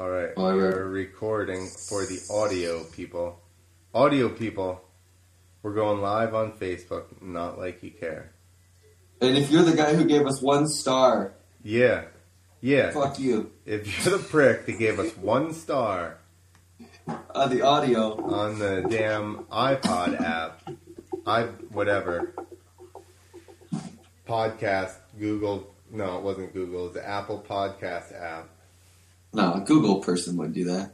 [0.00, 0.56] All right, All right.
[0.56, 3.38] we're recording for the audio people.
[3.92, 4.80] Audio people,
[5.62, 7.20] we're going live on Facebook.
[7.20, 8.32] Not like you care.
[9.20, 12.04] And if you're the guy who gave us one star, Yeah,
[12.62, 12.92] yeah.
[12.92, 13.52] fuck you.
[13.66, 16.16] If you're the prick that gave us one star
[17.06, 18.14] Uh, the audio.
[18.24, 20.62] on the damn iPod app,
[21.26, 21.42] i
[21.72, 22.32] whatever
[24.26, 25.74] podcast, Google.
[25.90, 26.80] No, it wasn't Google.
[26.80, 28.48] It was the Apple Podcast app.
[29.32, 30.92] No, a Google person would do that.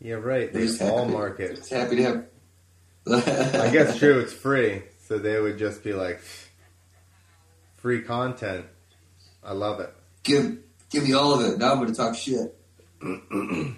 [0.00, 0.52] Yeah, right.
[0.52, 1.56] Just all happy- market.
[1.56, 2.24] Just happy to have.
[3.08, 4.18] I guess true.
[4.18, 6.20] It's free, so they would just be like,
[7.76, 8.66] free content.
[9.44, 9.94] I love it.
[10.24, 10.58] Give
[10.90, 11.58] give me all of it.
[11.58, 12.54] Now I'm going to talk shit.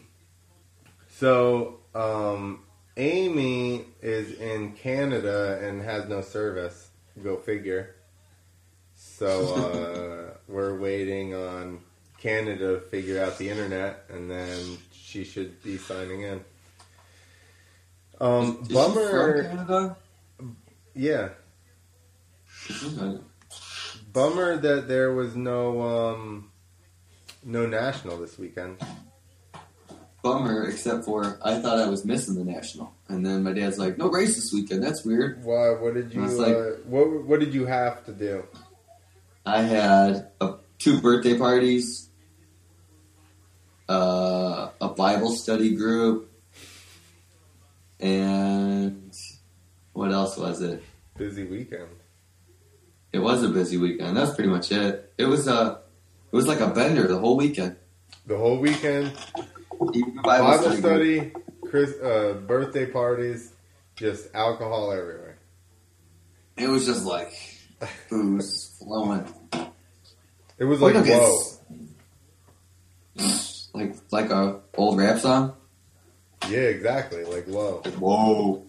[1.18, 2.62] So, um,
[2.96, 6.90] Amy is in Canada and has no service.
[7.24, 7.96] Go figure.
[8.94, 11.80] So uh, we're waiting on
[12.20, 16.40] Canada figure out the internet, and then she should be signing in.
[18.20, 19.42] Um, Is she bummer.
[19.44, 19.96] Canada?
[20.94, 21.28] Yeah,
[22.70, 23.20] Okay.
[24.12, 26.50] bummer that there was no um,
[27.44, 28.78] no national this weekend.
[30.22, 33.96] Bummer, except for I thought I was missing the national, and then my dad's like,
[33.96, 34.82] "No race this weekend.
[34.82, 35.70] That's weird." Why?
[35.70, 36.22] What did you?
[36.26, 38.42] Like- uh, what What did you have to do?
[39.46, 42.07] I had a, two birthday parties,
[43.88, 46.30] uh, a Bible study group,
[48.00, 49.12] and
[49.92, 50.82] what else was it?
[51.16, 51.88] Busy weekend.
[53.12, 54.16] It was a busy weekend.
[54.16, 55.12] That's pretty much it.
[55.16, 55.80] It was a,
[56.30, 57.76] it was like a bender the whole weekend.
[58.26, 59.12] The whole weekend.
[60.22, 60.78] Bible, group.
[60.78, 63.52] study, Chris, uh, birthday parties,
[63.96, 65.38] just alcohol everywhere.
[66.56, 67.32] It was just like
[68.10, 69.24] booze flowing.
[70.58, 71.42] It was like whoa.
[73.78, 74.00] This.
[74.10, 75.54] Like like a old rap song.
[76.48, 77.24] Yeah, exactly.
[77.24, 77.82] Like whoa.
[77.98, 78.64] Whoa.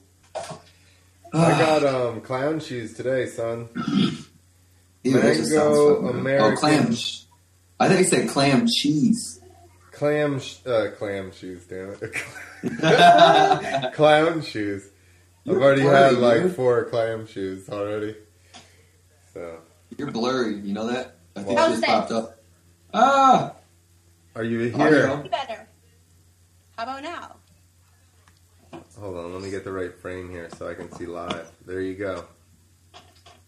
[1.34, 3.70] I got um clown shoes today, son.
[5.04, 6.08] Ew, that just sounds Mango.
[6.10, 6.94] American- Oh, clam.
[6.94, 7.26] ch-
[7.80, 9.40] I think you said clam cheese.
[9.92, 11.66] Clam, sh- uh, clam shoes.
[11.66, 13.94] Damn it.
[13.94, 14.90] clown shoes.
[15.48, 16.56] I've already blurry, had like dude.
[16.56, 18.16] four clam shoes already.
[19.34, 19.60] So,
[19.98, 20.56] You're blurry.
[20.60, 21.16] You know that?
[21.36, 22.36] I think How's it just popped up.
[22.94, 23.54] Ah!
[24.36, 25.08] Are you here?
[25.08, 25.28] Audio.
[25.30, 25.68] better.
[26.78, 27.36] How about now?
[29.00, 31.50] Hold on, let me get the right frame here so I can see live.
[31.66, 32.26] There you go.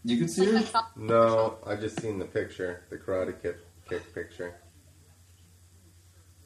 [0.04, 0.64] You can see her?
[0.96, 4.56] No, I just seen the picture, the Karate Kick, kick picture.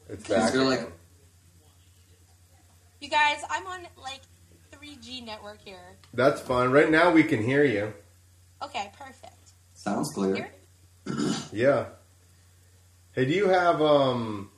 [0.08, 0.52] It's back.
[0.52, 0.92] there, like-
[3.00, 4.20] You guys, I'm on like
[4.72, 5.96] 3G network here.
[6.14, 6.70] That's fine.
[6.70, 7.92] Right now we can hear you.
[8.62, 9.52] Okay, perfect.
[9.74, 10.34] Sounds clear.
[10.34, 10.50] Here?
[11.52, 11.86] Yeah.
[13.16, 14.50] Hey, do you have um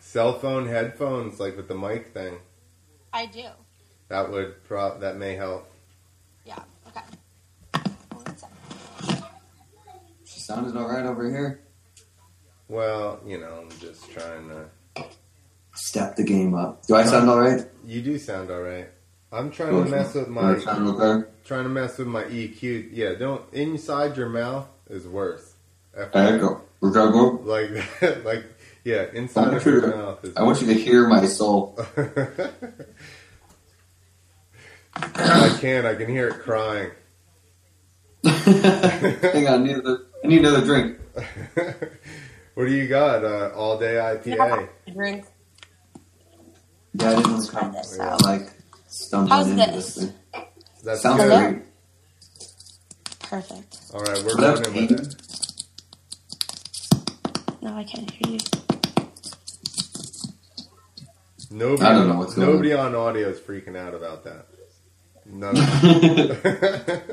[0.00, 2.34] cell phone headphones like with the mic thing?
[3.12, 3.44] I do.
[4.08, 5.70] That would pro that may help.
[6.44, 6.58] Yeah.
[6.88, 7.00] Okay.
[8.10, 9.24] One second.
[10.24, 11.60] She sounded alright over here.
[12.66, 15.04] Well, you know, I'm just trying to.
[15.76, 16.84] Step the game up.
[16.84, 17.64] Do I sound alright?
[17.86, 18.88] You do sound all right.
[19.30, 21.28] I'm trying to mess with my okay?
[21.44, 22.88] trying to mess with my EQ.
[22.90, 25.54] Yeah, don't inside your mouth is worse.
[25.96, 26.67] F- Echo.
[26.80, 27.40] We're gonna go.
[27.42, 27.70] Like
[28.24, 28.44] like
[28.84, 30.36] yeah, inside I'm of your mouth is.
[30.36, 31.78] I want you to hear my soul.
[34.96, 35.86] I can't.
[35.86, 36.90] I can hear it crying.
[38.24, 40.98] Hang on, I need, another, I need another drink.
[42.54, 43.24] what do you got?
[43.24, 44.68] Uh, all day IPA.
[44.92, 45.24] Drink.
[46.94, 48.22] Yeah, I didn't Let's try come this yeah, out.
[48.24, 48.50] like
[48.88, 49.94] stumbling How's into this?
[49.94, 50.14] this thing.
[50.82, 51.30] That's Sounds good.
[51.30, 51.50] Hello?
[51.50, 51.62] great.
[53.20, 53.76] Perfect.
[53.94, 55.47] All right, we're Without running with it.
[57.60, 58.38] No, I can't hear you.
[61.50, 64.46] Nobody, I don't know what's going nobody on audio is freaking out about that.
[65.26, 65.54] None.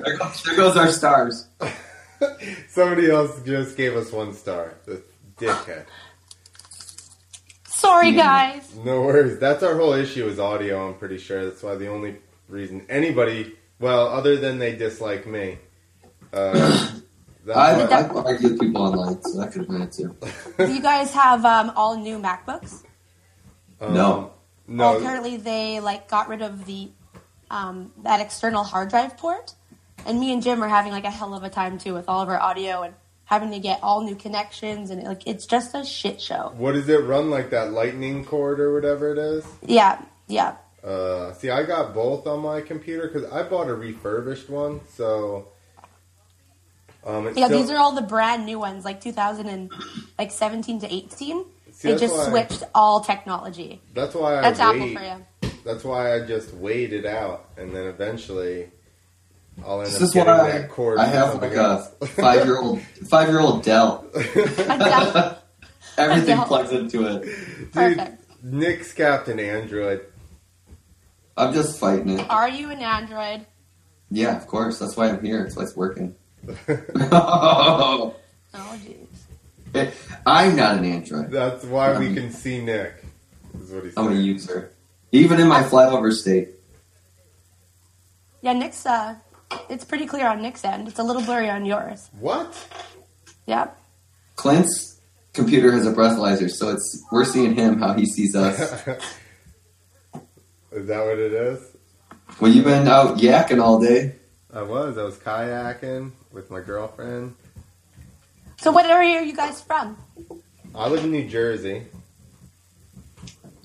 [0.04, 1.48] There goes, there goes our stars.
[2.70, 4.76] Somebody else just gave us one star.
[4.86, 5.02] The
[5.38, 5.86] dickhead.
[7.68, 8.74] Sorry, guys.
[8.76, 9.40] No worries.
[9.40, 10.88] That's our whole issue is audio.
[10.88, 12.18] I'm pretty sure that's why the only
[12.48, 15.58] reason anybody, well, other than they dislike me.
[16.32, 16.92] Uh,
[17.46, 20.16] that's I, why- I argue with people online, so that could have been it too.
[20.58, 22.84] Do you guys have um, all new MacBooks?
[23.82, 24.32] um, No.
[24.68, 24.92] No.
[24.92, 26.90] Well, apparently they like got rid of the
[27.52, 29.54] um, that external hard drive port,
[30.08, 32.22] and me and Jim are having like a hell of a time too with all
[32.22, 32.96] of our audio and
[33.26, 36.52] having to get all new connections and like it's just a shit show.
[36.58, 39.46] What does it run like that lightning cord or whatever it is?
[39.64, 40.56] Yeah, yeah.
[40.84, 45.48] Uh, see, I got both on my computer because I bought a refurbished one, so
[47.06, 49.72] um, it's Yeah, still, these are all the brand new ones, like 2000 and
[50.18, 51.10] like 17 to 18.
[51.12, 53.82] see, See, they just why- switched all technology.
[53.94, 54.98] That's why I That's Apple wait.
[54.98, 55.52] for you.
[55.66, 58.70] That's why I just waited out, and then eventually
[59.66, 61.00] I'll end This up is getting why that cord.
[61.00, 64.06] I from have something like a five year old five year old Dell.
[65.98, 66.46] Everything Dell.
[66.46, 67.24] plugs into it.
[67.24, 68.22] Dude, Perfect.
[68.44, 70.02] Nick's Captain Android.
[71.38, 72.30] I'm just fighting it.
[72.30, 73.46] Are you an Android?
[74.12, 74.78] Yeah, of course.
[74.80, 75.44] That's why I'm here.
[75.44, 76.16] That's why it's working.
[78.58, 78.80] Oh,
[79.74, 79.92] jeez.
[80.26, 81.30] I'm not an Android.
[81.30, 83.04] That's why we can see Nick.
[83.62, 84.72] Is what he I'm a user.
[85.12, 86.50] Even in my flyover state.
[88.42, 88.86] Yeah, Nick's.
[88.86, 89.16] Uh,
[89.70, 90.88] it's pretty clear on Nick's end.
[90.88, 92.10] It's a little blurry on yours.
[92.20, 92.56] What?
[93.48, 93.78] Yep.
[94.36, 95.00] Clint's
[95.34, 98.60] computer has a breathalyzer, so it's we're seeing him how he sees us.
[100.72, 101.60] is that what it is?
[102.40, 104.16] Well, you've been out yakking all day.
[104.56, 104.98] I was.
[104.98, 107.36] I was kayaking with my girlfriend.
[108.58, 109.98] So, what area are you guys from?
[110.74, 111.84] I live in New Jersey.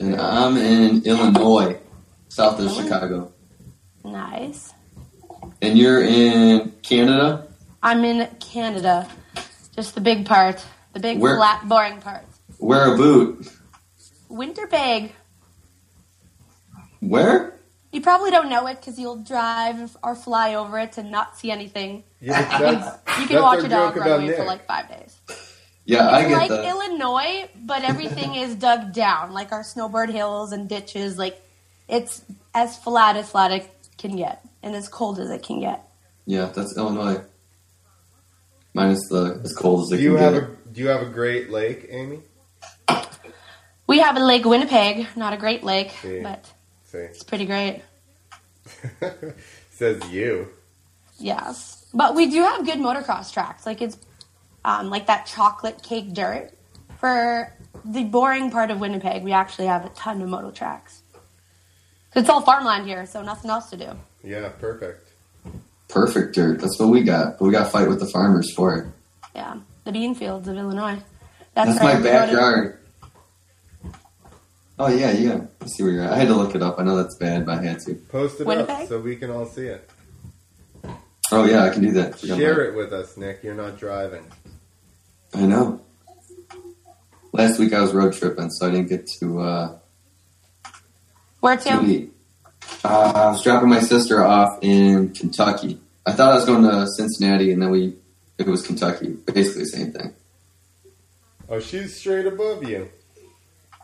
[0.00, 1.78] And I'm in Illinois,
[2.28, 2.82] south of oh.
[2.82, 3.32] Chicago.
[4.04, 4.72] Nice.
[5.62, 7.46] And you're in Canada?
[7.84, 9.08] I'm in Canada.
[9.76, 12.25] Just the big part, the big Where- flat, boring part.
[12.58, 13.48] Where a boot?
[14.28, 15.12] Winterpeg.
[16.98, 17.60] Where?
[17.92, 21.50] You probably don't know it because you'll drive or fly over it and not see
[21.50, 22.04] anything.
[22.20, 25.16] Yeah, You can watch a dog run about away for like five days.
[25.84, 26.64] Yeah, I get like that.
[26.69, 31.19] Illinois, but everything is dug down, like our snowbird hills and ditches.
[31.19, 31.40] Like
[31.88, 32.22] it's
[32.54, 35.82] as flat as flat it can get, and as cold as it can get.
[36.26, 37.22] Yeah, that's Illinois.
[38.72, 40.42] Minus the as cold as Do it you can have get.
[40.44, 42.20] a Do you have a Great Lake, Amy?
[43.88, 46.20] We have a Lake Winnipeg, not a Great Lake, See.
[46.20, 46.44] but
[46.90, 47.82] See, it's pretty great.
[49.70, 50.48] says you.
[51.19, 53.64] Yes, but we do have good motocross tracks.
[53.64, 53.96] Like it's
[54.64, 56.50] um, like that chocolate cake dirt.
[56.98, 57.52] For
[57.84, 61.02] the boring part of Winnipeg, we actually have a ton of moto tracks.
[62.14, 63.92] It's all farmland here, so nothing else to do.
[64.25, 65.08] Yeah, perfect.
[65.88, 66.60] Perfect dirt.
[66.60, 67.38] That's what we got.
[67.38, 68.87] But we got to fight with the farmers for it.
[69.34, 70.98] Yeah, the bean fields of Illinois.
[71.54, 72.80] That's, where my we go to- backyard.
[74.82, 75.41] Oh yeah, yeah.
[75.61, 76.12] I see where you're at.
[76.15, 76.79] I had to look it up.
[76.79, 77.94] I know that's bad, but I had to.
[77.94, 79.91] Post it up so we can all see it.
[81.31, 82.19] Oh yeah, I can do that.
[82.19, 83.43] Forgot Share about it with us, Nick.
[83.43, 84.27] You're not driving.
[85.35, 85.82] I know.
[87.32, 89.79] Last week I was road tripping, so I didn't get to uh,
[91.41, 91.85] Where to to?
[91.85, 92.12] eat.
[92.83, 95.79] Uh, I was dropping my sister off in Kentucky.
[96.06, 97.97] I thought I was going to Cincinnati, and then we
[98.38, 99.09] it was Kentucky.
[99.26, 100.15] Basically the same thing.
[101.50, 102.88] Oh, she's straight above you.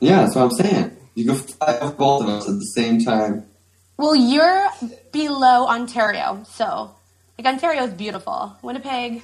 [0.00, 0.96] Yeah, that's what I'm saying.
[1.14, 3.46] You can fly off both of us at the same time.
[3.96, 4.68] Well, you're
[5.12, 6.94] below Ontario, so
[7.38, 8.56] like Ontario is beautiful.
[8.62, 9.22] Winnipeg,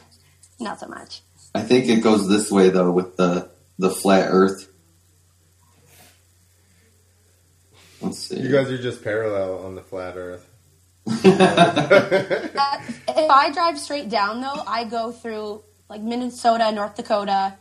[0.58, 1.20] not so much.
[1.54, 4.68] I think it goes this way though with the the flat Earth.
[8.00, 8.40] Let's see.
[8.40, 10.48] You guys are just parallel on the flat Earth.
[12.64, 17.54] Uh, if I drive straight down though, I go through like Minnesota, North Dakota,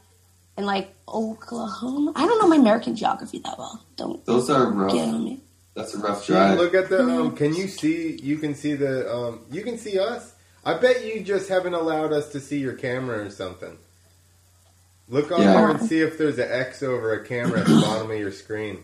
[0.57, 2.13] and like Oklahoma.
[2.15, 3.83] I don't know my American geography that well.
[3.97, 4.93] Don't Those are get rough.
[4.93, 5.39] on me.
[5.73, 6.57] That's a rough Gee, drive.
[6.57, 7.01] look at the.
[7.01, 8.19] Um, can you see?
[8.21, 9.11] You can see the.
[9.13, 10.33] Um, you can see us.
[10.65, 13.77] I bet you just haven't allowed us to see your camera or something.
[15.09, 15.53] Look on Yeah.
[15.53, 18.31] there and see if there's an X over a camera at the bottom of your
[18.31, 18.83] screen.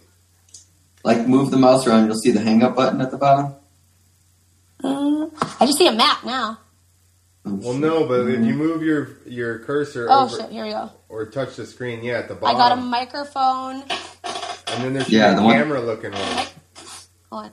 [1.03, 3.53] Like move the mouse around, you'll see the hang up button at the bottom.
[4.83, 5.27] Uh,
[5.59, 6.57] I just see a map now.
[7.49, 10.51] Well, no, but if you move your your cursor Oh over shit!
[10.51, 10.92] Here we go.
[11.09, 12.56] or touch the screen, yeah, at the bottom.
[12.56, 13.83] I bottom, got a microphone.
[14.68, 16.21] and then there's Yeah, a the one- camera looking one.
[17.31, 17.51] Hold on.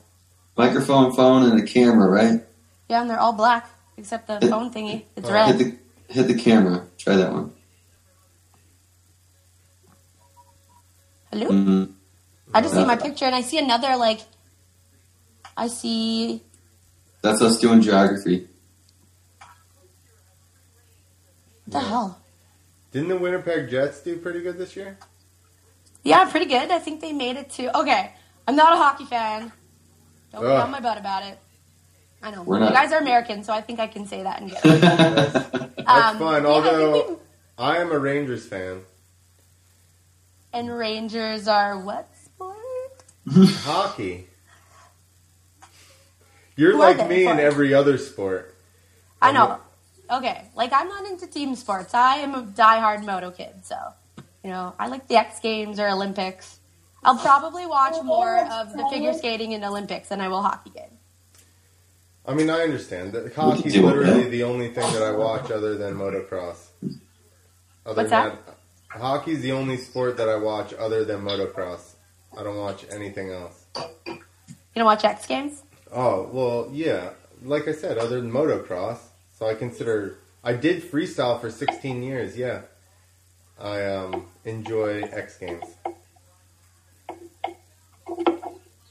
[0.56, 2.40] Microphone, phone, and a camera, right?
[2.88, 5.04] Yeah, and they're all black except the phone thingy.
[5.16, 5.32] It's Oh.
[5.32, 5.58] Hit red.
[5.58, 6.86] the hit the camera.
[6.98, 7.52] Try that one.
[11.32, 11.48] Hello.
[11.48, 11.92] Mhm.
[12.52, 14.20] I just see my picture and I see another like.
[15.56, 16.42] I see.
[17.22, 18.48] That's us doing geography.
[21.66, 22.20] What the hell?
[22.92, 24.98] Didn't the Winnipeg Jets do pretty good this year?
[26.02, 26.70] Yeah, pretty good.
[26.70, 27.76] I think they made it to.
[27.80, 28.12] Okay,
[28.46, 29.50] I'm not a hockey fan.
[30.32, 30.64] Don't be Ugh.
[30.64, 31.38] on my butt about it.
[32.22, 32.42] I know.
[32.42, 34.60] We're you not- guys are American, so I think I can say that and get
[34.64, 34.80] it.
[34.80, 36.42] That's Um, fine.
[36.42, 37.16] yeah, I Although we-
[37.58, 38.82] I am a Rangers fan.
[40.52, 42.56] and Rangers are what sport?
[43.62, 44.26] Hockey.
[46.56, 48.54] You're Who like they me in every other sport.
[49.20, 49.58] I know.
[50.10, 51.94] Okay, like I'm not into team sports.
[51.94, 53.76] I am a diehard moto kid, so
[54.42, 56.60] you know I like the X Games or Olympics.
[57.02, 60.70] I'll probably watch oh, more of the figure skating in Olympics than I will hockey
[60.70, 60.98] game.
[62.26, 65.94] I mean, I understand that hockey's literally the only thing that I watch other than
[65.94, 66.68] motocross.
[66.82, 68.38] Other What's than that?
[68.88, 71.94] Hockey's the only sport that I watch other than motocross.
[72.36, 73.66] I don't watch anything else.
[74.06, 74.20] You
[74.74, 75.62] don't watch X Games?
[75.92, 77.10] Oh well, yeah.
[77.42, 78.98] Like I said, other than motocross,
[79.38, 82.36] so I consider I did freestyle for 16 years.
[82.36, 82.62] Yeah,
[83.60, 85.64] I um enjoy X Games.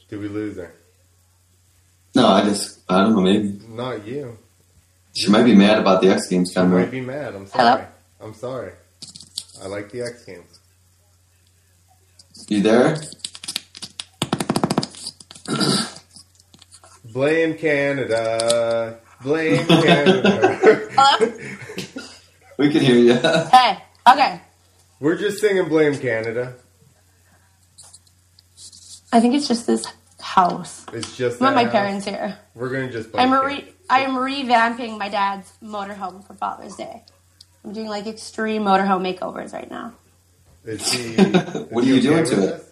[0.09, 0.73] Did we lose her?
[2.15, 3.21] No, I just I don't know.
[3.21, 4.37] Maybe Not you.
[5.15, 6.79] she might be mad about the X Games You coming.
[6.79, 7.35] might be mad.
[7.35, 7.75] I'm Hello?
[7.75, 7.85] sorry.
[8.21, 8.71] I'm sorry.
[9.63, 10.59] I like the X Games.
[12.47, 12.97] You there?
[17.05, 18.99] Blame Canada.
[19.23, 20.59] Blame Canada.
[20.95, 21.31] Hello?
[22.57, 23.15] We can hear you.
[23.15, 24.39] hey, okay.
[24.99, 26.53] We're just singing Blame Canada.
[29.11, 29.85] I think it's just this
[30.21, 30.85] house.
[30.93, 31.71] It's just Not that my house.
[31.71, 32.37] parents here.
[32.53, 33.63] We're gonna just blame I'm Canada.
[33.65, 37.03] re- I am revamping my dad's motorhome for Father's Day.
[37.65, 39.93] I'm doing like extreme motorhome makeovers right now.
[40.63, 41.15] Is he,
[41.71, 42.63] What is are you doing to it?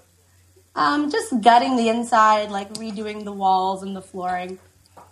[0.76, 4.60] Um, just gutting the inside, like redoing the walls and the flooring.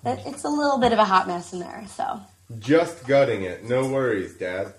[0.05, 2.19] It, it's a little bit of a hot mess in there, so.
[2.59, 3.63] Just gutting it.
[3.63, 4.73] No worries, Dad.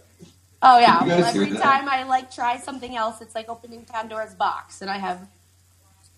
[0.63, 4.83] Oh yeah, well, every time I like try something else, it's like opening Pandora's box,
[4.83, 5.27] and I have,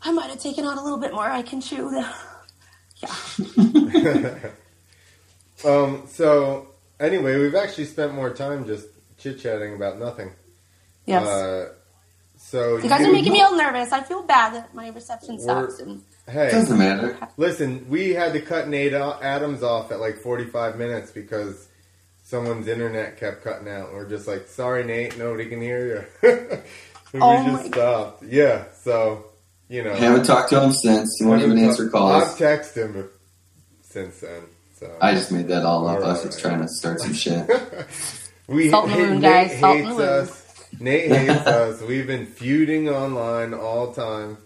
[0.02, 2.04] I might have taken on a little bit more I can chew.
[2.96, 4.34] yeah.
[5.64, 6.08] Um.
[6.08, 6.68] So
[6.98, 10.32] anyway, we've actually spent more time just chit chatting about nothing.
[11.06, 11.24] Yes.
[11.24, 11.72] Uh,
[12.36, 13.92] so you guys are making me all nervous.
[13.92, 15.78] I feel bad that my reception sucks.
[15.78, 17.16] And Hey, Doesn't matter.
[17.36, 17.86] listen.
[17.88, 21.68] We had to cut Nate Adams off at like forty-five minutes because
[22.22, 23.92] someone's internet kept cutting out.
[23.92, 25.18] We're just like, sorry, Nate.
[25.18, 26.30] Nobody can hear you.
[27.12, 28.22] and Oh we just stopped.
[28.22, 28.64] Yeah.
[28.82, 29.26] So
[29.68, 29.94] you know.
[29.94, 31.16] Haven't talked to him since.
[31.18, 33.08] He won't even Haven't answer I've texted him
[33.82, 34.42] since then.
[34.78, 35.96] So I just made that all up.
[35.98, 36.24] I was Alright.
[36.26, 37.48] just trying to start some shit.
[38.46, 39.58] we Salt in the wound, Nate guys.
[39.60, 40.08] Salt hates the wound.
[40.08, 40.64] us.
[40.80, 41.82] Nate hates us.
[41.82, 44.38] We've been feuding online all time.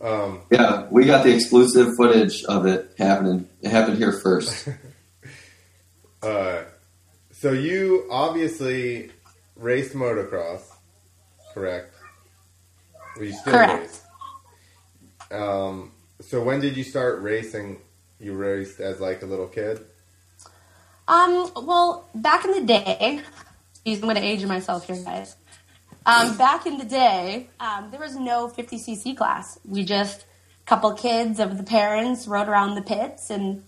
[0.00, 3.48] Um, Yeah, we got the exclusive footage of it happening.
[3.62, 4.68] It happened here first.
[6.22, 6.62] uh,
[7.32, 9.10] so you obviously
[9.56, 10.62] raced motocross,
[11.54, 11.94] correct?
[13.16, 13.82] Well, you still Correct.
[13.82, 14.02] race.
[15.30, 17.78] Um, so when did you start racing?
[18.20, 19.84] You raced as like a little kid.
[21.06, 23.22] Um, well, back in the day,
[23.84, 25.36] geez, I'm going to age myself here, guys.
[26.06, 29.58] Um, back in the day, um, there was no 50cc class.
[29.64, 33.64] We just, a couple kids of the parents rode around the pits and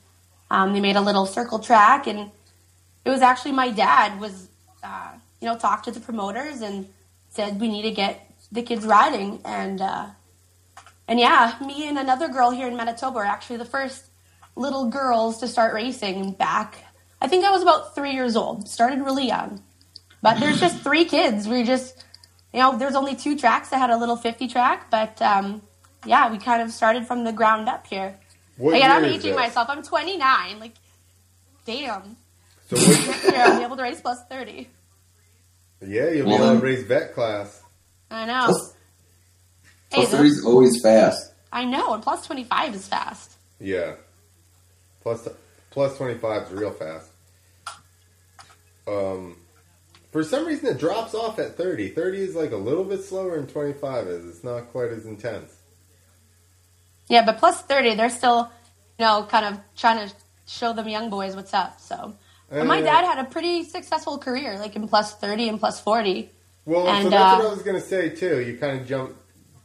[0.50, 2.06] um, they made a little circle track.
[2.06, 2.30] And
[3.04, 4.48] it was actually my dad was,
[4.82, 6.88] uh, you know, talked to the promoters and
[7.28, 9.40] said we need to get the kids riding.
[9.44, 10.06] And, uh,
[11.06, 14.06] and yeah, me and another girl here in Manitoba are actually the first
[14.56, 16.84] little girls to start racing back.
[17.20, 18.68] I think I was about three years old.
[18.68, 19.62] Started really young.
[20.22, 21.48] But there's just three kids.
[21.48, 22.04] We just,
[22.52, 24.90] you know, there's only two tracks I had a little 50 track.
[24.90, 25.62] But um,
[26.04, 28.16] yeah, we kind of started from the ground up here.
[28.56, 29.36] What Again, I'm year aging this?
[29.40, 29.68] myself.
[29.70, 30.60] I'm 29.
[30.60, 30.74] Like,
[31.64, 32.16] damn.
[32.68, 34.68] So what, Next year I'll be able to race plus 30.
[35.80, 37.62] yeah, you'll be Well, able to race vet class.
[38.10, 38.44] I know.
[38.46, 38.74] Plus,
[39.90, 41.32] Hey, plus the- three's always fast.
[41.52, 43.32] I know, and plus 25 is fast.
[43.58, 43.94] Yeah.
[45.02, 45.26] Plus
[45.70, 47.08] plus twenty five is real fast.
[48.86, 49.36] Um,
[50.12, 51.88] for some reason it drops off at thirty.
[51.88, 54.24] Thirty is like a little bit slower than twenty five is.
[54.26, 55.54] It's not quite as intense.
[57.08, 58.48] Yeah, but plus 30, they're still,
[58.96, 60.14] you know, kind of trying to
[60.46, 61.80] show them young boys what's up.
[61.80, 62.14] So,
[62.48, 65.80] but my Uh, dad had a pretty successful career, like in plus 30 and plus
[65.80, 66.30] 40.
[66.66, 68.40] Well, so that's uh, what I was gonna say too.
[68.40, 69.16] You kind of jumped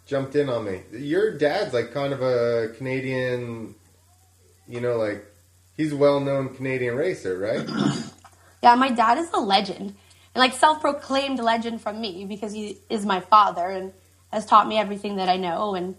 [0.07, 0.81] jumped in on me.
[0.91, 3.75] Your dad's like kind of a Canadian,
[4.67, 5.23] you know, like
[5.77, 7.67] he's a well known Canadian racer, right?
[8.63, 9.95] Yeah, my dad is a legend, and
[10.35, 13.93] like self-proclaimed legend from me because he is my father and
[14.31, 15.75] has taught me everything that I know.
[15.75, 15.95] And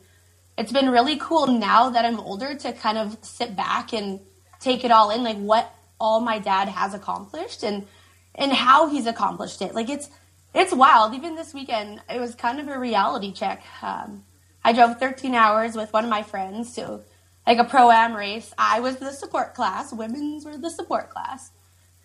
[0.58, 4.20] it's been really cool now that I'm older to kind of sit back and
[4.60, 7.86] take it all in, like what all my dad has accomplished and
[8.34, 9.74] and how he's accomplished it.
[9.74, 10.10] Like it's
[10.54, 11.14] it's wild.
[11.14, 13.62] Even this weekend, it was kind of a reality check.
[13.82, 14.24] Um,
[14.64, 17.00] I drove 13 hours with one of my friends to
[17.46, 18.52] like a pro am race.
[18.58, 19.92] I was the support class.
[19.92, 21.52] Women's were the support class.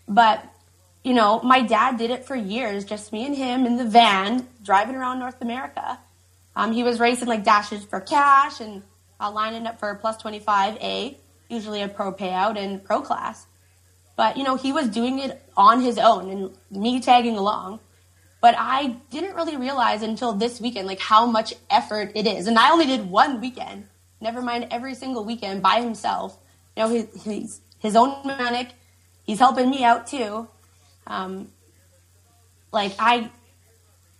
[0.08, 0.44] But,
[1.04, 4.48] you know, my dad did it for years, just me and him in the van
[4.64, 6.00] driving around North America.
[6.56, 8.84] Um, he was racing like dashes for cash and
[9.20, 11.16] uh, lining up for plus 25A,
[11.50, 13.48] usually a pro payout and pro class.
[14.16, 17.80] But, you know, he was doing it on his own and me tagging along.
[18.42, 22.48] But I didn't really realize until this weekend, like how much effort it is.
[22.48, 23.88] And I only did one weekend,
[24.20, 26.38] never mind every single weekend by himself.
[26.76, 28.74] You know, he, he's his own mechanic.
[29.24, 30.48] He's helping me out too.
[31.08, 31.50] Um,
[32.72, 33.30] like I,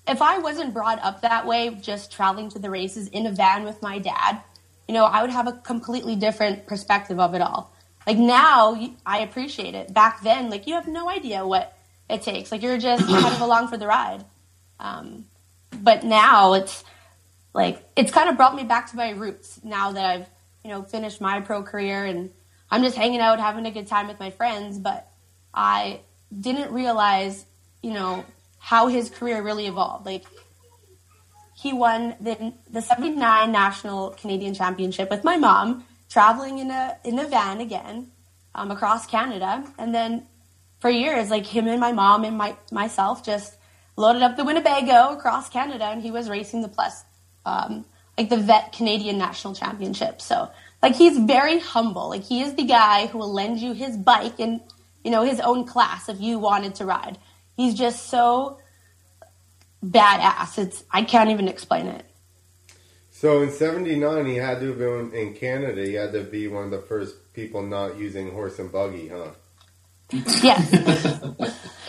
[0.08, 3.64] if I wasn't brought up that way, just traveling to the races in a van
[3.64, 4.42] with my dad,
[4.88, 7.72] you know, I would have a completely different perspective of it all.
[8.06, 9.94] Like now, I appreciate it.
[9.94, 11.78] Back then, like you have no idea what
[12.10, 12.52] it takes.
[12.52, 14.26] Like you're just kind of along for the ride.
[14.80, 15.26] Um,
[15.72, 16.84] but now it's
[17.54, 19.60] like it's kind of brought me back to my roots.
[19.64, 20.30] Now that I've
[20.64, 22.32] you know finished my pro career and
[22.70, 24.80] I'm just hanging out, having a good time with my friends.
[24.80, 25.10] But
[25.54, 26.02] I
[26.38, 27.46] didn't realize,
[27.82, 28.26] you know,
[28.60, 30.06] how his career really evolved.
[30.06, 30.26] Like
[31.56, 37.20] he won the the 79 national Canadian championship with my mom, traveling in a in
[37.20, 38.12] a van again
[38.56, 40.28] um, across Canada, and then
[40.80, 43.58] for years, like him and my mom and my myself just
[43.98, 47.04] loaded up the Winnebago across Canada, and he was racing the plus
[47.46, 47.86] um,
[48.18, 50.22] like the vet Canadian national championship.
[50.22, 50.50] So
[50.82, 52.10] like he's very humble.
[52.10, 54.62] Like he is the guy who will lend you his bike and
[55.04, 57.18] you know his own class if you wanted to ride.
[57.56, 58.60] He's just so
[59.84, 60.58] badass.
[60.58, 62.06] It's I can't even explain it.
[63.10, 65.84] So in '79, he had to have been in Canada.
[65.86, 69.32] He had to be one of the first people not using horse and buggy, huh?
[70.42, 70.72] Yes.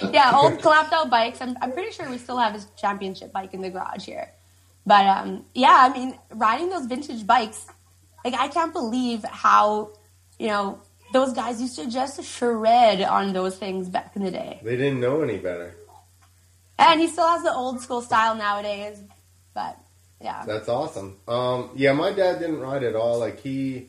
[0.13, 1.41] yeah, old clapped out bikes.
[1.41, 4.31] I'm, I'm pretty sure we still have his championship bike in the garage here.
[4.87, 7.67] But um, yeah, I mean, riding those vintage bikes,
[8.25, 9.93] like I can't believe how,
[10.39, 10.81] you know,
[11.13, 14.61] those guys used to just shred on those things back in the day.
[14.63, 15.75] They didn't know any better.
[16.79, 19.03] And he still has the old school style nowadays.
[19.55, 19.79] But
[20.21, 20.45] yeah.
[20.47, 21.19] That's awesome.
[21.29, 23.19] Um, yeah, my dad didn't ride at all.
[23.19, 23.89] Like he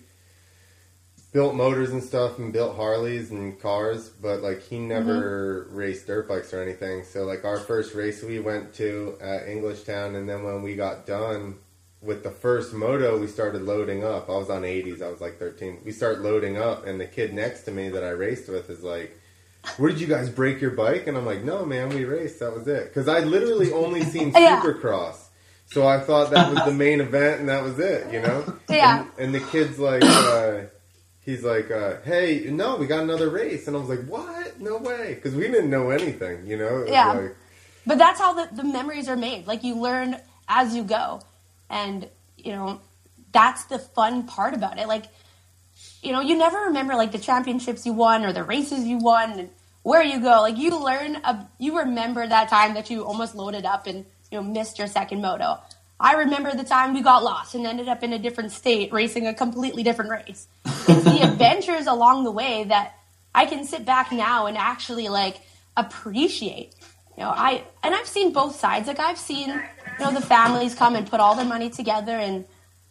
[1.32, 6.28] built motors and stuff and built Harleys and cars, but like he never raced dirt
[6.28, 7.04] bikes or anything.
[7.04, 11.08] So like our first race we went to at Englishtown, and then when we got
[11.08, 11.56] done
[12.04, 14.30] with the first moto, we started loading up.
[14.30, 15.02] I was on 80s.
[15.02, 15.80] I was like 13.
[15.86, 18.84] We start loading up, and the kid next to me that I raced with is
[18.84, 19.20] like.
[19.78, 21.08] Where did you guys break your bike?
[21.08, 22.40] And I'm like, no, man, we raced.
[22.42, 22.84] That was it.
[22.90, 24.60] Because I literally only seen Yeah.
[24.62, 25.16] Supercross.
[25.68, 28.44] So I thought that was the main event, and that was it, you know.
[28.68, 29.06] Yeah.
[29.18, 30.64] And, and the kid's like, uh,
[31.22, 34.60] he's like, uh, "Hey, no, we got another race," and I was like, "What?
[34.60, 36.84] No way!" Because we didn't know anything, you know.
[36.86, 37.14] Yeah.
[37.14, 37.36] like-
[37.88, 39.48] But that's how the, the memories are made.
[39.48, 40.18] Like you learn
[40.50, 41.22] as you go.
[41.74, 42.08] And,
[42.38, 42.82] you know,
[43.32, 44.88] that's the fun part about it.
[44.88, 45.06] Like,
[46.04, 49.40] you know, you never remember like the championships you won or the races you won
[49.40, 49.50] and
[49.82, 50.42] where you go.
[50.42, 54.38] Like you learn, a, you remember that time that you almost loaded up and, you
[54.38, 55.60] know, missed your second moto.
[56.00, 59.26] I remember the time we got lost and ended up in a different state racing
[59.26, 60.48] a completely different race.
[60.66, 63.00] It's the adventures along the way that
[63.34, 65.42] I can sit back now and actually like
[65.76, 66.76] appreciate.
[67.18, 68.88] You know, I and I've seen both sides.
[68.88, 69.50] Like I've seen,
[70.00, 72.46] you know, the families come and put all their money together and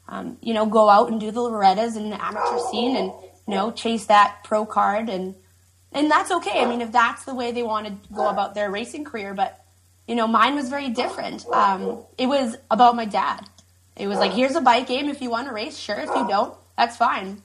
[0.08, 3.12] um, you know, go out and do the Loretta's in the amateur scene and,
[3.46, 5.34] you know, chase that pro card and
[5.94, 6.62] and that's okay.
[6.62, 9.62] I mean, if that's the way they want to go about their racing career, but
[10.06, 11.46] you know, mine was very different.
[11.46, 13.46] Um, it was about my dad.
[13.96, 15.08] It was like, here's a bike game.
[15.08, 15.98] If you want to race, sure.
[15.98, 17.42] If you don't, that's fine.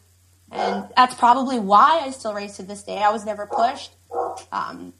[0.50, 2.98] And that's probably why I still race to this day.
[2.98, 3.92] I was never pushed.
[4.52, 4.94] Um,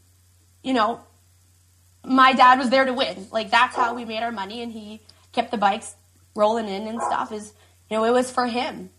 [0.62, 1.00] you know,
[2.08, 3.28] my dad was there to win.
[3.32, 5.02] Like that's how we made our money, and he
[5.34, 5.96] kept the bikes
[6.36, 7.32] rolling in and stuff.
[7.32, 7.54] Is
[7.90, 8.90] you know, it was for him.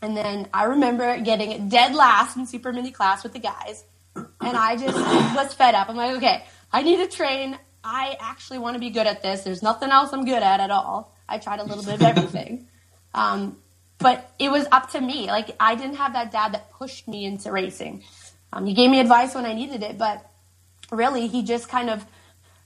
[0.00, 4.56] And then I remember getting dead last in super mini class with the guys, and
[4.56, 5.88] I just was fed up.
[5.88, 7.58] I'm like, okay, I need to train.
[7.82, 9.42] I actually want to be good at this.
[9.42, 11.16] There's nothing else I'm good at at all.
[11.28, 12.68] I tried a little bit of everything.
[13.14, 13.58] Um,
[13.98, 15.26] but it was up to me.
[15.26, 18.04] Like I didn't have that dad that pushed me into racing.
[18.52, 20.24] Um, he gave me advice when I needed it, but
[20.90, 22.04] really he just kind of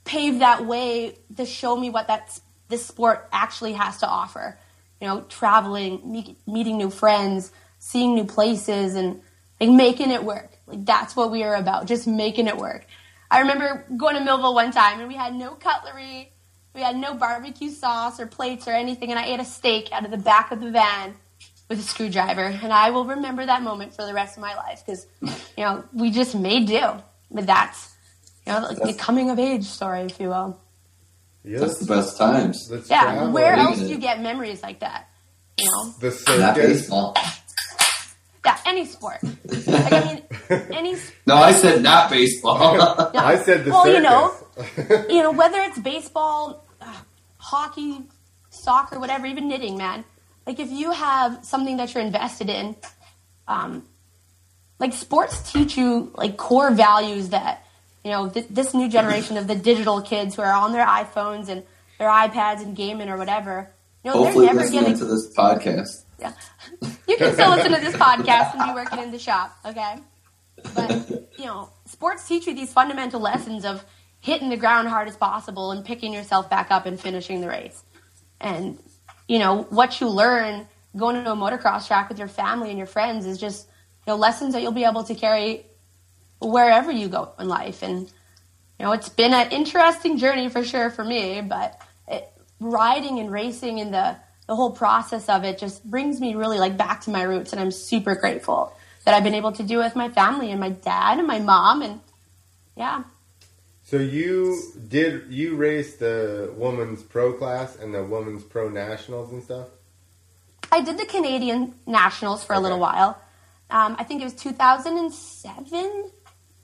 [0.04, 2.38] paved that way to show me what that
[2.68, 4.58] this sport actually has to offer.
[5.00, 9.20] You know, traveling, meet, meeting new friends, seeing new places, and
[9.60, 10.58] like making it work.
[10.66, 12.86] Like that's what we are about, just making it work.
[13.30, 16.32] I remember going to Millville one time and we had no cutlery,
[16.74, 20.04] we had no barbecue sauce or plates or anything, and I ate a steak out
[20.04, 21.14] of the back of the van
[21.68, 24.82] with a screwdriver, and I will remember that moment for the rest of my life
[24.84, 26.90] because you know we just made do.
[27.30, 27.91] But that's
[28.46, 30.59] you know like the coming of age story, if you will.
[31.44, 32.68] yeah, That's the best times.
[32.70, 33.33] Let's Yeah, travel.
[33.33, 35.09] where Believe else do you get memories like that?
[35.59, 36.81] You know, The Not circus.
[36.81, 37.16] baseball.
[38.44, 39.18] yeah, any sport.
[39.22, 40.22] Like I mean,
[40.72, 42.74] any No, I said not baseball.
[42.76, 43.11] Yeah.
[43.24, 43.96] I said the Well, circus.
[43.96, 46.92] you know, you know, whether it's baseball, uh,
[47.38, 48.00] hockey,
[48.50, 50.05] soccer, whatever, even knitting, man.
[50.46, 52.74] Like if you have something that you're invested in,
[53.46, 53.85] um,
[54.81, 57.62] like sports teach you like core values that
[58.04, 61.48] you know th- this new generation of the digital kids who are on their iPhones
[61.48, 61.62] and
[61.98, 63.70] their iPads and gaming or whatever.
[64.04, 64.98] You know, Hopefully, they're never listening getting.
[64.98, 66.04] to this podcast.
[66.18, 66.32] Yeah.
[67.06, 69.96] You can still listen to this podcast and be working in the shop, okay?
[70.74, 73.84] But, you know, sports teach you these fundamental lessons of,
[74.22, 77.82] hitting the ground hard as possible and picking yourself back up and finishing the race.
[78.40, 78.78] And,
[79.28, 82.86] you know, what you learn going to a motocross track with your family and your
[82.86, 83.66] friends is just,
[84.06, 85.66] you know, lessons that you'll be able to carry
[86.42, 87.83] wherever you go in life.
[87.83, 88.00] And,
[88.78, 93.31] you know, it's been an interesting journey for sure for me, but it, riding and
[93.31, 97.11] racing and the, the whole process of it just brings me really like back to
[97.11, 97.52] my roots.
[97.52, 98.74] And I'm super grateful
[99.05, 101.83] that I've been able to do with my family and my dad and my mom.
[101.83, 102.00] And
[102.76, 103.05] yeah.
[103.85, 109.42] So you did you race the women's pro class and the women's pro nationals and
[109.42, 109.68] stuff?
[110.70, 113.20] I did the Canadian nationals for a little while.
[113.68, 116.11] Um, I think it was 2007.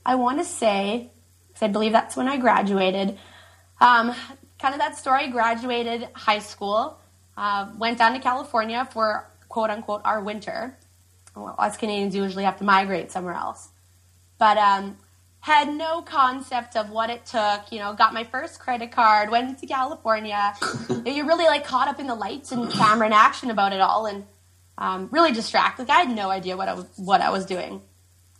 [0.09, 1.13] I want to say,
[1.49, 3.19] because I believe that's when I graduated.
[3.79, 4.15] Um,
[4.59, 5.29] kind of that story.
[5.29, 6.99] Graduated high school,
[7.37, 10.79] uh, went down to California for quote unquote our winter.
[11.37, 13.69] Well, us Canadians usually have to migrate somewhere else,
[14.39, 14.97] but um,
[15.41, 17.71] had no concept of what it took.
[17.71, 20.55] You know, got my first credit card, went to California.
[21.05, 24.07] You're really like caught up in the lights and camera and action about it all,
[24.07, 24.25] and
[24.79, 25.87] um, really distracted.
[25.87, 27.83] Like I had no idea what I was what I was doing,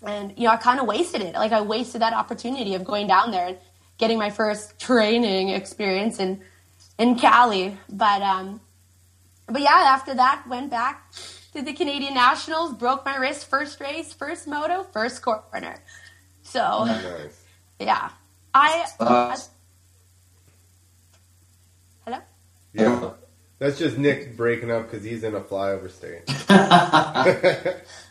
[0.03, 1.35] and you know I kind of wasted it.
[1.35, 3.59] Like I wasted that opportunity of going down there and
[3.99, 6.41] getting my first training experience in
[6.99, 7.77] in Cali.
[7.89, 8.61] But um,
[9.47, 11.13] but yeah, after that, went back
[11.55, 15.77] to the Canadian Nationals, broke my wrist first race, first moto, first corner.
[16.43, 17.45] So Nice.
[17.79, 18.11] yeah,
[18.55, 18.87] I.
[19.01, 19.37] Uh,
[22.05, 22.19] hello.
[22.73, 23.11] Yeah.
[23.59, 26.23] That's just Nick breaking up because he's in a flyover state.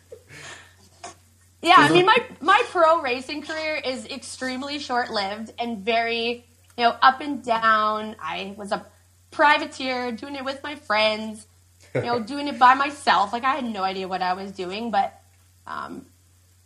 [1.67, 6.45] Yeah, I mean my my pro racing career is extremely short lived and very
[6.77, 8.15] you know up and down.
[8.21, 8.85] I was a
[9.31, 11.45] privateer doing it with my friends,
[11.93, 13.33] you know, doing it by myself.
[13.33, 15.19] Like I had no idea what I was doing, but
[15.65, 16.05] um,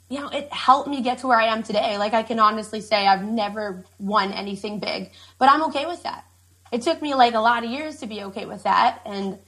[0.09, 1.97] you know, it helped me get to where I am today.
[1.97, 6.25] Like I can honestly say I've never won anything big, but I'm okay with that.
[6.71, 9.39] It took me like a lot of years to be okay with that, and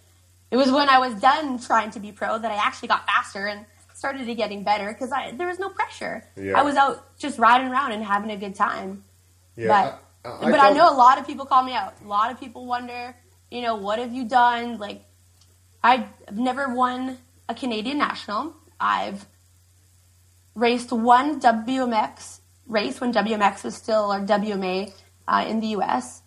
[0.49, 3.45] it was when I was done trying to be pro that I actually got faster
[3.45, 3.65] and
[4.03, 6.15] started to getting better because I there was no pressure.
[6.35, 6.59] Yeah.
[6.59, 8.89] I was out just riding around and having a good time.
[9.55, 9.67] Yeah.
[9.73, 11.93] But- I, but I know a lot of people call me out.
[12.03, 13.13] A lot of people wonder,
[13.51, 14.77] you know, what have you done?
[14.77, 14.99] Like,
[15.83, 17.17] I've never won
[17.49, 18.53] a Canadian national.
[18.79, 19.25] I've
[20.55, 24.93] raced one WMX race when WMX was still or WMA
[25.27, 26.21] uh, in the U.S.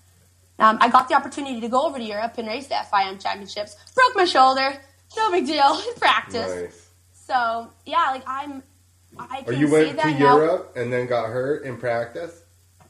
[0.58, 3.76] Um, I got the opportunity to go over to Europe and race the FIM championships.
[3.94, 4.76] Broke my shoulder.
[5.16, 5.80] No big deal.
[5.96, 6.52] Practice.
[6.54, 6.85] Nice.
[7.26, 8.62] So yeah, like I'm.
[9.18, 10.18] I Or you went to now.
[10.36, 12.42] Europe and then got hurt in practice?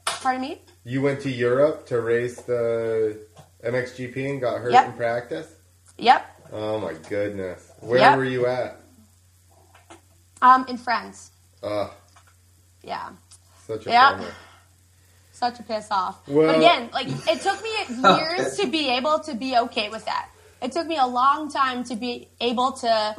[0.05, 0.61] Pardon me.
[0.83, 3.17] You went to Europe to race the
[3.63, 4.85] MXGP and got hurt Yep.
[4.87, 5.47] in practice?
[5.97, 6.49] Yep.
[6.51, 7.71] Oh my goodness.
[7.79, 8.17] Where Yep.
[8.17, 8.77] were you at?
[10.41, 11.31] Um, in France.
[11.63, 11.89] Ugh,
[12.83, 13.09] Yeah.
[13.65, 14.31] such a bummer.
[15.31, 16.27] such a piss off.
[16.27, 17.69] Well- but again, like it took me
[18.17, 20.29] years to be able to be okay with that.
[20.61, 23.15] It took me a long time to be able to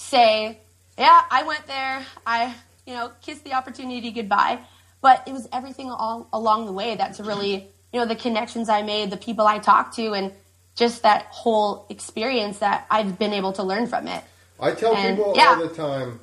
[0.00, 0.58] say,
[0.98, 2.04] "Yeah, I went there.
[2.26, 2.54] I,
[2.86, 4.58] you know, kissed the opportunity goodbye."
[5.00, 8.82] But it was everything all along the way that's really, you know, the connections I
[8.82, 10.32] made, the people I talked to, and
[10.74, 14.22] just that whole experience that I've been able to learn from it.
[14.60, 15.48] I tell And, people yeah.
[15.56, 16.20] all the time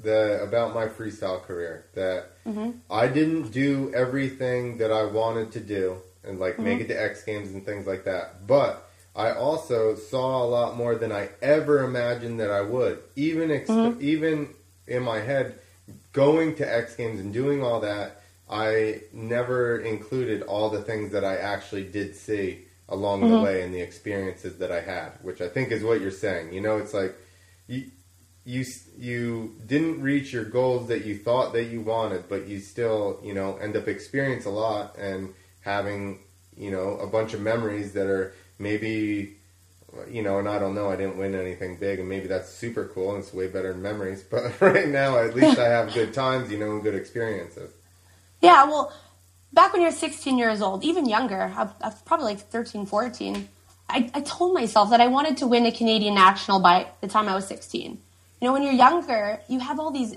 [0.00, 2.70] that about my freestyle career that Mm-hmm.
[2.90, 6.90] I didn't do everything that I wanted to do and like make Mm-hmm.
[6.90, 8.46] it to X Games and things like that.
[8.46, 13.00] But I also saw a lot more than I ever imagined that I would.
[13.16, 14.00] Even ex- Mm-hmm.
[14.02, 14.48] even
[14.86, 15.58] in my head,
[16.12, 21.24] going to X Games and doing all that, I never included all the things that
[21.24, 23.32] I actually did see along Mm-hmm.
[23.34, 26.52] the way and the experiences that I had, which I think is what you're saying.
[26.52, 27.14] You know, it's like
[27.66, 27.90] you
[28.44, 28.64] you
[28.98, 33.34] you didn't reach your goals that you thought that you wanted, but you still you
[33.34, 36.20] know end up experience a lot and having
[36.56, 39.36] you know a bunch of memories that are maybe
[40.08, 42.90] you know, and I don't know, I didn't win anything big, and maybe that's super
[42.94, 44.22] cool, and it's way better than memories.
[44.30, 47.72] But right now, at least I have good times, you know, and good experiences.
[48.40, 48.92] Yeah, well,
[49.52, 53.48] back when you're 16 years old, even younger, I, was probably like 13, 14,
[53.88, 57.28] I, I told myself that I wanted to win a Canadian national by the time
[57.28, 57.98] I was 16.
[58.40, 60.14] You know, when you're younger, you have all these,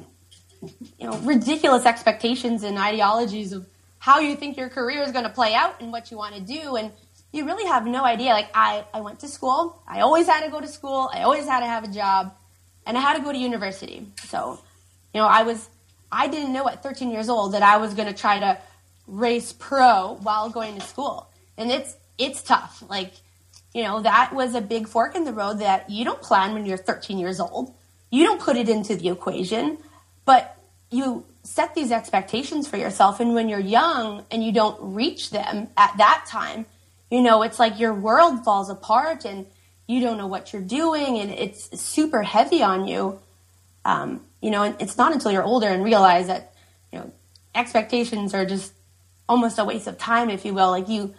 [0.99, 3.65] you know, ridiculous expectations and ideologies of
[3.97, 6.41] how you think your career is going to play out and what you want to
[6.41, 6.75] do.
[6.75, 6.91] And
[7.33, 8.29] you really have no idea.
[8.29, 9.81] Like, I, I went to school.
[9.87, 11.09] I always had to go to school.
[11.11, 12.33] I always had to have a job.
[12.85, 14.07] And I had to go to university.
[14.25, 14.59] So,
[15.13, 15.67] you know, I was,
[16.11, 18.59] I didn't know at 13 years old that I was going to try to
[19.07, 21.27] race pro while going to school.
[21.57, 22.83] And it's, it's tough.
[22.87, 23.13] Like,
[23.73, 26.67] you know, that was a big fork in the road that you don't plan when
[26.67, 27.73] you're 13 years old.
[28.11, 29.79] You don't put it into the equation,
[30.23, 30.55] but
[30.91, 33.19] you set these expectations for yourself.
[33.19, 36.67] And when you're young and you don't reach them at that time,
[37.13, 39.45] you know, it's like your world falls apart and
[39.85, 43.19] you don't know what you're doing and it's super heavy on you.
[43.85, 46.55] Um, you know, and it's not until you're older and realize that,
[46.91, 47.11] you know,
[47.53, 48.73] expectations are just
[49.29, 50.71] almost a waste of time, if you will.
[50.71, 51.13] Like you,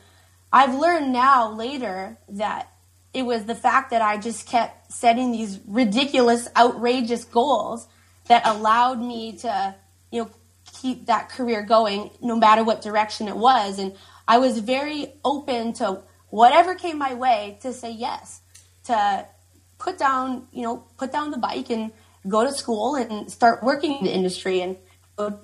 [0.52, 2.72] I've learned now later that
[3.12, 7.86] it was the fact that I just kept setting these ridiculous, outrageous goals
[8.26, 9.76] that allowed me to,
[10.10, 10.30] you know,
[10.80, 13.78] keep that career going no matter what direction it was.
[13.78, 13.94] And
[14.26, 18.40] I was very open to whatever came my way to say yes,
[18.84, 19.26] to
[19.78, 21.92] put down, you know, put down the bike and
[22.26, 24.76] go to school and start working in the industry and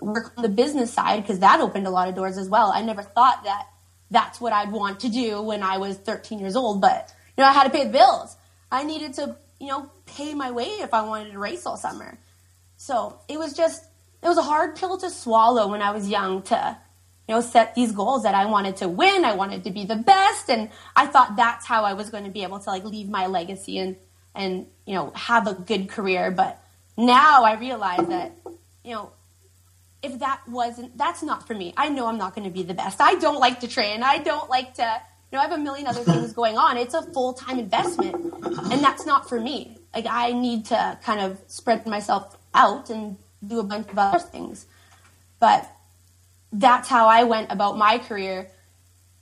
[0.00, 2.72] work on the business side because that opened a lot of doors as well.
[2.74, 3.66] I never thought that
[4.10, 7.48] that's what I'd want to do when I was 13 years old, but you know,
[7.48, 8.36] I had to pay the bills.
[8.72, 12.18] I needed to, you know, pay my way if I wanted to race all summer.
[12.76, 13.84] So it was just,
[14.22, 16.78] it was a hard pill to swallow when I was young to,
[17.30, 19.24] you know, set these goals that I wanted to win.
[19.24, 20.50] I wanted to be the best.
[20.50, 23.28] And I thought that's how I was going to be able to like leave my
[23.28, 23.94] legacy and,
[24.34, 26.32] and, you know, have a good career.
[26.32, 26.60] But
[26.96, 28.32] now I realize that,
[28.82, 29.12] you know,
[30.02, 31.72] if that wasn't, that's not for me.
[31.76, 33.00] I know I'm not going to be the best.
[33.00, 34.02] I don't like to train.
[34.02, 36.78] I don't like to, you know, I have a million other things going on.
[36.78, 38.16] It's a full time investment,
[38.72, 39.78] and that's not for me.
[39.94, 43.16] Like I need to kind of spread myself out and
[43.46, 44.66] do a bunch of other things.
[45.38, 45.70] But
[46.52, 48.50] that's how I went about my career.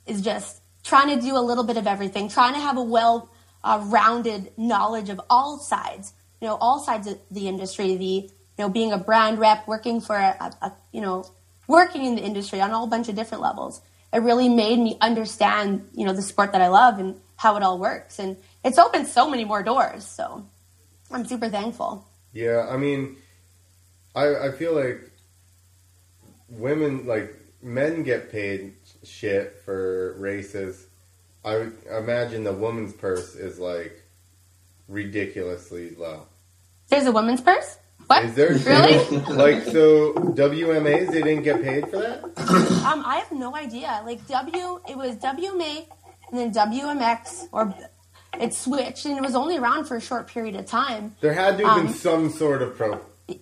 [0.05, 3.29] Is just trying to do a little bit of everything, trying to have a well
[3.63, 6.13] uh, rounded knowledge of all sides.
[6.41, 7.95] You know, all sides of the industry.
[7.97, 11.23] The you know, being a brand rep, working for a, a, you know,
[11.67, 13.79] working in the industry on a whole bunch of different levels.
[14.11, 17.63] It really made me understand, you know, the sport that I love and how it
[17.63, 18.19] all works.
[18.19, 20.03] And it's opened so many more doors.
[20.03, 20.45] So
[21.09, 22.05] I'm super thankful.
[22.33, 23.15] Yeah, I mean,
[24.13, 25.08] I I feel like
[26.51, 30.87] women like men get paid shit for races.
[31.45, 34.03] I imagine the woman's purse is like
[34.87, 36.25] ridiculously low.
[36.89, 37.77] There's a woman's purse.
[38.07, 38.25] What?
[38.25, 39.17] Is there really?
[39.29, 41.11] like so WMAs?
[41.11, 42.23] They didn't get paid for that.
[42.23, 44.01] Um, I have no idea.
[44.03, 45.85] Like W, it was WMA
[46.31, 47.73] and then WMX, or
[48.39, 51.15] it switched, and it was only around for a short period of time.
[51.21, 52.99] There had to have Um, been some sort of pro.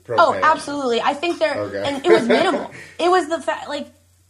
[0.09, 1.01] Oh, absolutely.
[1.01, 1.83] I think there, Okay.
[1.85, 2.71] and it was minimal.
[2.99, 3.87] it was the fact, like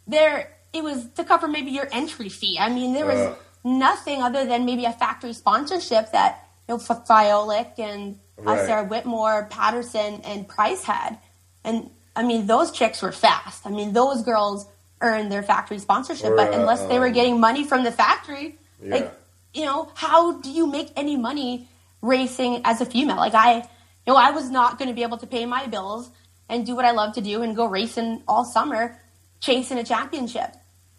[0.07, 2.57] there, it was to cover maybe your entry fee.
[2.59, 3.35] I mean, there was Uh.
[3.63, 9.47] nothing other than maybe a factory sponsorship that you know Fiolek and uh, Sarah Whitmore,
[9.49, 11.17] Patterson, and Price had.
[11.63, 13.65] And I mean, those chicks were fast.
[13.65, 14.65] I mean, those girls
[15.01, 18.57] earned their factory sponsorship, Or, but uh, unless they were getting money from the factory,
[18.81, 18.95] Yeah.
[18.95, 19.13] like
[19.53, 21.67] you know, how do you make any money
[22.01, 23.17] racing as a female?
[23.17, 23.67] Like I,
[24.07, 26.09] you know, I was not going to be able to pay my bills
[26.47, 28.97] and do what I love to do and go racing all summer,
[29.41, 30.55] chasing a championship.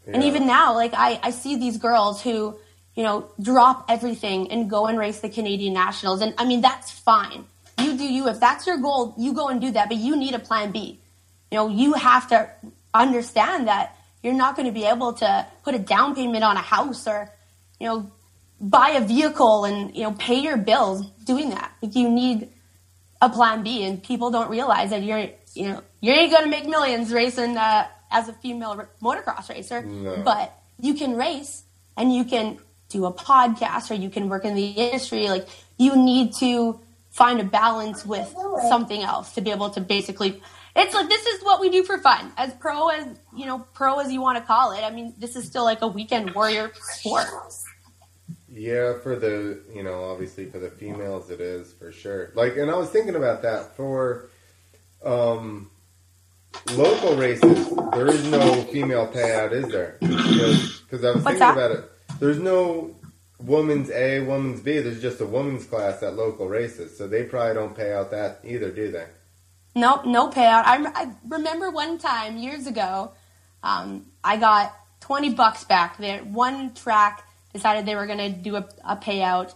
[0.06, 2.58] And even now, like I, I see these girls who,
[2.94, 6.20] you know, drop everything and go and race the Canadian Nationals.
[6.20, 7.44] And I mean, that's fine.
[7.78, 8.28] You do you.
[8.28, 9.88] If that's your goal, you go and do that.
[9.88, 10.98] But you need a plan B.
[11.50, 12.50] You know, you have to
[12.94, 16.60] understand that you're not going to be able to put a down payment on a
[16.60, 17.30] house or,
[17.78, 18.10] you know,
[18.60, 21.72] buy a vehicle and, you know, pay your bills doing that.
[21.82, 22.48] Like you need
[23.20, 26.50] a plan B and people don't realize that you're, you know, you ain't going to
[26.50, 30.22] make millions racing uh, as a female r- motocross racer, No.
[30.24, 31.64] but you can race
[31.96, 35.28] and you can do a podcast or you can work in the industry.
[35.28, 36.78] Like you need to
[37.10, 38.32] find a balance with
[38.68, 40.40] something else to be able to basically
[40.76, 42.30] it's like this is what we do for fun.
[42.36, 43.04] As pro as
[43.36, 44.82] you know pro as you want to call it.
[44.84, 47.26] I mean this is still like a weekend warrior sport
[48.50, 52.32] Yeah, for the you know, obviously for the females it is for sure.
[52.34, 54.30] Like, and I was thinking about that for
[55.04, 55.70] um,
[56.72, 57.68] local races.
[57.92, 59.96] There is no female payout, is there?
[60.00, 61.52] Because I was What's thinking that?
[61.56, 61.90] about it.
[62.20, 62.96] There's no
[63.38, 64.78] woman's A, woman's B.
[64.80, 68.40] There's just a women's class at local races, so they probably don't pay out that
[68.44, 69.06] either, do they?
[69.74, 70.64] Nope, no payout.
[70.64, 73.12] I, I remember one time years ago,
[73.62, 75.98] um, I got 20 bucks back.
[75.98, 79.54] There, one track decided they were going to do a, a payout.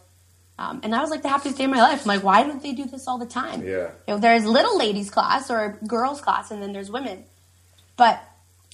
[0.58, 2.02] Um, and that was like the happiest day of my life.
[2.02, 3.62] I'm like, why don't they do this all the time?
[3.62, 3.90] Yeah.
[4.06, 7.24] You know, there's little ladies class or girls class, and then there's women.
[7.96, 8.22] But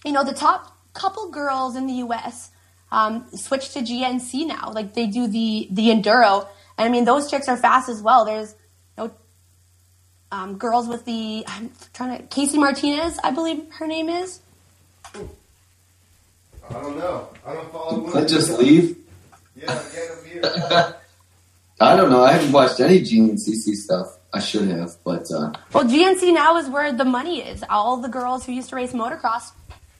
[0.04, 2.50] you know, the top couple girls in the U.S.
[2.90, 4.72] Um, switched to GNCC now.
[4.72, 8.24] Like they do the the enduro, and I mean those chicks are fast as well.
[8.24, 8.54] There's
[8.96, 9.10] you know
[10.32, 14.40] um, girls with the I'm trying to Kacy Martinez, I believe her name is.
[15.14, 17.28] I don't know.
[17.46, 18.12] I don't follow women.
[18.12, 18.96] Let's just leave.
[19.60, 20.94] Yeah, get a beer.
[21.80, 22.22] I don't know.
[22.24, 24.16] I haven't watched any GNCC stuff.
[24.32, 27.64] I should have, but uh, Well, GNCC now is where the money is.
[27.70, 29.52] All the girls who used to race motocross,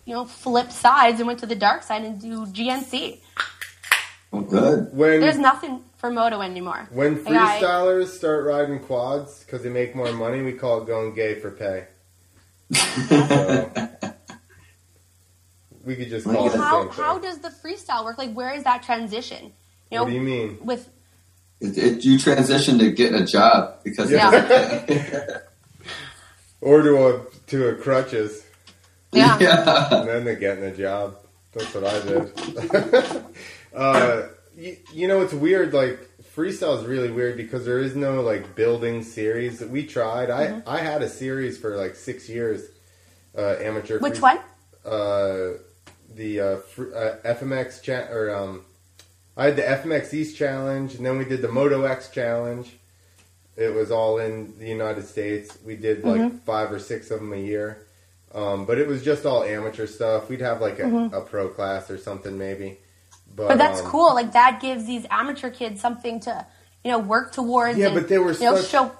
[0.04, 3.20] you know, flipped sides and went to the dark side and do GNCC.
[4.30, 4.92] well, good.
[4.92, 6.88] When There's nothing for moto anymore.
[6.92, 10.86] when Like, I- freestylers start riding quads because they make more money, we call it
[10.86, 11.86] going gay for pay.
[13.08, 13.88] So,
[15.84, 17.04] we could just call Well, it the how same thing.
[17.04, 18.18] how does the freestyle work?
[18.18, 19.52] Like, where is that transition?
[19.90, 20.58] You know, what do you mean?
[20.62, 20.88] with
[21.60, 24.30] It, it, you transition to getting a job because Yeah.
[26.60, 28.44] or to a to a crutches,
[29.12, 29.38] yeah.
[29.40, 29.88] yeah.
[30.00, 31.16] and then they're getting a job.
[31.52, 33.24] That's what I did.
[33.74, 35.72] uh, you, you know, it's weird.
[35.72, 35.98] Like
[36.36, 39.60] freestyle is really weird because there is no like building series.
[39.60, 40.28] that We tried.
[40.28, 40.68] Mm-hmm.
[40.68, 42.62] I I had a series for like six years.
[43.36, 43.98] Uh, amateur.
[44.00, 44.38] Which free- one?
[44.84, 45.58] Uh,
[46.14, 48.62] the uh, fr- uh, FMX cha- or um,
[49.36, 52.76] I had the FMX East challenge, and then we did the Moto X challenge.
[53.56, 55.58] It was all in the United States.
[55.64, 56.36] We did like Mm-hmm.
[56.38, 57.86] five or six of them a year,
[58.34, 60.28] um, but it was just all amateur stuff.
[60.28, 62.78] We'd have like a, a pro class or something maybe.
[63.34, 63.48] But, Mm-hmm.
[63.48, 64.14] But that's um, cool.
[64.14, 66.46] Like that gives these amateur kids something to,
[66.84, 67.78] you know, work towards.
[67.78, 68.92] Yeah, and, but they were you know, such- show.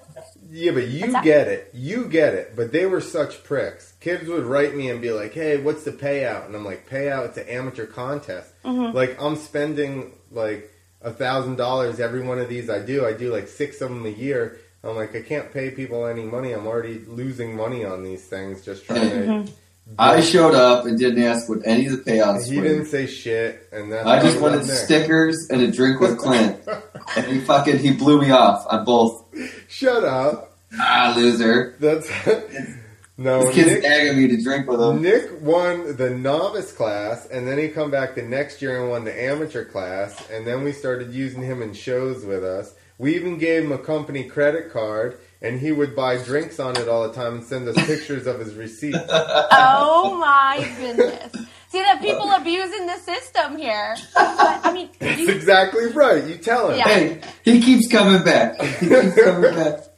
[0.50, 1.70] Yeah, but you get it.
[1.74, 2.54] You get it.
[2.56, 3.92] But they were such pricks.
[4.00, 7.26] Kids would write me and be like, "Hey, what's the payout?" And I'm like, "Payout?
[7.28, 8.52] It's an amateur contest.
[8.64, 8.96] Mm-hmm.
[8.96, 13.06] Like I'm spending like a thousand dollars every one of these I do.
[13.06, 14.58] I do like six of them a year.
[14.82, 16.52] I'm like, I can't pay people any money.
[16.52, 19.46] I'm already losing money on these things just trying Mm-hmm.
[19.46, 19.52] to.
[19.96, 22.64] I showed up and didn't ask what any of the payouts He were.
[22.64, 26.60] didn't say shit, and then I just wanted stickers and a drink with Clint,
[27.16, 29.24] and he fucking he blew me off on both.
[29.68, 30.58] Shut up.
[30.78, 31.76] Ah, loser!
[31.80, 32.08] That's
[33.16, 33.40] no.
[33.46, 35.00] This kid's Nick, nagging me to drink with him.
[35.00, 39.04] Nick won the novice class, and then he come back the next year and won
[39.04, 42.74] the amateur class, and then we started using him in shows with us.
[42.98, 46.88] We even gave him a company credit card, and he would buy drinks on it
[46.88, 48.98] all the time and send us pictures of his receipts.
[49.08, 51.32] Oh my goodness!
[51.68, 53.96] See that people abusing the system here.
[54.14, 56.24] But I mean, That's you, exactly right.
[56.24, 56.78] You tell him.
[56.78, 56.88] Yeah.
[56.88, 58.60] Hey, he keeps coming back.
[58.60, 59.80] He keeps coming back.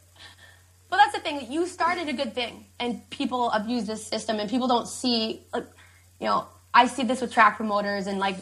[0.90, 1.53] Well, that's the thing.
[1.53, 5.46] You started a good thing, and people abuse this system, and people don't see.
[5.55, 5.66] Like,
[6.18, 8.37] you know, I see this with track promoters and like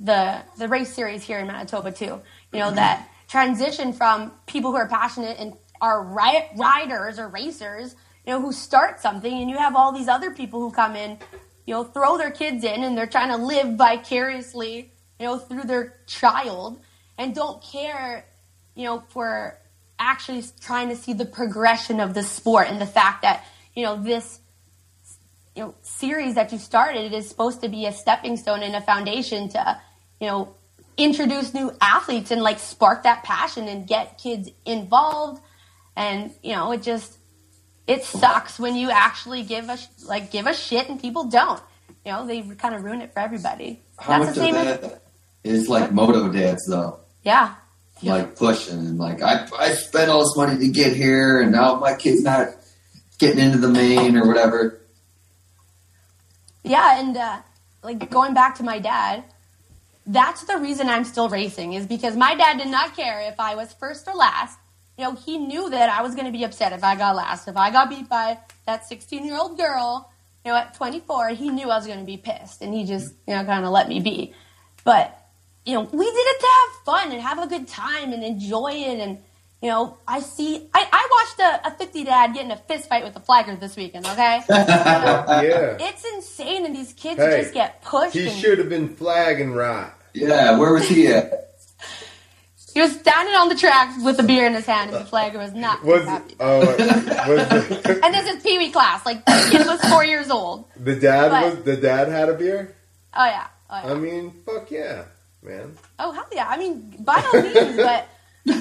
[0.00, 2.20] the the race series here in Manitoba too.
[2.52, 5.54] You know that transition from people who are passionate and
[5.84, 7.94] are ri- riders or racers.
[8.26, 11.18] You know, who start something, and you have all these other people who come in.
[11.66, 14.90] You know, throw their kids in, and they're trying to live vicariously.
[15.20, 16.80] You know, through their child,
[17.18, 18.24] and don't care.
[18.74, 19.58] You know, for
[19.98, 23.44] actually trying to see the progression of the sport and the fact that
[23.74, 24.40] you know this
[25.54, 28.80] you know series that you started is supposed to be a stepping stone and a
[28.80, 29.80] foundation to
[30.20, 30.54] you know
[30.96, 35.40] introduce new athletes and like spark that passion and get kids involved
[35.96, 37.18] and you know it just
[37.86, 41.60] it sucks when you actually give a sh- like give a shit and people don't
[42.04, 44.54] you know they kind of ruin it for everybody How that's much the of same
[44.54, 45.02] as that
[45.44, 47.00] is like moto dads though?
[47.22, 47.54] yeah
[48.02, 51.76] Like pushing and like I I spent all this money to get here, and now
[51.76, 52.48] my kid's not
[53.18, 54.80] getting into the main or whatever.
[56.62, 57.38] Yeah, and uh,
[57.82, 59.24] like going back to my dad,
[60.06, 63.54] that's the reason I'm still racing is because my dad did not care if I
[63.54, 64.58] was first or last.
[64.96, 67.48] You know, he knew that I was going to be upset if I got last.
[67.48, 70.10] If I got beat by that 16 year old girl,
[70.44, 73.12] you know, at 24, he knew I was going to be pissed, and he just
[73.26, 74.34] you know kind of let me be.
[74.84, 75.18] But
[75.66, 78.72] you know, we did it to have fun and have a good time and enjoy
[78.72, 79.18] it and.
[79.62, 80.68] You know, I see.
[80.74, 81.08] I, I
[81.40, 84.04] watched a, a 50 dad get in a fist fight with a flagger this weekend.
[84.04, 85.78] Okay, Yeah.
[85.80, 88.12] it's insane, and these kids Hey, just get pushed.
[88.14, 89.90] He and- should have been flagging right.
[90.12, 91.53] Yeah, where was he at?
[92.74, 95.38] He was standing on the track with a beer in his hand, and the flagger
[95.38, 96.34] was not Was happy.
[96.40, 99.06] oh was the, And this is Pee Wee class.
[99.06, 100.64] Like the kid was four years old.
[100.76, 102.74] the dad But- was the dad had a beer?
[103.16, 103.46] Oh yeah.
[103.70, 103.92] Oh yeah.
[103.92, 105.04] I mean, fuck yeah,
[105.42, 105.76] man.
[106.00, 106.48] oh hell yeah.
[106.48, 108.08] I mean, by all means, but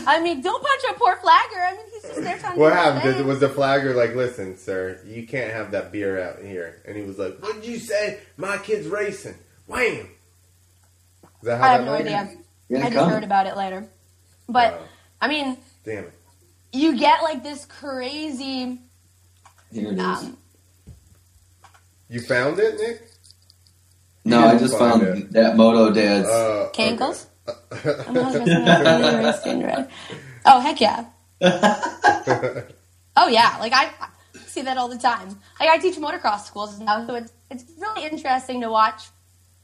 [0.08, 1.62] I mean, don't punch a poor flagger.
[1.62, 2.76] I mean, he's just there trying What to.
[2.76, 3.18] do happened?
[3.18, 6.82] Did, was the flagger like, listen, sir, you can't have that beer out here?
[6.86, 8.20] And he was like, what did you say?
[8.38, 9.36] My kid's racing.
[9.66, 10.06] Wham!
[10.06, 10.08] Is
[11.44, 12.18] that how I have that no idea.
[12.20, 12.38] I
[12.72, 13.10] gonna just come.
[13.10, 13.88] heard about it later.
[14.48, 14.86] But Wow.
[15.22, 16.14] I mean, Damn it.
[16.72, 18.80] you get like this crazy.
[19.72, 20.00] Here it is.
[20.00, 20.38] Um,
[22.10, 23.10] You found it, Nick?
[24.26, 25.32] no, I just found it.
[25.34, 26.28] that moto dad's.
[26.28, 27.26] Uh, Cankles?
[27.48, 28.04] okay.
[28.08, 29.88] I'm not missing out on the race game, right?
[30.46, 31.06] Oh heck yeah!
[33.16, 34.08] Oh yeah, like I, I
[34.48, 35.30] see that all the time.
[35.60, 39.04] Like I teach motocross schools now, so it's it's really interesting to watch,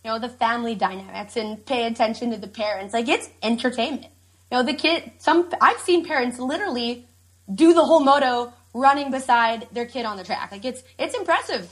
[0.05, 2.93] you know, the family dynamics and pay attention to the parents.
[2.93, 4.07] Like it's entertainment.
[4.51, 5.11] You know, the kid.
[5.19, 7.07] Some I've seen parents literally
[7.53, 10.51] do the whole moto running beside their kid on the track.
[10.51, 11.71] Like it's it's impressive.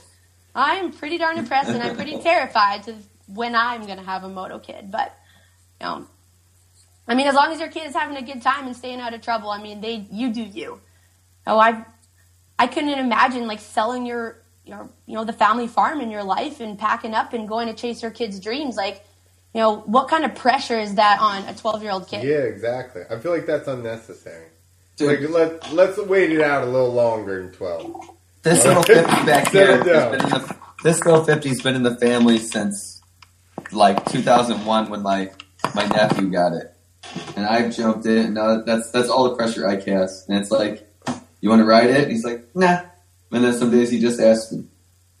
[0.54, 2.94] I'm pretty darn impressed, and I'm pretty terrified to
[3.26, 4.90] when I'm going to have a moto kid.
[4.90, 5.16] But
[5.80, 6.06] you know,
[7.06, 9.14] I mean, as long as your kid is having a good time and staying out
[9.14, 10.80] of trouble, I mean, they you do you.
[11.46, 11.84] Oh, I
[12.58, 16.60] I couldn't imagine like selling your your you know the family farm in your life
[16.60, 18.76] and packing up and going to chase your kids' dreams.
[18.76, 19.04] Like,
[19.54, 22.24] you know, what kind of pressure is that on a 12 year old kid?
[22.24, 23.02] Yeah, exactly.
[23.10, 24.46] I feel like that's unnecessary.
[24.96, 27.94] Dude, Like let let's wait it out a little longer than twelve.
[28.42, 32.38] this little 50 back here, has been the, this little 50's been in the family
[32.38, 33.00] since
[33.72, 35.30] like 2001 when my,
[35.74, 36.74] my nephew got it.
[37.36, 40.28] And I've jumped it, and now that's, that's all the pressure I cast.
[40.28, 40.86] And it's like,
[41.40, 42.02] you want to ride it?
[42.02, 42.80] And he's like, nah.
[43.30, 44.64] And then some days he just asks me.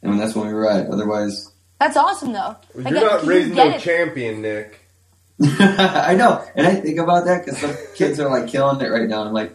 [0.02, 0.86] And that's when we ride.
[0.88, 2.56] Otherwise, That's awesome though.
[2.74, 3.80] You're Like, not you raising get no it.
[3.80, 4.80] champion, Nick.
[5.40, 9.08] I know, and I think about that because some kids are like killing it right
[9.08, 9.22] now.
[9.22, 9.52] I'm like,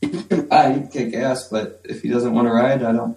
[0.00, 2.90] he can ride, he can kick ass, but if he doesn't want to ride, I
[2.92, 3.16] don't.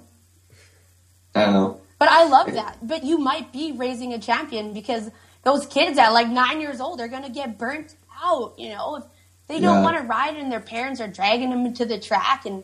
[1.34, 1.82] I don't know.
[2.00, 2.78] But I love that.
[2.84, 5.10] But you might be raising a champion because
[5.44, 8.54] those kids at like nine years old are going to get burnt out.
[8.60, 9.04] You know, if
[9.48, 9.84] they don't Yeah.
[9.84, 12.64] want to ride and their parents are dragging them into the track, and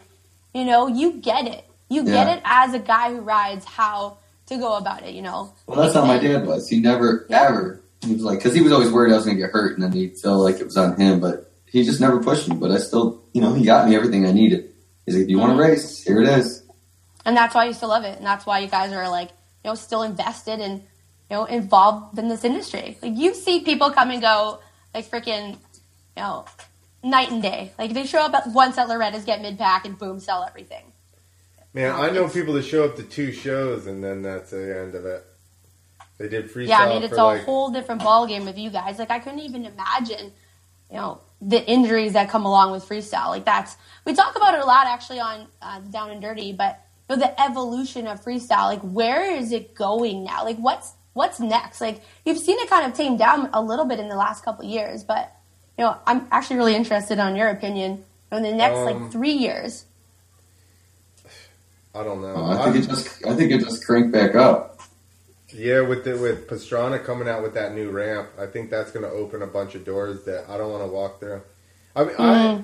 [0.53, 1.65] you know, you get it.
[1.89, 2.25] You Yeah.
[2.25, 4.17] get it as a guy who rides how
[4.47, 5.13] to go about it.
[5.13, 5.53] You know.
[5.67, 6.67] Well, that's how my dad was.
[6.69, 7.43] He never Yeah.
[7.49, 7.79] ever.
[8.01, 9.83] He was like, because he was always worried I was going to get hurt, and
[9.83, 11.19] then he'd feel like it was on him.
[11.21, 12.55] But he just never pushed me.
[12.57, 14.71] But I still, you know, he got me everything I needed.
[15.05, 15.67] He's like, "Do you want to Mhm.
[15.69, 16.03] race?
[16.03, 16.61] Here it is."
[17.25, 19.29] and that's why you still love it, and that's why you guys are like,
[19.63, 20.81] you know, still invested and
[21.29, 22.97] you know involved in this industry.
[23.01, 24.59] Like you see people come and go,
[24.93, 25.57] like freaking, you
[26.17, 26.43] know,
[27.01, 27.71] night and day.
[27.79, 30.83] Like they show up at once at Loretta's, get mid pack, and boom, sell everything.
[31.73, 34.93] Man, I know people that show up to two shows and then that's the end
[34.95, 35.25] of it.
[36.19, 38.69] They did freestyle yeah, I mean it's a like whole different ball game with you
[38.69, 38.99] guys.
[38.99, 40.31] Like I couldn't even imagine,
[40.91, 43.29] you know, the injuries that come along with freestyle.
[43.29, 46.79] Like that's we talk about it a lot actually on uh, Down and Dirty, but
[47.09, 48.65] you know, the evolution of freestyle.
[48.65, 50.43] Like where is it going now?
[50.43, 51.81] Like what's what's next?
[51.81, 54.63] Like you've seen it kind of tame down a little bit in the last couple
[54.63, 55.35] of years, but
[55.77, 59.33] you know I'm actually really interested on your opinion in the next Um, like three
[59.33, 59.85] years.
[61.95, 62.45] I don't know.
[62.45, 64.81] I think it just, I think it just cranked back up.
[65.53, 69.05] Yeah, with the, with Pastrana coming out with that new ramp, I think that's going
[69.05, 71.41] to open a bunch of doors that I don't want to walk through.
[71.95, 72.63] I mean, Mhm.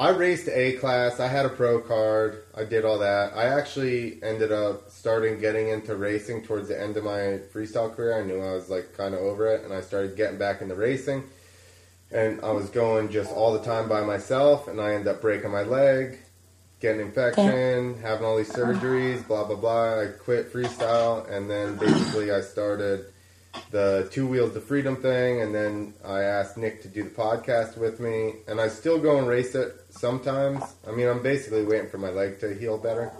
[0.00, 1.18] I raced A class.
[1.18, 2.44] I had a pro card.
[2.56, 3.32] I did all that.
[3.36, 8.16] I actually ended up starting getting into racing towards the end of my freestyle career.
[8.16, 10.76] I knew I was like kind of over it, and I started getting back into
[10.76, 11.24] racing.
[12.12, 15.50] And I was going just all the time by myself, and I ended up breaking
[15.50, 16.20] my leg,
[16.80, 20.00] getting infection, having all these surgeries, blah blah blah.
[20.00, 23.06] I quit freestyle, and then basically I started
[23.70, 27.76] the two wheels to freedom thing, and then I asked Nick to do the podcast
[27.76, 30.62] with me, and I still go and race it sometimes.
[30.86, 33.10] I mean, I'm basically waiting for my leg to heal better,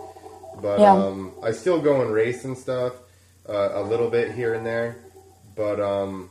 [0.62, 0.92] but Yeah.
[0.92, 2.92] um, I still go and race and stuff
[3.48, 4.96] uh, a little bit here and there.
[5.56, 6.30] But um,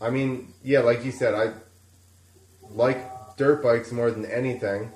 [0.00, 1.52] I mean, yeah, like you said, I
[2.70, 4.90] like dirt bikes more than anything.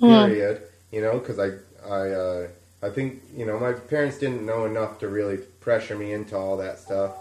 [0.00, 0.62] Period.
[0.90, 1.50] You know, because I
[1.88, 2.48] I uh,
[2.82, 6.56] I think you know my parents didn't know enough to really pressure me into all
[6.58, 7.12] that stuff.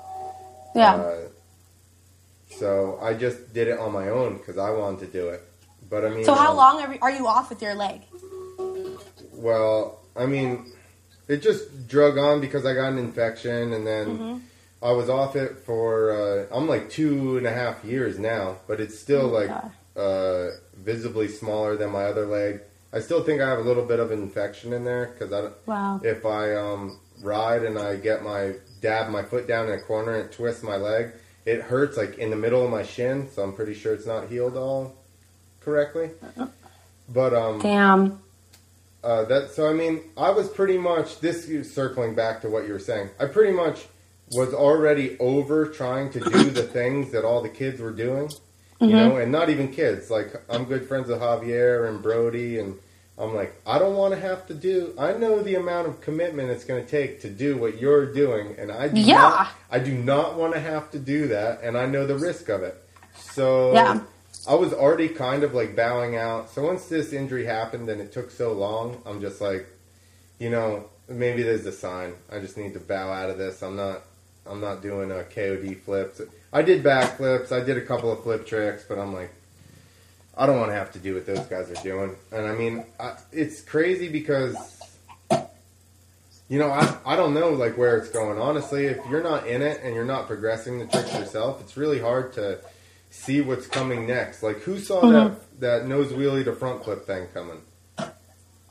[0.76, 0.96] Yeah.
[0.96, 1.18] Uh,
[2.50, 5.44] so I just did it on my own because I wanted to do it.
[5.90, 8.02] But I mean, so how um, long are, are you off with your leg?
[9.32, 10.72] Well, I mean,
[11.28, 14.42] it just drug on because I got an infection, and then Mhm.
[14.82, 18.80] I was off it for uh, I'm like two and a half years now, but
[18.80, 19.72] it's still like God.
[19.96, 20.50] uh,
[20.84, 22.62] visibly smaller than my other leg.
[22.92, 26.00] I still think I have a little bit of infection in there because I Wow.
[26.04, 30.16] if I um, ride and I get my dab my foot down in a corner
[30.20, 31.12] and twist my leg,
[31.46, 33.30] it hurts like in the middle of my shin.
[33.32, 34.96] So I'm pretty sure it's not healed all
[35.62, 36.12] correctly.
[37.10, 38.20] But um, Damn.
[39.04, 42.68] uh, that so I mean I was pretty much this is circling back to what
[42.68, 43.10] you were saying.
[43.20, 43.86] I pretty much
[44.32, 48.32] was already over trying to do the things that all the kids were doing,
[48.84, 49.10] you mm-hmm.
[49.10, 50.10] know, and not even kids.
[50.10, 52.78] Like I'm good friends with Javier and Brody, and
[53.18, 54.94] I'm like I don't want to have to do.
[54.98, 58.56] I know the amount of commitment it's going to take to do what you're doing,
[58.58, 59.16] and I do Yeah.
[59.16, 59.52] not.
[59.72, 62.64] I do not want to have to do that, and I know the risk of
[62.64, 62.78] it.
[63.16, 64.02] So Yeah.
[64.48, 66.50] I was already kind of like bowing out.
[66.50, 69.68] So once this injury happened and it took so long, I'm just like,
[70.38, 72.16] you know, maybe there's a sign.
[72.30, 73.62] I just need to bow out of this.
[73.62, 74.02] I'm not,
[74.46, 76.22] I'm not doing a KOD flips.
[76.54, 77.51] I did back flips.
[77.51, 79.32] I did a couple of flip tricks, but I'm like,
[80.38, 82.16] I don't want to have to do what those guys are doing.
[82.32, 84.56] And I mean, I, it's crazy because,
[86.49, 88.38] you know, I, I don't know like where it's going.
[88.39, 91.99] Honestly, if you're not in it and you're not progressing the tricks yourself, it's really
[91.99, 92.60] hard to
[93.10, 94.43] see what's coming next.
[94.43, 95.34] Like who saw Mm-hmm.
[95.60, 97.62] that that nose wheelie to front flip thing coming?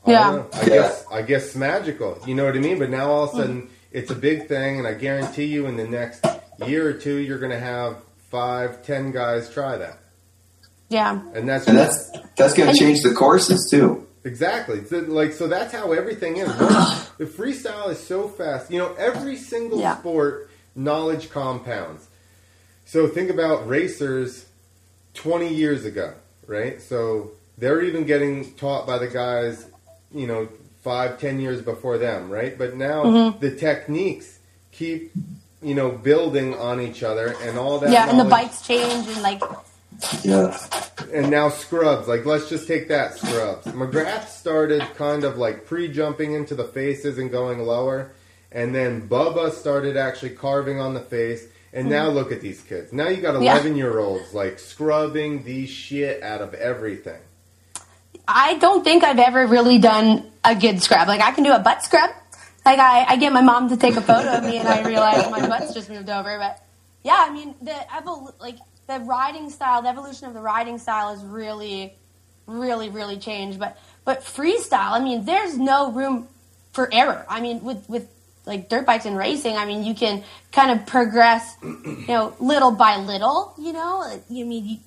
[0.05, 0.31] Yeah.
[0.31, 0.55] don't.
[0.55, 2.19] I guess I guess magical.
[2.27, 2.77] You know what I mean?
[2.79, 3.73] But now all of a sudden Mm-hmm.
[3.93, 6.25] it's a big thing, and I guarantee you, in the next
[6.59, 7.97] year or two, you're going to have
[8.29, 9.97] five, ten guys try that,
[10.89, 11.21] Yeah.
[11.33, 14.07] and that's And that's that's gonna change the courses too.
[14.23, 14.83] Exactly.
[14.85, 16.47] So, like so that's how everything is.
[17.19, 18.71] The freestyle is so fast.
[18.71, 19.97] You know, every single Yeah.
[19.99, 22.07] sport knowledge compounds.
[22.85, 24.45] So think about racers
[25.13, 26.13] 20 years ago,
[26.47, 26.81] right?
[26.81, 29.67] So they're even getting taught by the guys,
[30.11, 30.47] you know,
[30.83, 32.57] five, ten years before them, right?
[32.57, 33.39] But now Mhm.
[33.39, 34.39] the techniques
[34.71, 35.11] keep,
[35.63, 37.91] you know, building on each other and all that.
[37.91, 39.41] Yeah, and the bikes change and like
[40.23, 40.57] Yeah.
[41.13, 42.07] and now scrubs.
[42.07, 43.65] Like, let's just take that scrubs.
[43.67, 48.11] McGrath started kind of like pre-jumping into the faces and going lower,
[48.51, 51.45] and then Bubba started actually carving on the face.
[51.75, 52.93] And now look at these kids.
[52.93, 53.43] Now you got Mm-hmm.
[53.45, 53.53] Yeah.
[53.53, 57.19] eleven-year-olds like scrubbing the shit out of everything.
[58.27, 61.07] I don't think I've ever really done a good scrub.
[61.07, 62.11] Like I can do a butt scrub.
[62.65, 65.29] Like I, I get my mom to take a photo of me and I realize
[65.29, 66.37] my butt's just moved over.
[66.37, 66.63] But
[67.03, 68.57] yeah, I mean the evol- like
[68.87, 71.93] the riding style, the evolution of the riding style has really,
[72.47, 73.59] really, really changed.
[73.59, 76.27] But but freestyle, I mean, there's no room
[76.73, 77.25] for error.
[77.29, 78.07] I mean, with with
[78.45, 82.71] like dirt bikes and racing, I mean, you can kind of progress, you know, little
[82.71, 83.53] by little.
[83.57, 84.77] You know, you mean you,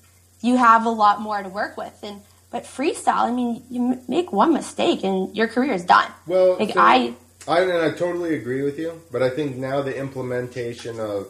[0.42, 2.22] you have a lot more to work with and.
[2.48, 6.10] But freestyle, I mean, you make one mistake and your career is done.
[6.28, 7.12] Well, Like so- I,
[7.48, 11.28] I and I totally agree with you, but I think now the implementation of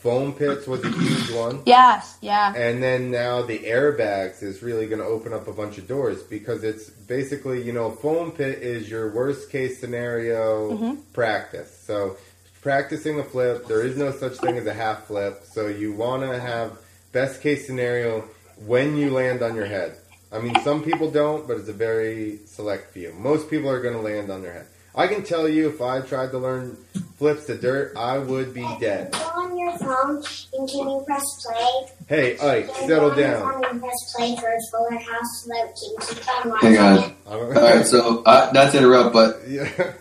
[0.00, 1.60] foam pits was a huge one.
[1.66, 5.76] yes, yeah, And then now the airbags is really going to open up a bunch
[5.76, 10.98] of doors because it's basically, you know, foam pit is your worst case scenario Mhm.
[11.12, 11.76] practice.
[11.84, 12.16] So
[12.62, 15.42] practicing a flip, there is no such thing as a half flip.
[15.52, 16.72] So you want to have
[17.12, 18.24] best case scenario
[18.66, 19.96] when you land on your head.
[20.30, 23.12] I mean, some people don't, but it's a very select few.
[23.14, 24.66] Most people are going to land on their head.
[24.98, 26.76] I can tell you if I tried to learn
[27.18, 29.12] flips to dirt, I would be dead.
[29.12, 30.16] Go on your phone
[30.54, 31.86] and can you press play?
[32.08, 33.42] Hey, Ike, Can settle go down.
[33.52, 36.98] phone and press play for Fuller House Float and keep on Hang on.
[36.98, 37.12] it?
[37.26, 37.86] I don't All right.
[37.86, 39.92] So uh, not to interrupt, but Yeah.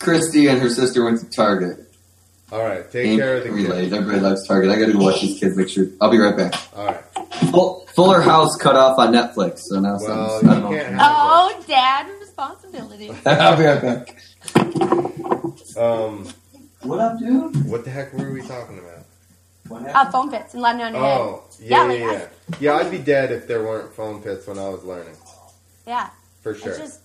[0.00, 1.78] Christy and her sister went to Target.
[2.52, 2.90] All right.
[2.90, 3.70] Take Ain't care of the relays.
[3.84, 3.92] kids.
[3.92, 4.70] Everybody loves Target.
[4.70, 5.56] I got to go watch these kids.
[5.56, 5.86] Make sure.
[6.00, 6.54] I'll be right back.
[6.76, 7.02] All right.
[7.50, 10.98] Full, Fuller House cut off on Netflix, so now Well, some, I don't know.
[11.00, 12.06] Oh, dad
[12.78, 13.10] responsibility.
[13.26, 14.16] I'll be right back.
[15.76, 16.28] Um,
[16.82, 17.66] What up, dude?
[17.68, 19.04] what the heck were we talking about?
[19.68, 21.18] What Uh, foam pits and landing on your head.
[21.20, 22.56] Oh, yeah, Yeah, yeah, like, yeah.
[22.60, 25.16] Yeah, I'd be dead if there weren't foam pits when I was learning,
[25.86, 26.10] Yeah,
[26.42, 26.72] for sure.
[26.74, 27.00] it just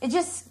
[0.00, 0.48] it just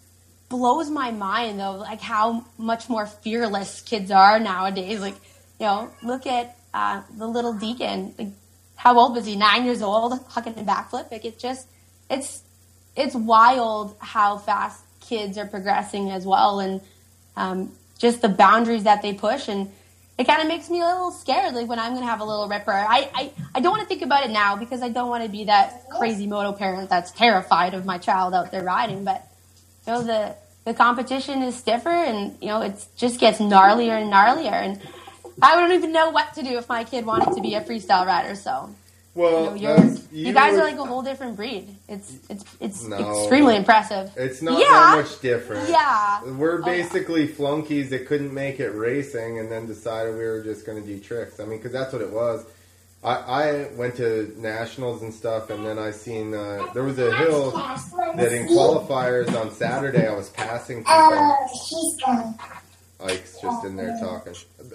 [0.48, 5.00] blows my mind though, like how much more fearless kids are nowadays.
[5.00, 5.16] Like,
[5.58, 8.14] you know, look at uh, the little deacon.
[8.16, 8.28] Like,
[8.76, 9.34] how old was he?
[9.36, 11.10] Nine years old, hucking a backflip.
[11.10, 11.66] Like, it just
[12.08, 12.42] it's
[13.00, 16.80] it's wild how fast kids are progressing as well, and
[17.36, 19.70] um, just the boundaries that they push and.
[20.18, 22.46] It kind of makes me a little scared, like when I'm gonna have a little
[22.46, 22.72] ripper.
[22.72, 25.30] I, I, I don't want to think about it now because I don't want to
[25.30, 29.02] be that crazy moto parent that's terrified of my child out there riding.
[29.02, 29.26] But
[29.86, 30.34] you know the
[30.66, 34.52] the competition is stiffer, and you know it just gets gnarlier and gnarlier.
[34.52, 34.78] And
[35.40, 38.04] I don't even know what to do if my kid wanted to be a freestyle
[38.04, 38.34] rider.
[38.34, 38.68] So
[39.16, 41.74] you, well, know, you're, that's- you, guys would- are like a whole different breed.
[41.90, 43.20] It's it's it's No.
[43.22, 44.12] extremely impressive.
[44.16, 44.66] It's not Yeah.
[44.68, 45.68] that much different.
[45.68, 46.22] Yeah.
[46.24, 46.64] We're Oh, yeah.
[46.64, 50.86] basically flunkies that couldn't make it racing and then decided we were just going to
[50.86, 51.40] do tricks.
[51.40, 52.44] I mean, because that's what it was.
[53.02, 57.10] I, I went to nationals and stuff, and then I seen uh, there was a
[57.16, 57.50] hill
[58.14, 60.92] that in qualifiers on Saturday I was passing people.
[60.94, 61.36] Oh,
[61.68, 62.34] she's gone.
[63.02, 64.34] Ike's just in there talking.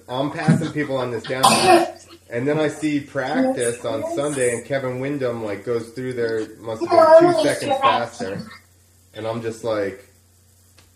[0.09, 1.95] I'm passing people on this downhill,
[2.29, 6.85] and then I see practice on Sunday, and Kevin Windham like goes through there, must
[6.85, 8.41] have been two seconds faster,
[9.13, 10.07] and I'm just like,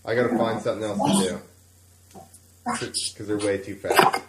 [0.06, 1.40] I gotta find something else to do
[3.14, 4.22] because they're way too fast.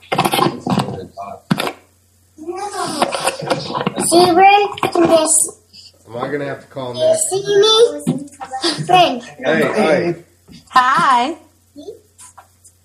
[4.11, 4.32] See,
[4.94, 5.61] This.
[6.09, 8.86] Am I gonna have to call You see me?
[8.86, 9.20] Bryn.
[9.20, 10.26] Hey, Ike,
[10.70, 11.36] Hi.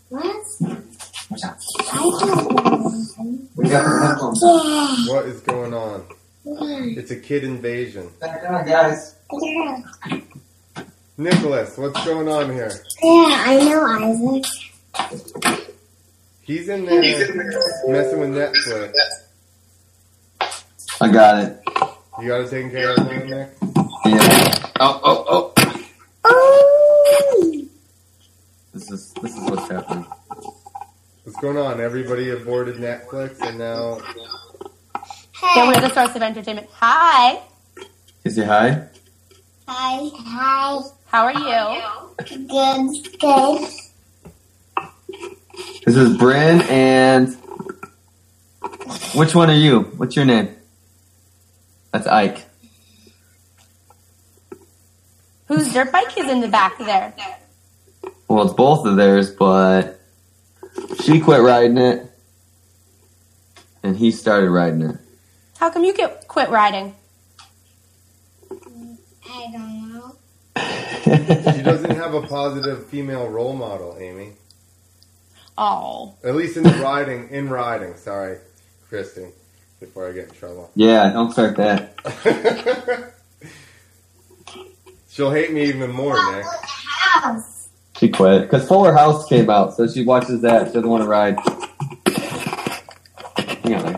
[0.09, 0.85] What?
[1.32, 1.36] I
[3.56, 4.42] We got our headphones.
[5.10, 6.06] what is going on?
[6.46, 8.12] It's a kid invasion.
[8.20, 9.16] Back on, guys.
[11.18, 12.72] Nicholas, what's going on here?
[13.02, 14.42] Yeah, I know,
[14.96, 15.66] Isaac.
[16.42, 18.94] He's in there messing with Netflix.
[21.02, 21.60] I got it.
[22.22, 23.50] You got it taken care of now, Nick?
[24.06, 24.70] Yeah.
[24.80, 25.54] Oh, oh, oh.
[26.26, 27.66] Oh!
[28.74, 30.05] This is this is what's happening.
[31.36, 31.82] What's going on?
[31.82, 33.98] Everybody aborted Netflix, and now
[35.54, 36.70] Yeah, we're the source of entertainment.
[36.76, 37.42] Hi.
[38.24, 38.88] Is it hi?
[39.68, 40.10] Hi.
[40.16, 40.82] Hi.
[41.08, 42.16] How are you?
[42.48, 43.20] Good.
[43.20, 43.70] Good.
[45.86, 47.36] This is Bryn and
[49.14, 49.82] which one are you?
[49.98, 50.56] What's your name?
[51.92, 52.46] That's Ike.
[55.48, 57.14] Whose dirt bike is in the back there?
[58.30, 60.00] Well, it's both of theirs, but
[61.04, 62.12] she quit riding it,
[63.84, 64.98] and he started riding it.
[65.60, 66.96] How come you get quit riding?
[68.52, 70.16] I don't know.
[71.54, 74.34] She doesn't have a positive female role model, Amy.
[75.58, 76.16] Oh.
[76.24, 77.96] At least in the riding, in riding.
[77.96, 78.40] Sorry,
[78.90, 79.28] Christy.
[79.80, 80.72] Before I get in trouble.
[80.76, 83.14] yeah, don't start that.
[85.10, 86.46] She'll hate me even more, Nick.
[86.46, 87.55] House.
[87.98, 90.68] She quit because Fuller House came out, so she watches that.
[90.68, 91.39] She doesn't want to ride.
[93.64, 93.96] Hang on.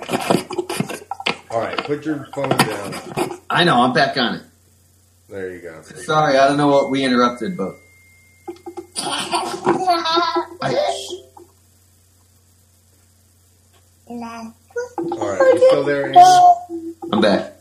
[1.50, 3.40] All right, put your phone down.
[3.50, 3.82] I know.
[3.82, 4.44] I'm back on it.
[5.30, 5.82] There you go.
[5.82, 7.76] Sorry, I don't know what we interrupted, but
[14.10, 16.94] All right, you still there, Amy?
[17.12, 17.54] I'm back.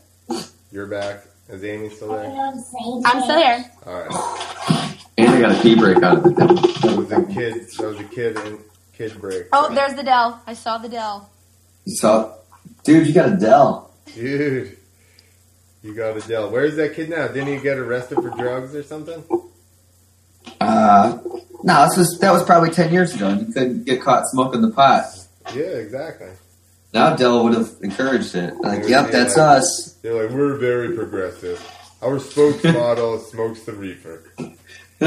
[0.71, 1.23] You're back.
[1.49, 2.25] Is Amy still there?
[2.25, 3.65] I'm still here.
[3.85, 4.96] All right.
[5.17, 6.35] And I got a pee break out of it.
[6.35, 6.47] Then.
[6.47, 7.67] That was a kid.
[7.77, 8.59] That was a kid and
[8.93, 9.47] kid break.
[9.51, 10.41] Oh, there's the Dell.
[10.45, 11.29] I saw the Dell.
[11.85, 12.33] You saw,
[12.83, 13.07] dude.
[13.07, 13.91] You got a Dell.
[14.13, 14.77] Dude,
[15.83, 16.49] you got a Dell.
[16.51, 17.27] Where's that kid now?
[17.27, 19.23] Didn't he get arrested for drugs or something?
[20.61, 21.17] Uh,
[21.63, 24.61] no, this was that was probably ten years ago, and you couldn't get caught smoking
[24.61, 25.05] the pot.
[25.53, 26.29] Yeah, exactly.
[26.93, 28.55] Now Dell would have encouraged it.
[28.57, 29.93] Like, They yep, would that's like- us.
[30.01, 31.59] They're like, we're very progressive.
[32.01, 34.31] Our spokesmodel smokes the reefer.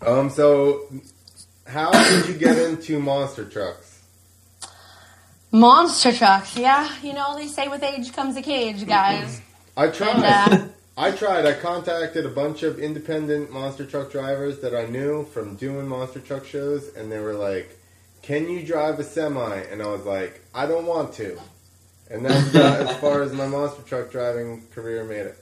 [0.00, 0.30] um.
[0.30, 0.90] So,
[1.66, 4.02] how did you get into monster trucks?
[5.52, 6.56] Monster trucks.
[6.56, 9.42] Yeah, you know, they say with age comes a cage, guys.
[9.76, 10.24] I tried.
[10.24, 11.44] And, uh, I tried.
[11.44, 16.20] I contacted a bunch of independent monster truck drivers that I knew from doing monster
[16.20, 17.78] truck shows, and they were like,
[18.22, 21.38] "Can you drive a semi?" And I was like, "I don't want to."
[22.10, 25.38] And that's about as far as my monster truck driving career made it.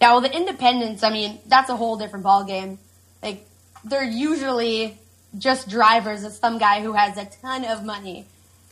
[0.00, 2.78] Yeah, well, the independents, I mean, that's a whole different ballgame.
[3.22, 3.46] Like,
[3.84, 4.98] they're usually
[5.38, 8.26] just drivers of some guy who has a ton of money.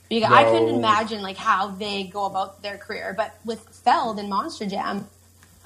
[0.09, 3.15] Because I couldn't imagine, like, how they go about their career.
[3.15, 5.07] But with Feld and Monster Jam,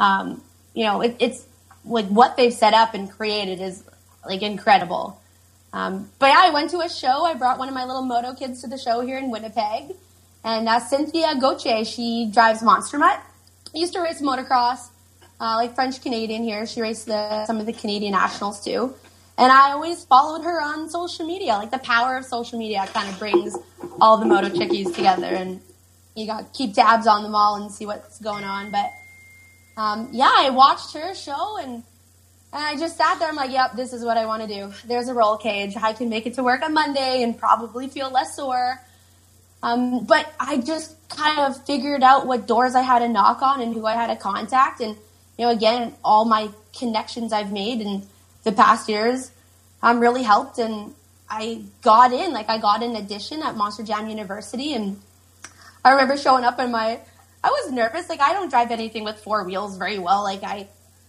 [0.01, 0.43] um,
[0.74, 1.47] you know, it, it's
[1.85, 3.85] like what they've set up and created is,
[4.26, 5.20] like, incredible.
[5.72, 7.24] Um, but yeah, I went to a show.
[7.24, 9.95] I brought one of my little moto kids to the show here in Winnipeg.
[10.45, 13.20] And uh, Cynthia Gauthier, she drives Monster Mutt.
[13.74, 14.88] Used to race motocross,
[15.40, 16.66] uh, like French Canadian here.
[16.66, 18.95] She raced the, some of the Canadian nationals too.
[19.38, 21.55] And I always followed her on social media.
[21.55, 23.57] Like the power of social media kind of brings
[24.01, 25.61] all the moto chickies together, and
[26.14, 28.70] you got keep tabs on them all and see what's going on.
[28.70, 28.90] But
[29.78, 31.82] um, yeah, I watched her show and.
[32.55, 33.30] And I just sat there.
[33.30, 34.74] I'm like, yep, this is what I want to do.
[34.86, 35.74] There's a roll cage.
[35.74, 38.78] I can make it to work on Monday and probably feel less sore.
[39.62, 43.60] Um, but I just kind of figured out what doors I had to knock on
[43.60, 44.80] and who I had to contact.
[44.80, 44.96] And,
[45.38, 48.02] you know, again, all my connections I've made in
[48.44, 49.30] the past years
[49.82, 50.58] um, really helped.
[50.58, 50.94] And
[51.30, 54.74] I got in, like, I got an addition at Monster Jam University.
[54.74, 55.00] And
[55.84, 56.98] I remember showing up in my,
[57.44, 58.08] I was nervous.
[58.08, 60.24] Like, I don't drive anything with four wheels very well.
[60.24, 60.66] Like, I,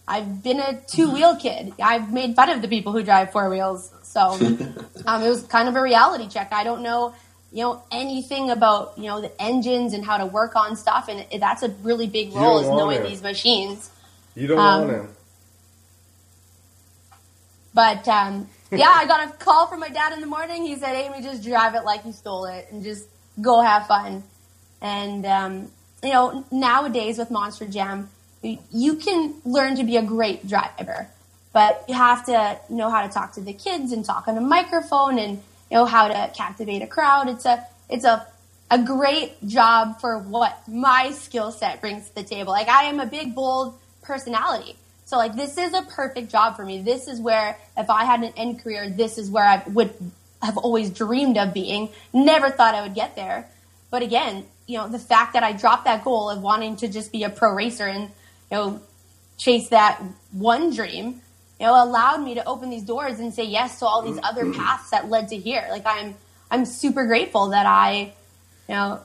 [0.08, 1.74] I've been a two wheel kid.
[1.82, 3.92] I've made fun of the people who drive four wheels.
[4.04, 4.20] So
[5.06, 6.52] um, it was kind of a reality check.
[6.52, 7.16] I don't know,
[7.54, 11.26] you know, anything about you know the engines and how to work on stuff, and
[11.40, 13.92] that's a really big role is knowing these machines.
[14.36, 15.10] You don't Um, want him.
[17.76, 20.64] But um, yeah, I got a call from my dad in the morning.
[20.66, 23.06] He said, "Amy, just drive it like you stole it, and just
[23.42, 24.24] go have fun."
[24.82, 25.72] And um,
[26.04, 28.10] you know, nowadays with Monster Jam,
[28.42, 31.08] you- can learn to be a great driver,
[31.54, 34.42] but you have to know how to talk to the kids and talk on a
[34.42, 35.42] microphone, and
[35.74, 37.30] know how to captivate a crowd.
[37.30, 38.28] It's a it's a
[38.72, 42.52] a great job for what my skill set brings to the table.
[42.52, 44.76] Like I am a big, bold personality.
[45.06, 46.82] So like this is a perfect job for me.
[46.82, 49.94] This is where if I had an end career, this is where I would
[50.42, 51.90] have always dreamed of being.
[52.14, 53.48] Never thought I would get there.
[53.92, 57.12] But again, you know, the fact that I dropped that goal of wanting to just
[57.12, 58.04] be a pro racer and,
[58.50, 58.82] you know,
[59.38, 60.02] chase that
[60.32, 61.22] one dream,
[61.64, 64.26] you know, allowed me to open these doors and say yes to all these mm-hmm.
[64.26, 65.66] other paths that led to here.
[65.70, 66.14] Like I'm
[66.52, 68.12] I'm super grateful that I,
[68.68, 69.00] you know,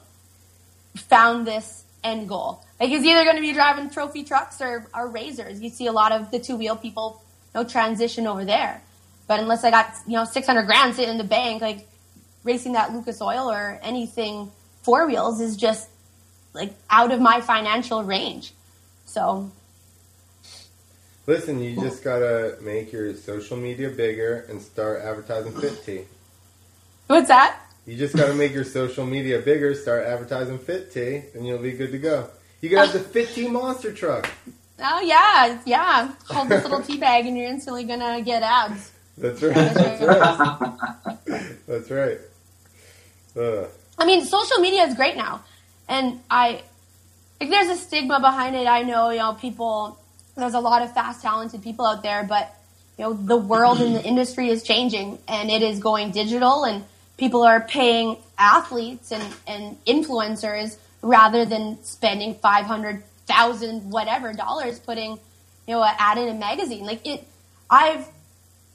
[0.97, 2.65] found this end goal.
[2.81, 5.61] Like it's either going to be driving trophy trucks or, or razors.
[5.61, 7.23] You see a lot of the two wheel people,
[7.55, 8.83] you know, transition over there.
[9.29, 11.87] But unless I got you know 600 grand sitting in the bank, like
[12.43, 14.51] racing that Lucas Oil or anything
[14.83, 15.89] four wheels is just
[16.55, 18.53] like out of my financial range.
[19.07, 19.53] So
[21.29, 26.05] Listen, you just gotta make your social media bigger and start advertising Fit Tea.
[27.07, 27.61] what's that?
[27.85, 31.73] You just gotta make your social media bigger, start advertising Fit Tea, and you'll be
[31.73, 32.31] good to go.
[32.63, 34.31] You have the Fit Tea monster truck.
[34.83, 36.15] Oh yeah, yeah.
[36.31, 38.91] Hold this little tea bag and you're instantly gonna get abs.
[39.19, 39.55] That's right.
[39.55, 41.53] That's right.
[41.67, 42.19] That's right.
[43.37, 43.69] Ugh.
[43.99, 45.45] I mean, social media is great now,
[45.89, 46.63] and I
[47.39, 48.67] like there's a stigma behind it.
[48.67, 49.99] I know, you know, people.
[50.39, 52.55] There's a lot of fast, talented people out there, but
[52.97, 56.85] you know, the world and the industry is changing, and it is going digital, and
[57.17, 64.79] people are paying athletes and and influencers rather than spending five hundred thousand whatever dollars
[64.79, 65.13] putting
[65.67, 66.87] you know an ad in a magazine.
[66.87, 67.27] Like it,
[67.69, 68.07] I've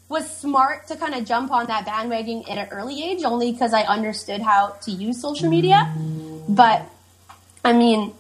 [0.09, 3.74] was smart to kind of jump on that bandwagon at an early age only because
[3.74, 5.91] I understood how to use social media.
[5.97, 6.53] Mm-hmm.
[6.53, 6.88] But
[7.66, 8.14] I mean,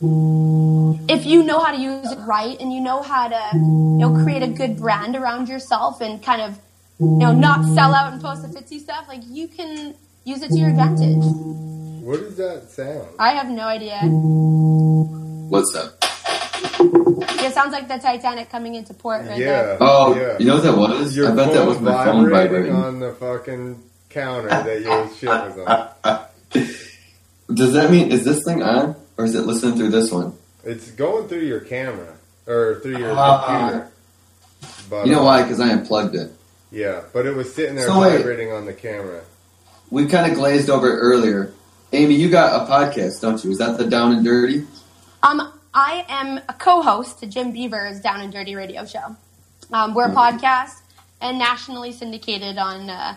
[0.00, 3.60] if you know how to use it right and you know how to, you
[3.98, 6.58] know, create a good brand around yourself and kind of,
[7.00, 9.94] you know, not sell out and post the Fit Tea stuff, like you can
[10.24, 11.24] use it to your advantage.
[12.04, 13.08] What does that sound?
[13.18, 13.98] I have no idea.
[14.02, 15.94] What's up?
[17.40, 19.46] It sounds like the Titanic coming into port right Yeah.
[19.62, 19.76] there.
[19.80, 20.36] Oh, Yeah.
[20.38, 21.16] you know what that was?
[21.16, 22.74] Your I bet that was phone my phone vibrating vibrating.
[22.76, 25.58] on the fucking counter that your shit was
[26.04, 26.20] on.
[27.54, 30.32] Does that mean is this thing on, or is it listening through this one?
[30.64, 32.14] It's going through your camera
[32.46, 33.44] or through your Ah.
[33.46, 33.88] computer.
[34.88, 35.42] But, You know uh, why?
[35.42, 36.30] Because I unplugged it.
[36.70, 38.16] Yeah, but it was sitting there So wait.
[38.18, 39.22] vibrating on the camera.
[39.90, 41.52] We kind of glazed over it earlier.
[41.92, 43.50] Amy, you got a podcast, don't you?
[43.50, 44.66] Is that the Down and Dirty?
[45.22, 49.16] Um, I am a co-host to Jim Beaver's Down and Dirty Radio Show.
[49.72, 50.74] Um, we're a podcast
[51.20, 53.16] and nationally syndicated on uh,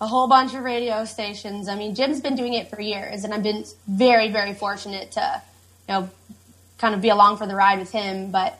[0.00, 1.68] a whole bunch of radio stations.
[1.68, 5.42] I mean, Jim's been doing it for years, and I've been very, very fortunate to,
[5.88, 6.10] you know,
[6.78, 8.30] kind of be along for the ride with him.
[8.30, 8.58] But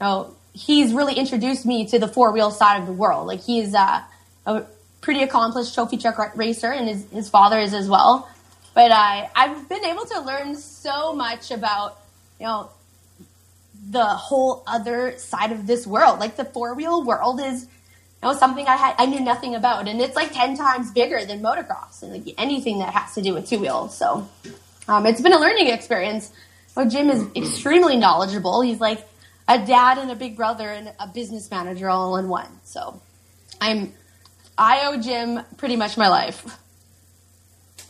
[0.00, 3.26] you know, he's really introduced me to the four wheel side of the world.
[3.26, 4.02] Like he's uh,
[4.44, 4.64] a
[5.00, 8.28] pretty accomplished trophy truck racer, and his his father is as well.
[8.74, 11.98] But I I've been able to learn so much about
[12.38, 12.70] you know
[13.88, 16.18] the whole other side of this world.
[16.18, 17.66] Like the four wheel world is
[18.26, 21.24] you know something I had I knew nothing about, and it's like ten times bigger
[21.24, 23.96] than motocross and like anything that has to do with two wheels.
[23.96, 24.28] So
[24.88, 26.32] um, it's been a learning experience.
[26.76, 28.62] Well, Jim is extremely knowledgeable.
[28.62, 29.06] He's like
[29.46, 32.48] a dad and a big brother and a business manager all in one.
[32.64, 33.00] So
[33.60, 33.92] I'm
[34.58, 36.58] I owe Jim pretty much my life.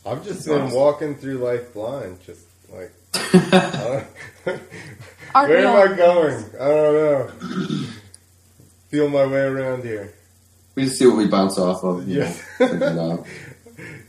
[0.05, 2.93] I've just been walking through life blind, just like.
[5.33, 5.93] where am?
[5.93, 6.45] I going?
[6.61, 7.89] I don't know.
[8.89, 10.13] Feel my way around here.
[10.77, 12.07] We just see what we bounce off of.
[12.07, 12.41] you Yes.
[12.61, 13.27] know, figure it out.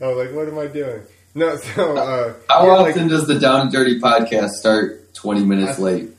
[0.00, 1.02] I was like, what am I doing?
[1.34, 5.44] No, so uh, How yeah, like- often does the Down and Dirty podcast start 20
[5.44, 6.10] minutes I- late?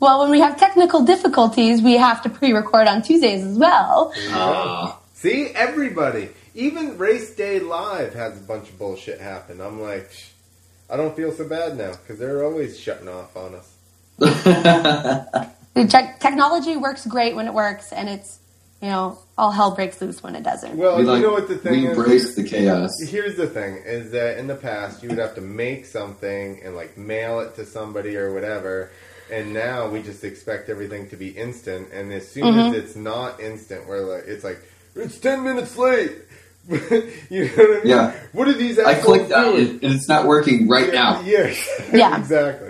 [0.00, 4.12] Well, when we have technical difficulties, we have to pre-record on Tuesdays as well.
[4.14, 4.94] There you go.
[5.12, 9.60] See, everybody, even Race Day Live has a bunch of bullshit happen.
[9.60, 10.10] I'm like,
[10.88, 13.76] I don't feel so bad now because they're always shutting off on us.
[15.80, 18.38] The te- technology works great when it works, and it's
[18.82, 20.76] you know all hell breaks loose when it doesn't.
[20.76, 21.96] Well, we you like, know what the thing we is?
[21.96, 22.90] embrace the chaos.
[23.08, 26.76] Here's the thing: is that in the past you would have to make something and
[26.76, 28.90] like mail it to somebody or whatever,
[29.30, 31.88] and now we just expect everything to be instant.
[31.92, 32.58] And as soon Mm-hmm.
[32.58, 34.60] as it's not instant, we're like, it's like
[34.94, 36.12] it's ten minutes late.
[36.68, 37.86] you know what I mean?
[37.86, 38.12] Yeah.
[38.32, 38.78] What are these?
[38.78, 39.56] I assholes clicked on doing?
[39.56, 41.20] it and it's not working right yeah, now.
[41.22, 41.54] Yeah.
[41.92, 42.18] Yeah.
[42.20, 42.69] exactly.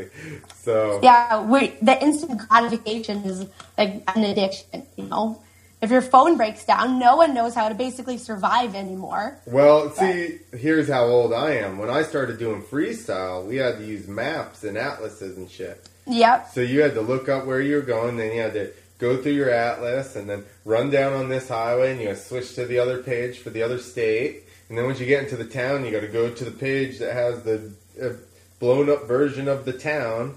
[0.62, 3.46] So Yeah, we, the instant gratification is
[3.78, 4.86] like an addiction.
[4.96, 5.42] You know,
[5.80, 9.38] if your phone breaks down, no one knows how to basically survive anymore.
[9.46, 11.78] Well, see, here's how old I am.
[11.78, 15.88] When I started doing freestyle, we had to use maps and atlases and shit.
[16.06, 16.50] Yep.
[16.52, 19.22] So you had to look up where you were going, then you had to go
[19.22, 22.78] through your atlas and then run down on this highway and you switch to the
[22.78, 24.42] other page for the other state.
[24.68, 26.98] And then once you get into the town, you got to go to the page
[26.98, 28.10] that has the uh,
[28.58, 30.36] blown up version of the town.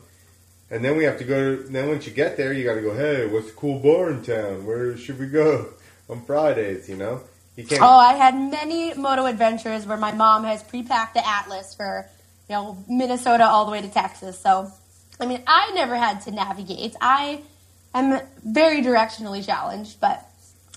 [0.74, 1.56] And then we have to go.
[1.56, 2.96] To, Then once you get there, you got to go.
[2.96, 4.66] Hey, what's a cool bar in town?
[4.66, 5.70] Where should we go
[6.10, 6.90] on Fridays?
[6.90, 7.22] You know,
[7.56, 7.80] you can't.
[7.80, 12.10] Oh, I had many moto adventures where my mom has pre-packed the atlas for
[12.50, 14.40] you know Minnesota all the way to Texas.
[14.40, 14.72] So,
[15.20, 16.96] I mean, I never had to navigate.
[17.00, 17.44] I
[17.94, 20.28] am very directionally challenged, but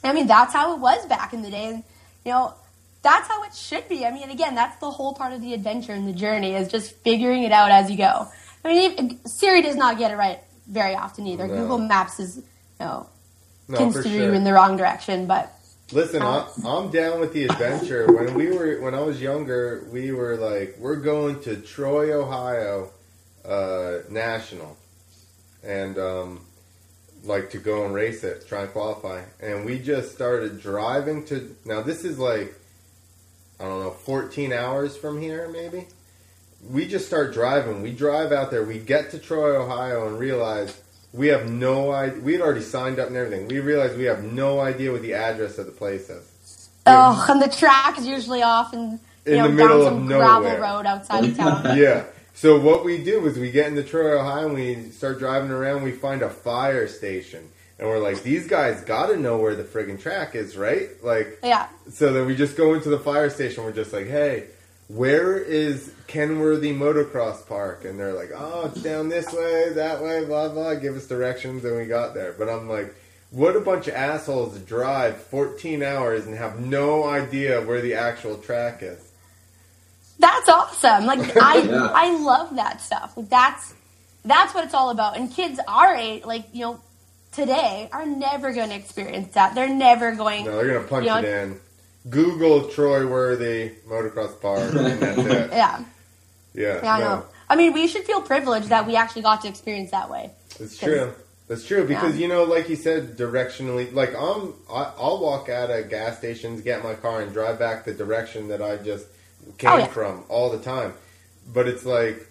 [0.04, 1.68] I mean that's how it was back in the day.
[1.68, 1.84] And,
[2.22, 2.52] you know,
[3.00, 4.04] that's how it should be.
[4.04, 6.92] I mean, again, that's the whole part of the adventure and the journey is just
[6.96, 8.28] figuring it out as you go.
[8.66, 11.46] I mean, Siri does not get it right very often either.
[11.46, 11.54] No.
[11.54, 12.42] Google Maps is you
[12.80, 13.08] know
[13.68, 14.12] no, can steer sure.
[14.12, 15.52] you in the wrong direction, but
[15.92, 18.12] Listen, I, I'm down with the adventure.
[18.12, 22.90] When we were, when I was younger, we were like, we're going to Troy, Ohio,
[23.44, 24.76] uh, national,
[25.62, 26.40] and um,
[27.22, 29.22] like to go and race it, try and qualify.
[29.40, 31.54] And we just started driving to.
[31.64, 32.52] Now this is like,
[33.60, 35.86] I don't know, 14 hours from here, maybe.
[36.68, 37.82] We just start driving.
[37.82, 38.64] We drive out there.
[38.64, 40.80] We get to Troy, Ohio, and realize
[41.12, 42.20] we have no idea.
[42.20, 43.48] We had already signed up and everything.
[43.48, 46.68] We realized we have no idea what the address of the place is.
[46.86, 49.92] Oh, and the track is usually off and you In know the middle down of
[49.92, 50.60] some gravel nowhere.
[50.60, 51.62] road outside of town.
[51.78, 52.04] yeah.
[52.34, 55.82] So what we do is we get into Troy, Ohio, and we start driving around.
[55.82, 57.48] We find a fire station,
[57.78, 61.38] and we're like, "These guys got to know where the friggin' track is, right?" Like,
[61.42, 61.68] yeah.
[61.90, 63.64] so then we just go into the fire station.
[63.64, 64.48] We're just like, "Hey,
[64.88, 70.24] where is Kenworthy Motocross Park?" And they're like, "Oh, it's down this way, that way,
[70.24, 72.32] blah blah." Give us directions, and we got there.
[72.32, 72.94] But I'm like.
[73.32, 77.94] What a bunch of assholes to drive 14 hours and have no idea where the
[77.94, 79.00] actual track is.
[80.20, 81.06] That's awesome.
[81.06, 81.90] Like I Yeah.
[81.92, 83.16] I love that stuff.
[83.16, 83.74] Like that's
[84.24, 85.16] that's what it's all about.
[85.16, 86.80] And kids our age, like, you know,
[87.32, 89.56] today are never going to experience that.
[89.56, 91.60] They're never going No, they're gonna punch You know- it in.
[92.08, 95.50] Google Troy Worthy Motocross Park, and that's it.
[95.52, 95.84] Yeah.
[96.54, 97.24] Yeah, Yeah, I no, know.
[97.48, 100.30] I mean, we should feel privileged that we actually got to experience that way.
[100.58, 101.12] it's true.
[101.48, 102.22] That's true because Yeah.
[102.22, 103.92] you know, like you said, directionally.
[103.92, 107.84] Like I'm, I, I'll walk out of gas stations, get my car, and drive back
[107.84, 109.06] the direction that I just
[109.58, 109.86] came Oh, yeah.
[109.86, 110.94] from all the time.
[111.52, 112.26] But it's like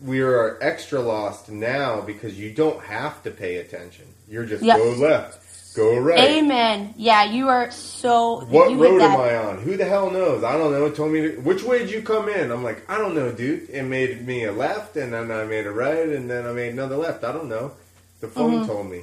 [0.00, 4.06] we are extra lost now because you don't have to pay attention.
[4.28, 4.76] You're just Yep.
[4.76, 5.47] go left,
[5.78, 6.18] go right.
[6.18, 6.94] Amen.
[6.96, 9.58] Yeah, you are so What road am I on?
[9.62, 10.44] Who the hell knows?
[10.44, 10.86] I don't know.
[10.86, 12.50] It told me to, which way did you come in?
[12.50, 13.70] I'm like, I don't know, dude.
[13.70, 16.72] It made me a left, and then I made a right, and then I made
[16.72, 17.24] another left.
[17.24, 17.72] I don't know.
[18.20, 19.02] The phone told me.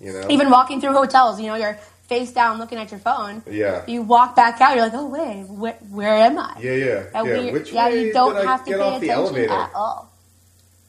[0.00, 0.20] You know.
[0.20, 0.30] Mm-hmm.
[0.30, 3.42] Even walking through hotels, you know, you're face down looking at your phone.
[3.48, 3.84] yeah.
[3.86, 6.56] You walk back out, you're like, oh wait, where, where am I?
[6.60, 7.40] Yeah, yeah, That yeah.
[7.40, 9.52] we- Which yeah, way you don't have to get pay attention elevator?
[9.52, 10.09] at all.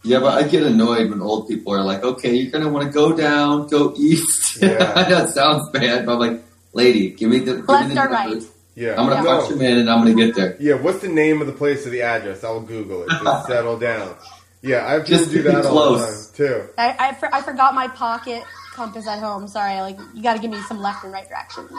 [0.04, 2.92] Yeah, but I get annoyed when old people are like, "Okay, you're gonna want to
[2.92, 4.94] go down, go east." Yeah.
[4.96, 6.44] I know it sounds bad, but I'm like,
[6.74, 8.44] "Lady, give me the give Left me the or right?
[8.76, 8.92] Yeah.
[8.92, 9.40] I'm gonna no.
[9.40, 10.76] punch him in, and I'm gonna get there." Yeah.
[10.76, 12.44] What's the name of the place or the address?
[12.44, 13.10] I'll Google it.
[13.24, 14.16] Just settle down.
[14.62, 16.68] Yeah, I have Just do be that all the time too.
[16.78, 18.44] I, I, for, I forgot my pocket
[18.74, 19.48] compass at home.
[19.48, 21.72] Sorry, like you got to give me some left and right directions.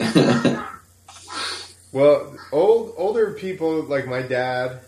[1.90, 4.80] Well, old older people like my dad,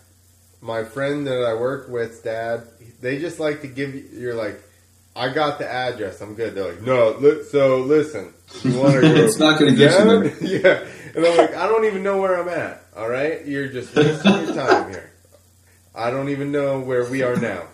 [0.61, 2.64] my friend that I work with, dad,
[3.01, 4.09] they just like to give you.
[4.12, 4.62] You're like,
[5.16, 6.20] I got the address.
[6.20, 6.55] I'm good.
[6.55, 7.16] They're like, no.
[7.18, 8.32] Li- so listen,
[8.62, 9.07] you want to go?
[9.07, 10.84] It's not gonna get you there.
[10.86, 12.84] yeah, and I'm like, I don't even know where I'm at.
[12.96, 15.11] All right, you're just wasting your time here.
[15.94, 17.64] I don't even know where we are now.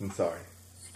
[0.00, 0.40] I'm sorry.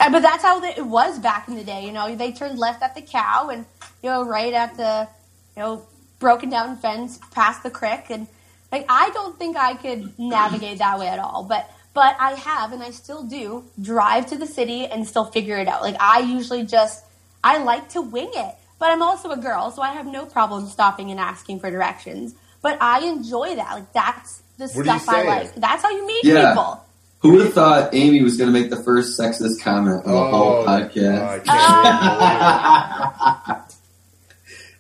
[0.01, 1.85] Uh, but that's how it was back in the day.
[1.85, 3.65] You know, they turned left at the cow and
[4.03, 5.09] you know right at the
[5.57, 5.87] you know
[6.19, 8.27] broken down fence past the creek, and
[8.73, 11.45] like I don't think I could navigate that way at all.
[11.45, 15.59] But but I have, and I still do drive to the city and still figure
[15.59, 15.83] it out.
[15.83, 17.05] Like I usually just
[17.43, 20.67] I like to wing it, but I'm also a girl, so I have no problem
[20.69, 22.35] stopping and asking for directions.
[22.63, 23.73] But I enjoy that.
[23.73, 25.55] Like that's the What stuff I like.
[25.55, 26.51] That's how you meet Yeah.
[26.51, 26.85] people.
[27.21, 30.65] Who would have thought Amy was gonna make the first sexist comment on the whole
[30.65, 31.45] podcast?
[31.45, 32.05] can't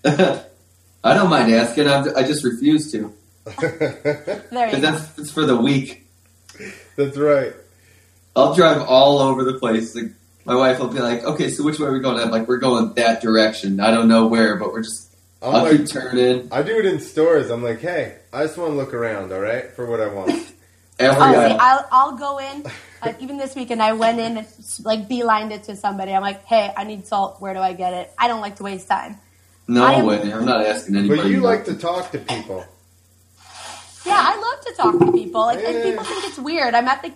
[1.05, 1.89] I don't mind asking.
[1.89, 3.13] I'm, I just refuse to.
[3.49, 4.81] Wait There you Because go.
[4.81, 6.07] that's it's for the week.
[6.97, 7.53] That's right.
[8.37, 9.95] I'll drive all over the place.
[9.95, 10.13] Like,
[10.45, 12.59] my wife will be like, "Okay, so which way are we going?" I'm like, "We're
[12.59, 13.81] going that direction.
[13.81, 15.07] I don't know where, but we're just."
[15.43, 16.49] I'm I'll like, keep turning.
[16.51, 17.51] I do it in stores.
[17.51, 20.31] I'm like, hey, I just want to look around, all right, for what I want.
[20.99, 21.57] Every Oh, see.
[21.61, 22.65] I'll, I'll go in.
[23.01, 24.47] Uh, even this weekend, I went in and
[24.83, 26.11] like beelined it to somebody.
[26.13, 27.41] I'm like, "Hey, I need salt.
[27.41, 28.11] Where do I get it?
[28.19, 29.19] I don't like to waste time."
[29.69, 30.33] No I am- way.
[30.33, 31.23] I'm not asking anybody.
[31.23, 32.65] But you like to talk to people.
[34.07, 35.43] Yeah, I love to talk to people.
[35.43, 36.75] Like, and people think it's weird.
[36.75, 37.13] I'm at the.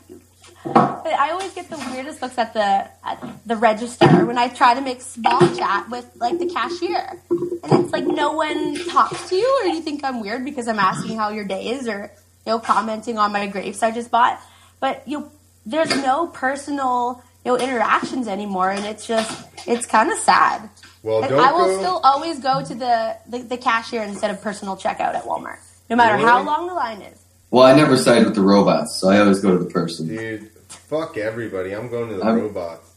[0.65, 4.81] I always get the weirdest looks at the at the register when I try to
[4.81, 9.61] make small chat with like the cashier, and it's like no one talks to you,
[9.63, 12.13] or you think I'm weird because I'm asking how your day is, or
[12.47, 14.41] you know commenting on my grapes I just bought.
[14.79, 15.33] But you, know,
[15.67, 20.71] there's no personal you know interactions anymore, and it's just it's kind of sad.
[21.03, 21.79] Well, don't I will go.
[21.79, 25.59] still always go to the, the, the cashier instead of personal checkout at Walmart,
[25.93, 26.27] no matter Really?
[26.27, 27.19] how long the line is.
[27.51, 30.09] Well, I never side with the robots, so I always go to the person.
[30.09, 31.73] Dude, fuck everybody.
[31.75, 32.89] I'm going to the I'm- robots.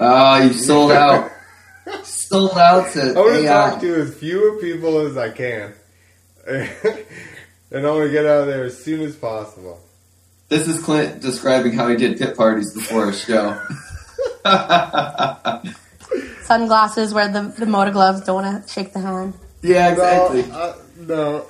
[0.00, 1.30] Oh, you sold out.
[2.02, 3.70] sold out to I want to AI.
[3.70, 5.74] talk to as few people as I can.
[6.48, 6.68] and
[7.86, 9.78] I want to get out of there as soon as possible.
[10.48, 13.60] This is Clint describing how he did pit parties before a show.
[16.42, 19.34] sunglasses, wear the the motor gloves, don't want to shake the hand.
[19.62, 20.50] Yeah, No, exactly.
[20.52, 20.74] uh,
[21.06, 21.46] no.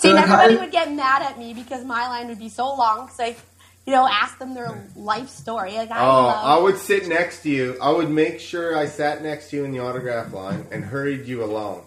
[0.00, 2.74] See, and So everybody would get mad at me because my line would be so
[2.74, 3.36] long because I,
[3.86, 5.74] you know, ask them their life story.
[5.74, 7.76] Like I Oh, love, I would sit next to you.
[7.82, 11.26] I would make sure I sat next to you in the autograph line and hurried
[11.26, 11.84] you along.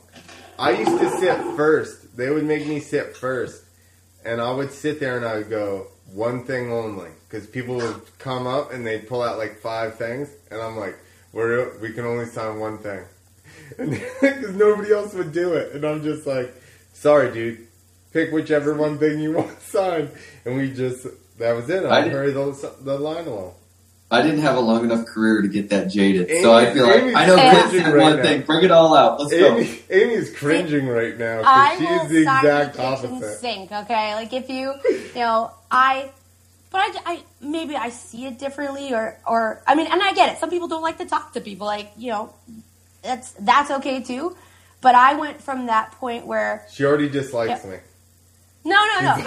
[0.59, 2.16] I used to sit first.
[2.16, 3.64] They would make me sit first,
[4.24, 8.01] and I would sit there and I would go one thing only because people would
[8.20, 10.95] come up and they'd pull out like five things, and I'm like,
[11.32, 13.03] "We're we can only sign one thing,"
[13.78, 16.53] because nobody else would do it, and I'm just like,
[16.93, 17.68] "Sorry, dude."
[18.14, 20.11] Pick whichever one thing you want signed,
[20.45, 21.07] and we just
[21.39, 21.84] that was it.
[21.86, 23.53] I I did- hurry the, the line along.
[24.11, 26.86] I didn't have a long enough career to get that jaded, so I Amy- feel
[26.86, 28.22] like I know cringing kids said right one now.
[28.22, 28.41] thing.
[28.43, 29.20] Bring it all out.
[29.20, 29.57] Let's go.
[29.57, 33.39] Amy, Amy's cringing right now I because will she's the exact the kitchen opposite.
[33.39, 33.72] sink.
[33.72, 36.11] Okay, like if you, you know, I,
[36.70, 40.32] but I, I maybe I see it differently, or or I mean, and I get
[40.36, 40.39] it.
[40.39, 41.66] Some people don't like to talk to people.
[41.66, 42.36] Like you know,
[43.01, 44.38] that's that's okay too.
[44.82, 47.72] But I went from that point where She already dislikes Yeah.
[47.72, 47.78] me.
[48.66, 49.16] No, no, no.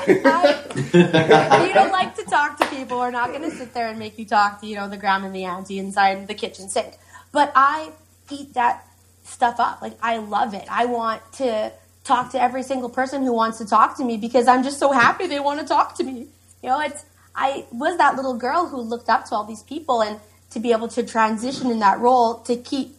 [0.95, 2.99] I, you don't like to talk to people.
[2.99, 5.26] We're not going to sit there and make you talk to, you know, the grandma
[5.26, 6.95] and the auntie inside the kitchen sink.
[7.32, 7.91] But I
[8.30, 8.87] eat that
[9.24, 9.82] stuff up.
[9.82, 10.64] Like, I love it.
[10.70, 11.72] I want to
[12.05, 14.93] talk to every single person who wants to talk to me because I'm just so
[14.93, 16.28] happy they want to talk to me.
[16.62, 20.03] You know, it's, I was that little girl who looked up to all these people
[20.03, 20.18] and
[20.51, 22.97] to be able to transition in that role to keep,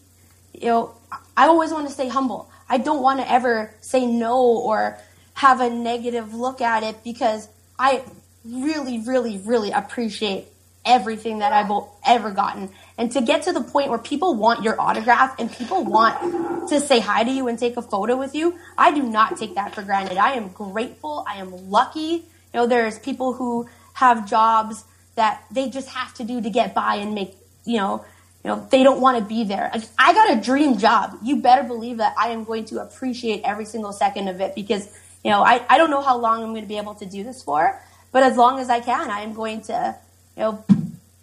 [0.54, 0.94] you know,
[1.36, 2.52] I always want to stay humble.
[2.70, 5.00] I don't want to ever say no or
[5.38, 8.04] have a negative look at it because I
[8.44, 10.48] really, really, really appreciate
[10.84, 11.72] everything that I've
[12.04, 12.72] ever gotten.
[12.98, 16.80] And to get to the point where people want your autograph and people want to
[16.80, 19.76] say hi to you and take a photo with you, I do not take that
[19.76, 20.18] for granted.
[20.18, 21.24] I am grateful.
[21.28, 22.02] I am lucky.
[22.02, 22.24] You
[22.56, 26.96] know, there's people who have jobs that they just have to do to get by
[26.96, 28.04] and make, you know,
[28.44, 29.72] you know, they don't want to be there.
[30.00, 31.16] I got a dream job.
[31.22, 34.90] You better believe that I am going to appreciate every single second of it because,
[35.24, 37.24] you know, I, I don't know how long I'm going to be able to do
[37.24, 37.80] this for,
[38.12, 39.96] but as long as I can, I am going to,
[40.36, 40.66] you know,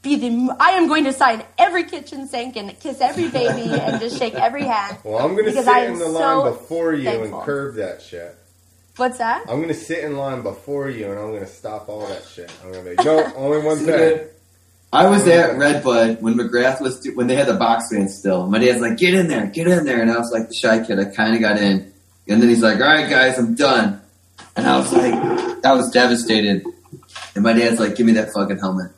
[0.03, 4.01] be the, I am going to sign every kitchen sink and kiss every baby and
[4.01, 4.99] just shake every hand.
[5.05, 6.11] Well, I'm going to Because sit I am in the so
[6.43, 7.39] line before you thankful.
[7.39, 8.37] and curve that shit.
[8.97, 9.41] What's that?
[9.49, 12.25] I'm going to sit in line before you and I'm going to stop all that
[12.27, 12.53] shit.
[12.63, 14.27] I'm going to be, no, only one See, thing.
[14.93, 18.47] I was at Redbud when McGrath was do- when they had the box fan still.
[18.47, 20.85] My dad's like, "Get in there, get in there," and I was like the shy
[20.87, 21.01] kid.
[21.01, 21.93] I kind of got in,
[22.29, 24.01] and then he's like, "All right, guys, I'm done,"
[24.57, 25.15] and I was like,
[25.65, 26.65] I was devastated.
[27.35, 28.91] And my dad's like, "Give me that fucking helmet."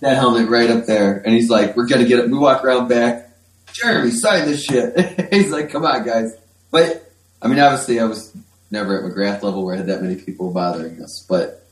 [0.00, 2.88] That helmet right up there, and he's like, "We're gonna get it." We walk around
[2.88, 3.30] back.
[3.72, 5.28] Jeremy, sign this shit.
[5.32, 6.34] he's like, "Come on, guys."
[6.70, 7.10] But
[7.42, 8.34] I mean, obviously, I was
[8.70, 11.24] never at McGrath level where I had that many people bothering us.
[11.28, 11.64] But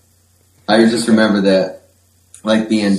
[0.68, 1.82] I just remember that
[2.42, 2.94] like being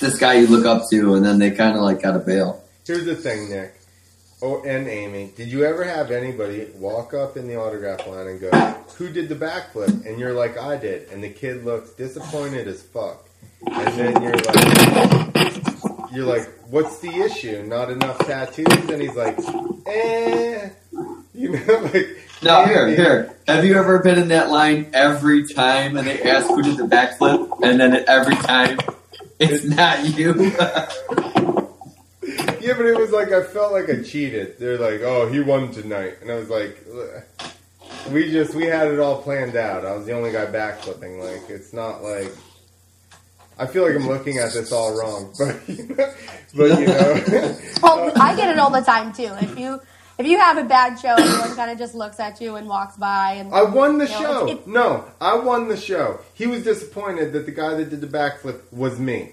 [0.00, 2.62] this guy you look up to, and then they kind of like got to bail.
[2.86, 3.77] Here's the thing, Nick.
[4.40, 8.40] Oh, and Amy, did you ever have anybody walk up in the autograph line and
[8.40, 8.50] go,
[8.96, 12.80] "Who did the backflip?" And you're like, "I did," and the kid looks disappointed as
[12.80, 13.28] fuck,
[13.66, 17.64] and then you're like, "You're like, what's the issue?
[17.64, 19.36] Not enough tattoos?" And he's like,
[19.86, 20.68] "Eh,"
[21.34, 22.08] you know, like.
[22.40, 23.34] Now here, here.
[23.48, 26.84] Have you ever been in that line every time, and they ask who did the
[26.84, 28.78] backflip, and then every time
[29.40, 30.52] it's not you?
[32.68, 34.58] Yeah, but it was like I felt like I cheated.
[34.58, 36.76] They're like, "Oh, he won tonight," and I was like,
[38.10, 41.18] "We just we had it all planned out." I was the only guy backflipping.
[41.18, 42.30] Like, it's not like
[43.58, 46.12] I feel like I'm looking at this all wrong, but you know,
[46.54, 49.30] but you know, Well, I get it all the time too.
[49.40, 49.80] If you
[50.18, 52.96] if you have a bad show, everyone kind of just looks at you and walks
[52.98, 54.44] by, and I won the You know, show.
[54.46, 56.20] it's- it- no, I won the show.
[56.34, 59.32] He was disappointed that the guy that did the backflip was me,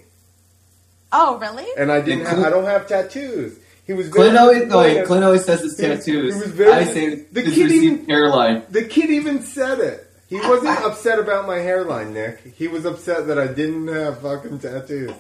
[1.18, 1.66] oh really?
[1.78, 2.26] and I didn't.
[2.26, 3.58] Have, I don't have tattoos.
[3.88, 5.06] He was very Clint always, no, wait.
[5.06, 6.34] Clint always says his tattoos.
[6.36, 8.64] he was very- I say the his kid even- hairline.
[8.72, 10.02] The kid even said it.
[10.28, 12.42] He wasn't upset about my hairline, Nick.
[12.58, 15.12] He was upset that I didn't have fucking tattoos.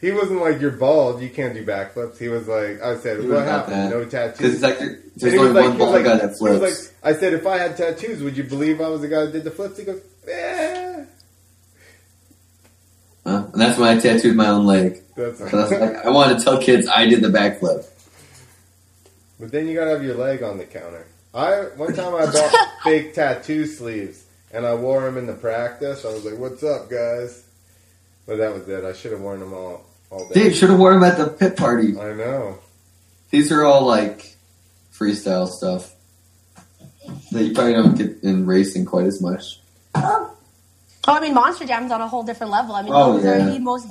[0.00, 3.26] He wasn't like, "You're bald, you can't do backflips." He was like, "I said, He
[3.26, 3.76] what was happened?
[3.76, 3.90] that.
[3.90, 4.78] No Because tattoos." it's like
[5.16, 6.92] there's only like- one bald like- guy that he was flips.
[7.02, 9.32] like- I said, "If I had tattoos, would you believe I was the guy that
[9.32, 10.85] did the flips?" He goes, "Eh."
[13.26, 13.46] Huh?
[13.52, 15.02] and that's when I tattooed my own leg.
[15.16, 17.84] That's 'Cause I, was like, I wanted to tell kids I did the backflip.
[19.40, 21.06] But then you gotta have your leg on the counter.
[21.34, 26.04] I one time I bought fake tattoo sleeves and I wore them in the practice.
[26.04, 27.42] I was like, "What's up, guys?"
[28.26, 28.84] But that was it.
[28.84, 30.34] I should have worn them all all day.
[30.44, 31.98] Dave should have worn them at the pit party.
[31.98, 32.58] I know.
[33.30, 34.36] These are all like
[34.94, 35.92] freestyle stuff
[37.32, 39.60] that you probably don't get in racing quite as much.
[39.94, 40.30] Um,
[41.08, 42.74] Oh, I mean, Monster Jam's on a whole different level.
[42.74, 43.46] I mean, Oh, those yeah.
[43.46, 43.86] are the most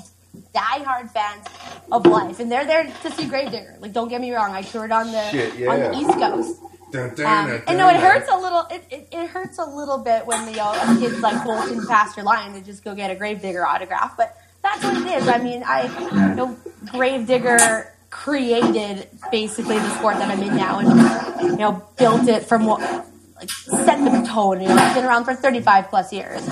[0.54, 1.46] diehard fans
[1.92, 3.78] of life, and they're there to see Gravedigger.
[3.80, 6.60] Like, don't get me wrong, I toured on the Shit, on the East Coast.
[6.92, 8.66] Dun, dun, Um, and no, it hurts a little.
[8.70, 12.26] It, it, it hurts a little bit when you know kid's like bolting past your
[12.26, 14.16] line to just go get a Gravedigger autograph.
[14.16, 15.28] But that's what it is.
[15.28, 16.56] I mean, I you know
[16.92, 22.66] Gravedigger created basically the sport that I'm in now, and you know built it from
[22.66, 23.06] what
[23.36, 24.62] like set the tone.
[24.62, 26.46] You know, it's been around for 35 plus years.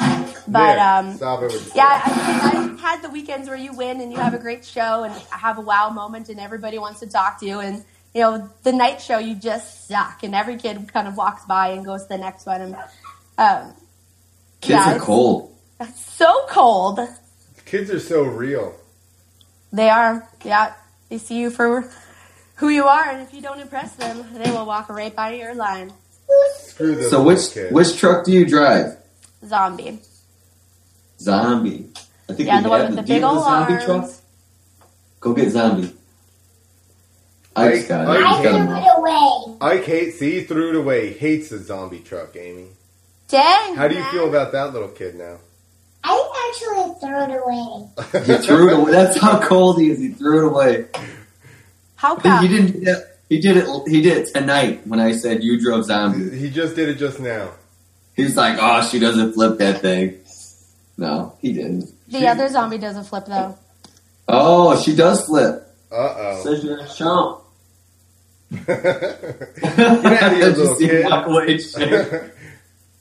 [0.48, 4.02] But Nick, um, stop it with yeah, I, I've had the weekends where you win
[4.02, 7.08] and you have a great show and have a wow moment and everybody wants to
[7.08, 7.60] talk to you.
[7.60, 10.24] And, you know, the night show, you just suck.
[10.24, 12.62] And every kid kind of walks by and goes to the next one.
[12.62, 12.76] And
[13.38, 13.74] um,
[14.62, 15.56] Kids Yeah, are cold.
[15.80, 17.00] it's so cold.
[17.66, 18.76] Kids are so real.
[19.72, 20.74] They are, yeah.
[21.10, 21.90] They see you for
[22.56, 23.10] who you are.
[23.10, 25.92] And if you don't impress them, they will walk right by your line.
[26.58, 27.72] Screw those So which kids.
[27.72, 28.98] which truck do you drive?
[29.46, 30.00] Zombie.
[31.20, 31.90] Zombie.
[32.30, 33.74] I think Yeah, we the one have with the do big have a old zombie
[33.74, 33.86] arms.
[33.86, 34.10] truck.
[35.20, 35.94] Go get zombie.
[37.56, 38.08] I just got it.
[38.08, 39.58] I- I I just got threw it away.
[39.62, 40.20] Ike hates.
[40.20, 41.14] See, he threw it away.
[41.14, 42.68] Hates the zombie truck, Amy.
[43.28, 43.76] Dang.
[43.76, 44.12] How do you man.
[44.12, 45.38] feel about that little kid now?
[46.04, 48.26] I actually threw it away.
[48.26, 48.92] He threw it away.
[48.92, 50.00] That's how cold he is.
[50.00, 50.86] He threw it away.
[51.96, 52.48] How He come?
[52.48, 52.86] didn't.
[53.40, 53.62] Do that.
[53.62, 53.92] He did it.
[53.92, 56.38] He did it tonight when I said you drove zombie.
[56.38, 57.52] He just did it just now.
[58.16, 60.20] He was like, "Oh, she doesn't flip that thing."
[60.98, 61.90] No, he didn't.
[62.08, 63.58] The other zombie doesn't flip, though.
[64.28, 65.68] Oh, she does flip.
[65.92, 66.44] Uh oh.
[66.44, 67.40] Says you're a chump.
[68.66, 71.06] Get out of here, little kid.
[71.06, 71.60] walk away?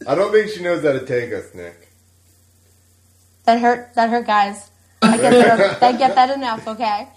[0.06, 1.88] I don't think she knows how to take us, Nick.
[3.44, 3.94] That hurt.
[3.94, 4.70] That hurt, guys.
[5.02, 5.82] I get that.
[5.82, 6.66] I get that enough.
[6.66, 7.08] Okay.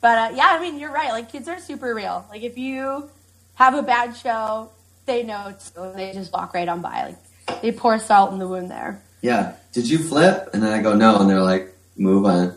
[0.00, 1.10] But uh, yeah, I mean, you're right.
[1.10, 2.24] Like kids are super real.
[2.30, 3.10] Like if you
[3.54, 4.70] have a bad show,
[5.06, 5.46] they know.
[5.48, 7.14] It's, they just walk right on by.
[7.48, 9.02] Like they pour salt in the wound there.
[9.22, 9.54] Yeah.
[9.72, 10.50] Did you flip?
[10.52, 12.56] And then I go no, and they're like, "Move on."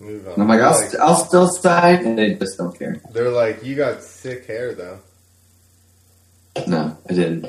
[0.00, 0.32] Move on.
[0.32, 3.02] And I'm like, I'll, Like, st- I'll still sign, and they just don't care.
[3.12, 4.98] they're like, you got sick hair though.
[6.66, 7.46] No, I didn't.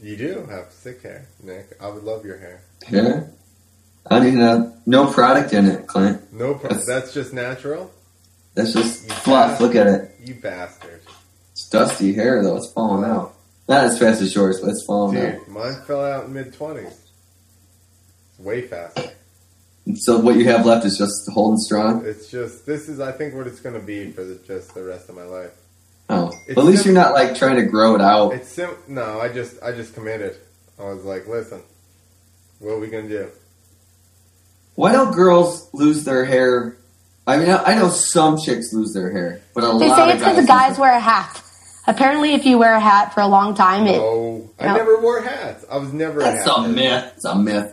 [0.00, 1.76] You do have sick hair, Nick.
[1.80, 2.62] I would love your hair.
[2.90, 3.24] Yeah.
[4.06, 4.74] I don't even know.
[4.86, 6.32] No product in it, Clint.
[6.32, 7.90] No, pro- That's- that's just natural.
[8.54, 9.50] That's just You fluff.
[9.58, 9.66] bastard.
[9.66, 10.10] Look at it.
[10.24, 11.00] You bastard.
[11.52, 12.56] It's dusty hair though.
[12.56, 13.34] It's falling out.
[13.68, 15.48] Not as fast as yours, but it's falling out.
[15.48, 16.98] Mine fell out in mid twenties.
[18.38, 19.10] Way faster.
[19.86, 22.04] And so what you have left is just holding strong.
[22.04, 25.08] It's just this is I think what it's gonna be for the, just the rest
[25.08, 25.50] of my life.
[26.08, 28.32] Oh, It's at least sim- you're not like trying to grow it out.
[28.34, 30.36] It's sim- no, I just I just committed.
[30.78, 31.62] I was like, listen,
[32.58, 33.28] what are we gonna do?
[34.74, 36.76] Why don't girls lose their hair?
[37.26, 39.88] I mean, I I know some chicks lose their hair, but a They lot They
[39.88, 41.42] say it's because guys the guys wear a hat.
[41.86, 44.74] Apparently, if you wear a hat for a long time, it Oh, I No.
[44.76, 45.64] never wore hats.
[45.70, 47.12] I was never their- a That's hat a myth.
[47.16, 47.72] It's a myth.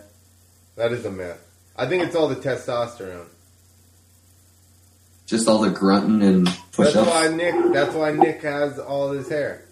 [0.77, 1.37] That is a myth.
[1.75, 3.25] I think it's all the testosterone.
[5.25, 7.07] Just all the grunting and That's push-ups.
[7.09, 7.55] why Nick.
[7.73, 9.63] That's why Nick has all his hair.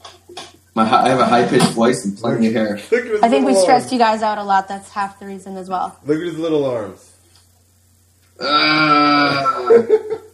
[0.75, 2.79] My I have a high pitched voice and plenty of hair.
[2.91, 3.93] Look at his I think we little stressed arms.
[3.93, 4.67] you guys out a lot.
[4.67, 5.97] That's half the reason as well.
[6.05, 6.99] Look at his little arms.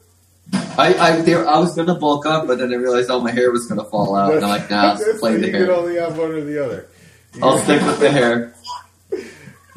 [0.76, 3.52] I I, there, I was gonna bulk up, but then I realized all my hair
[3.52, 5.72] was gonna fall out, and I'm like, nah, That's play why the you can hair.
[5.72, 6.88] only have one or the other.
[7.36, 8.54] You I'll stick with the hair.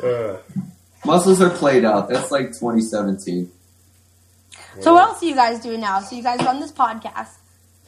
[0.03, 0.37] Uh,
[1.07, 2.11] Muscles are played out.
[2.11, 3.51] That's like 2017.
[4.83, 6.01] So what else are you guys doing now?
[6.01, 7.31] So you guys run this podcast.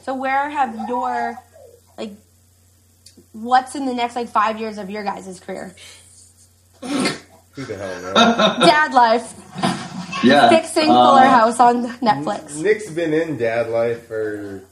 [0.01, 1.37] So where have your
[1.99, 2.13] like
[3.33, 5.75] what's in the next like five years of your guys' career?
[6.81, 6.89] Who
[7.65, 8.13] the hell knows?
[8.67, 9.35] Dad life.
[10.23, 10.49] Yeah.
[10.49, 12.61] Fixing uh, Fuller House on Netflix.
[12.61, 14.63] Nick's been in dad life for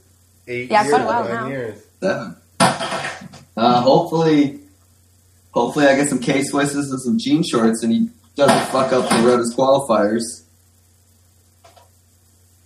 [0.47, 1.47] eight Yeah, years, quite a while nine now.
[1.47, 1.81] years.
[1.99, 2.35] Seven.
[2.59, 4.59] Uh, hopefully,
[5.51, 9.09] hopefully I get some K Swisses and some jean shorts, and he doesn't fuck up
[9.09, 10.43] the Loretta's qualifiers.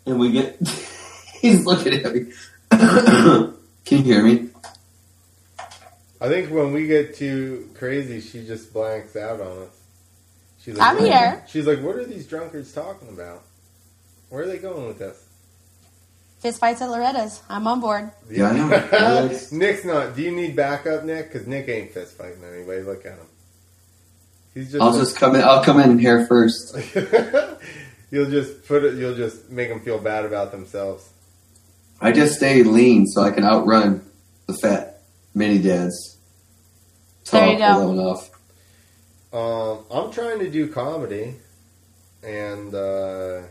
[0.05, 0.57] And we get.
[1.41, 2.31] he's looking at me.
[3.85, 4.49] Can you hear me?
[6.19, 9.80] I think when we get too crazy, she just blanks out on us.
[10.63, 11.43] She's I'm "What- here.
[11.47, 13.43] She's like, "What are these drunkards talking about?
[14.29, 15.17] Where are they going with this?"
[16.39, 17.39] Fist fights at Loretta's.
[17.49, 18.11] I'm on board.
[18.29, 19.27] Yeah, I know.
[19.51, 20.15] Nick's not.
[20.15, 21.31] Do you need backup, Nick?
[21.31, 22.81] Because Nick ain't fist fighting anyway.
[22.81, 23.27] Look at him.
[24.55, 24.81] He's just.
[24.81, 25.41] I'll just come in.
[25.41, 26.75] I'll come in here first.
[28.11, 28.95] you'll just put it.
[28.95, 31.07] You'll just make them feel bad about themselves.
[31.99, 34.03] I just stay lean so I can outrun
[34.47, 35.03] the fat
[35.35, 36.17] mini dads.
[37.31, 37.91] There you go.
[37.91, 38.30] enough.
[39.33, 41.35] Um, I'm trying to do comedy,
[42.21, 43.43] and uh,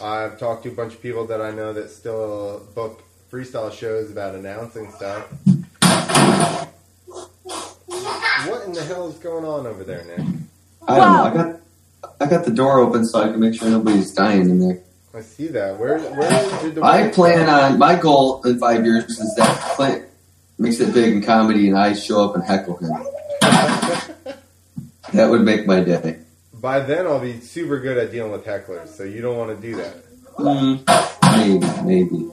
[0.00, 4.10] I've talked to a bunch of people that I know that still book freestyle shows
[4.10, 5.26] about announcing stuff.
[8.46, 10.26] What in the hell is going on over there, Nick?
[10.86, 11.24] I don't know.
[11.24, 11.60] I got
[12.20, 14.80] I got the door open so I can make sure nobody's dying in there.
[15.12, 15.78] I see that.
[15.78, 20.04] Where where did the I plan on my goal in five years is that Clint
[20.58, 22.92] makes it big in comedy and I show up and heckle him.
[25.12, 26.20] That would make my day.
[26.54, 29.60] By then, I'll be super good at dealing with hecklers, so you don't want to
[29.60, 29.96] do that.
[30.36, 30.84] Mm,
[31.36, 32.30] maybe, maybe.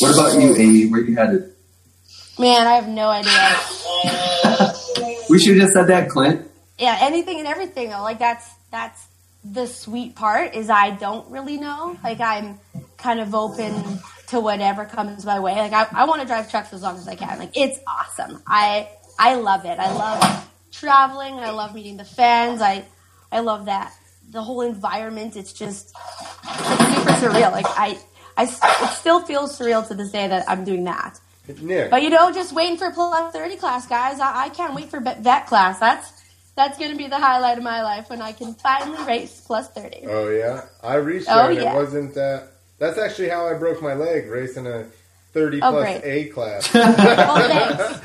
[0.00, 0.90] What about you, Amy?
[0.90, 1.54] Where you headed?
[2.38, 3.56] Man, I have no idea.
[5.30, 6.46] We should have just said that, Clint.
[6.78, 8.02] Yeah, anything and everything though.
[8.02, 9.02] Like that's that's
[9.42, 11.96] the sweet part is I don't really know.
[12.04, 12.58] Like I'm
[12.98, 13.72] kind of open
[14.26, 15.54] to whatever comes my way.
[15.54, 17.38] Like I, I want to drive trucks as long as I can.
[17.38, 18.42] Like it's awesome.
[18.46, 19.78] I I love it.
[19.78, 21.34] I love traveling.
[21.34, 22.60] I love meeting the fans.
[22.60, 22.84] I
[23.30, 23.92] I love that
[24.30, 25.36] the whole environment.
[25.36, 25.94] It's just
[26.44, 27.52] it's super surreal.
[27.52, 27.98] Like I
[28.38, 28.48] it
[28.94, 31.20] still feels surreal to this day that I'm doing that.
[31.60, 34.20] Nick, But you know, just waiting for plus thirty class, guys.
[34.20, 35.78] I, I can't wait for vet class.
[35.80, 36.22] That's
[36.54, 40.04] that's gonna be the highlight of my life when I can finally race plus thirty.
[40.06, 41.72] oh yeah, I reached Oh, yeah.
[41.72, 42.52] it wasn't that.
[42.78, 44.86] That's actually how I broke my leg racing a
[45.32, 46.04] thirty Oh, plus great.
[46.04, 46.74] A class.
[46.74, 48.00] Well.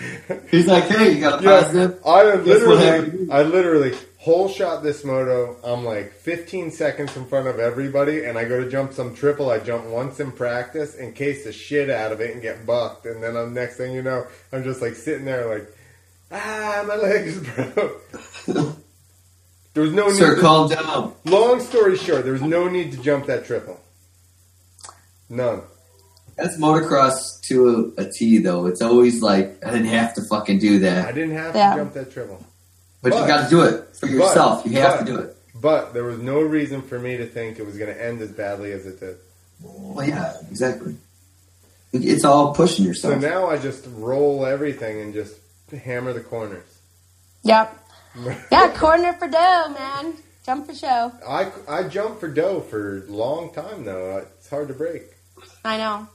[0.51, 1.99] He's like, hey, you got a Yeah, positive?
[2.05, 3.29] I literally.
[3.31, 3.91] I literally
[4.25, 5.55] holeshot this moto.
[5.63, 9.49] I'm like 15 seconds in front of everybody, and I go to jump some triple.
[9.49, 13.05] I jump once in practice, and case the shit out of it, and get bucked.
[13.05, 15.67] And then I'm next thing you know, I'm just like sitting there, like,
[16.31, 18.11] ah, my legs broke.
[19.73, 20.15] there was no need.
[20.17, 21.13] Sir, to- calm down.
[21.25, 23.79] long story short, there was no need to jump that triple.
[25.29, 25.61] None.
[26.37, 28.67] That's motocross to a, a T, though.
[28.67, 31.71] It's always like, I didn't have to fucking do that, I didn't have Yeah.
[31.71, 32.45] to jump that triple.
[33.01, 34.65] But, But- you got to do it for but- yourself.
[34.65, 35.33] you have but- to do it.
[35.59, 38.31] But there was no reason for me to think it was going to end as
[38.31, 39.17] badly as it did.
[39.63, 40.95] Well, yeah, exactly.
[41.93, 43.15] It- It's all pushing yourself.
[43.15, 45.33] So now I just roll everything and just
[45.83, 46.67] hammer the corners.
[47.43, 47.75] Yep.
[48.51, 50.13] Yeah, corner for dough, man.
[50.45, 51.11] Jump for show.
[51.27, 54.17] I, I jumped for dough for a long time though.
[54.37, 55.03] It's hard to break.
[55.63, 56.07] I know.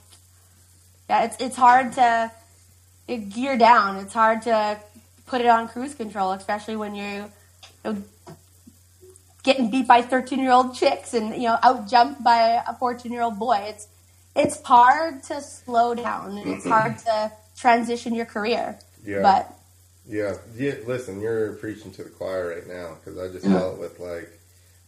[1.12, 2.32] Yeah, it's it's hard to
[3.08, 3.98] gear down.
[3.98, 4.80] It's hard to
[5.26, 7.30] put it on cruise control, especially when you're you
[7.84, 8.04] know,
[9.44, 13.12] getting beat by thirteen year old chicks and you know out jumped by a fourteen
[13.12, 13.58] year old boy.
[13.68, 13.88] It's
[14.36, 18.78] it's hard to slow down and it's hard to transition your career.
[19.04, 19.54] Yeah, But
[20.06, 20.36] yeah.
[20.56, 20.74] yeah.
[20.86, 24.30] Listen, you're preaching to the choir right now because I just felt with like,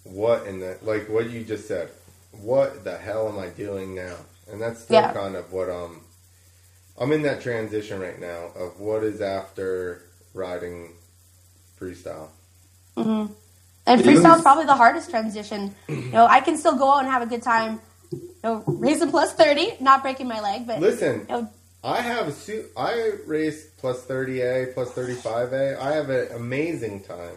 [0.04, 1.90] what in the like what you just said.
[2.32, 4.16] What the hell am I doing now?
[4.50, 5.12] And that's still Yeah.
[5.12, 6.03] kind of what um.
[6.98, 10.02] I'm in that transition right now of what is after
[10.32, 10.92] riding
[11.80, 12.28] freestyle.
[12.96, 13.26] hmm
[13.86, 15.74] And freestyle is probably the hardest transition.
[15.88, 17.80] You know, I can still go out and have a good time,
[18.12, 21.50] you know, racing plus thirty, not breaking my leg, but Listen, you know,
[21.82, 22.66] I have a suit.
[22.76, 25.78] I race plus 30A, plus 35A.
[25.78, 27.36] I have an amazing time.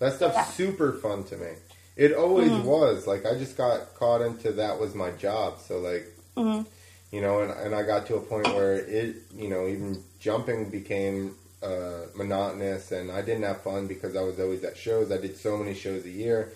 [0.00, 0.44] That stuff's Yeah.
[0.44, 1.52] super fun to me.
[1.96, 2.64] It always Mhm.
[2.64, 3.06] was.
[3.06, 5.60] Like I just got caught into that was my job.
[5.66, 6.66] So like, mhm.
[7.12, 10.68] You know, and, and I got to a point where it, you know, even jumping
[10.70, 15.10] became uh, monotonous and I didn't have fun because I was always at shows.
[15.12, 16.52] I did so many shows a year.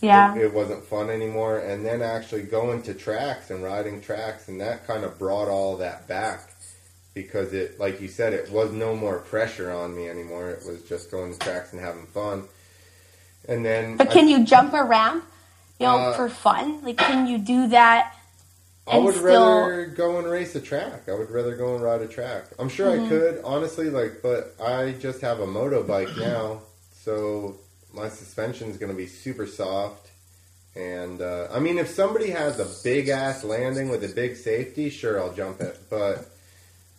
[0.00, 0.34] yeah.
[0.34, 1.58] It, it wasn't fun anymore.
[1.58, 5.76] And then actually going to tracks and riding tracks, and that kind of brought all
[5.78, 6.50] that back
[7.14, 10.50] because it, like you said, it was no more pressure on me anymore.
[10.50, 12.44] It was just going to tracks and having fun.
[13.48, 15.24] And then, But I- can you jump a ramp,
[15.78, 16.82] you know, Uh, for fun?
[16.82, 18.13] Like, can you do that?
[18.86, 19.24] I would still-
[19.60, 21.08] rather go and race a track.
[21.08, 22.44] I would rather go and ride a track.
[22.58, 23.06] I'm sure Mhm.
[23.06, 26.60] I could, honestly, like, but I just have a motorbike now,
[27.02, 27.56] so
[27.92, 30.10] my suspension's going to be super soft.
[30.76, 34.90] And uh, I mean, if somebody has a big ass landing with a big safety,
[34.90, 35.78] sure, I'll jump it.
[35.88, 36.26] But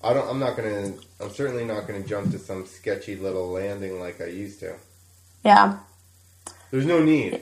[0.01, 0.27] I don't.
[0.29, 0.99] I'm not going to.
[1.21, 4.75] I'm certainly not going to jump to some sketchy little landing like I used to.
[5.43, 5.77] Yeah.
[6.71, 7.41] There's no need.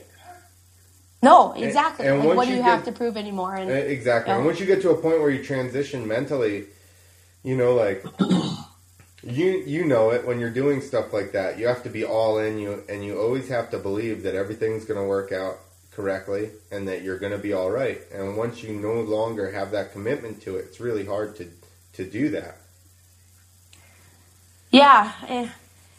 [1.24, 2.08] No, exactly.
[2.08, 3.56] and like, once what do you you have to prove anymore?
[3.56, 4.34] And Eh, Exactly.
[4.34, 4.38] Yeah.
[4.38, 6.68] And once you get to a point where you transition mentally,
[7.44, 8.06] you know, like
[9.24, 11.60] you you know it when you're doing stuff like that.
[11.60, 12.60] You have to be all in.
[12.60, 15.60] You and you always have to believe that everything's going to work out
[15.92, 18.02] correctly and that you're going to be all right.
[18.14, 21.50] And once you no longer have that commitment to it, it's really hard to
[21.94, 22.58] to do that.
[24.72, 25.50] yeah, eh,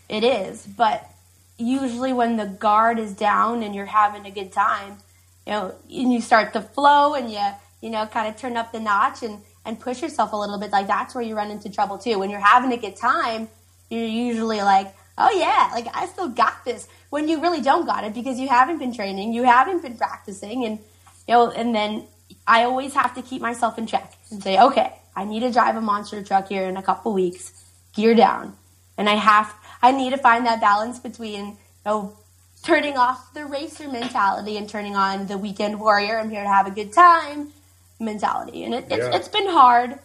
[0.09, 0.66] it is.
[0.66, 1.10] But
[1.59, 4.98] usually, when the guard is down and you're having a good time,
[5.46, 7.40] you know, and you start to flow and you
[7.80, 10.70] you know kind of turn up the notch and and push yourself a little bit.
[10.70, 12.18] Like that's where you run into trouble too.
[12.18, 13.48] When you're having a good time,
[13.90, 16.88] you're usually like, oh yeah, like I still got this.
[17.10, 20.64] When you really don't got it because you haven't been training, you haven't been practicing,
[20.64, 20.78] and
[21.26, 22.06] you know, and then
[22.46, 25.76] I always have to keep myself in check and say, okay, I need to drive
[25.76, 27.52] a monster truck here in a couple weeks,
[27.94, 28.56] gear down,
[28.98, 31.56] and I have, I need to find that balance between, you
[31.86, 32.16] know,
[32.65, 36.19] turning off the racer mentality and turning on the weekend warrior.
[36.19, 37.53] I'm here to have a good time
[38.01, 39.16] mentality, and it, it's Yeah.
[39.16, 39.99] it's been hard.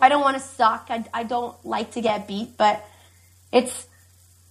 [0.00, 0.88] I don't want to suck.
[0.90, 2.84] I, I don't like to get beat, but
[3.52, 3.86] it's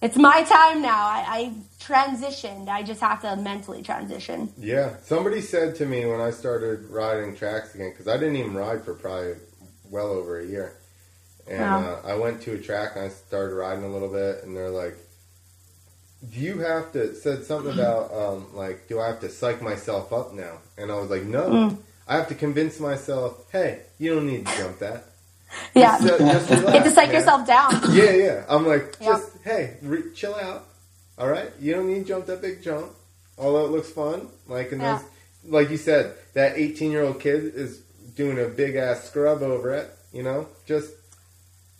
[0.02, 1.06] it's my time now.
[1.06, 2.68] I, I transitioned.
[2.68, 4.52] I just have to mentally transition.
[4.58, 8.54] Yeah, somebody said to me when I started riding tracks again, because I didn't even
[8.54, 9.34] ride for probably
[9.90, 10.76] well over a year.
[11.46, 12.00] And Wow.
[12.04, 14.70] uh, I went to a track and I started riding a little bit, and they're
[14.70, 14.96] like,
[16.32, 20.12] "Do you have to?" Said something about um, like, "Do I have to psych myself
[20.12, 21.78] up now?" And I was like, "No, Mm.
[22.06, 25.04] I have to convince myself, hey, you don't need to jump that.
[25.74, 27.80] Yeah, Just, uh, just you have to psych man." yourself down.
[27.92, 28.44] Yeah, yeah.
[28.48, 29.06] I'm like, Yeah.
[29.12, 30.66] just hey, re- chill out.
[31.16, 32.90] All right, you don't need to jump that big jump.
[33.38, 35.00] Although it looks fun, like and Yeah.
[35.48, 37.78] like you said, that 18 year old kid is
[38.16, 39.90] doing a big ass scrub over it.
[40.12, 40.90] You know, just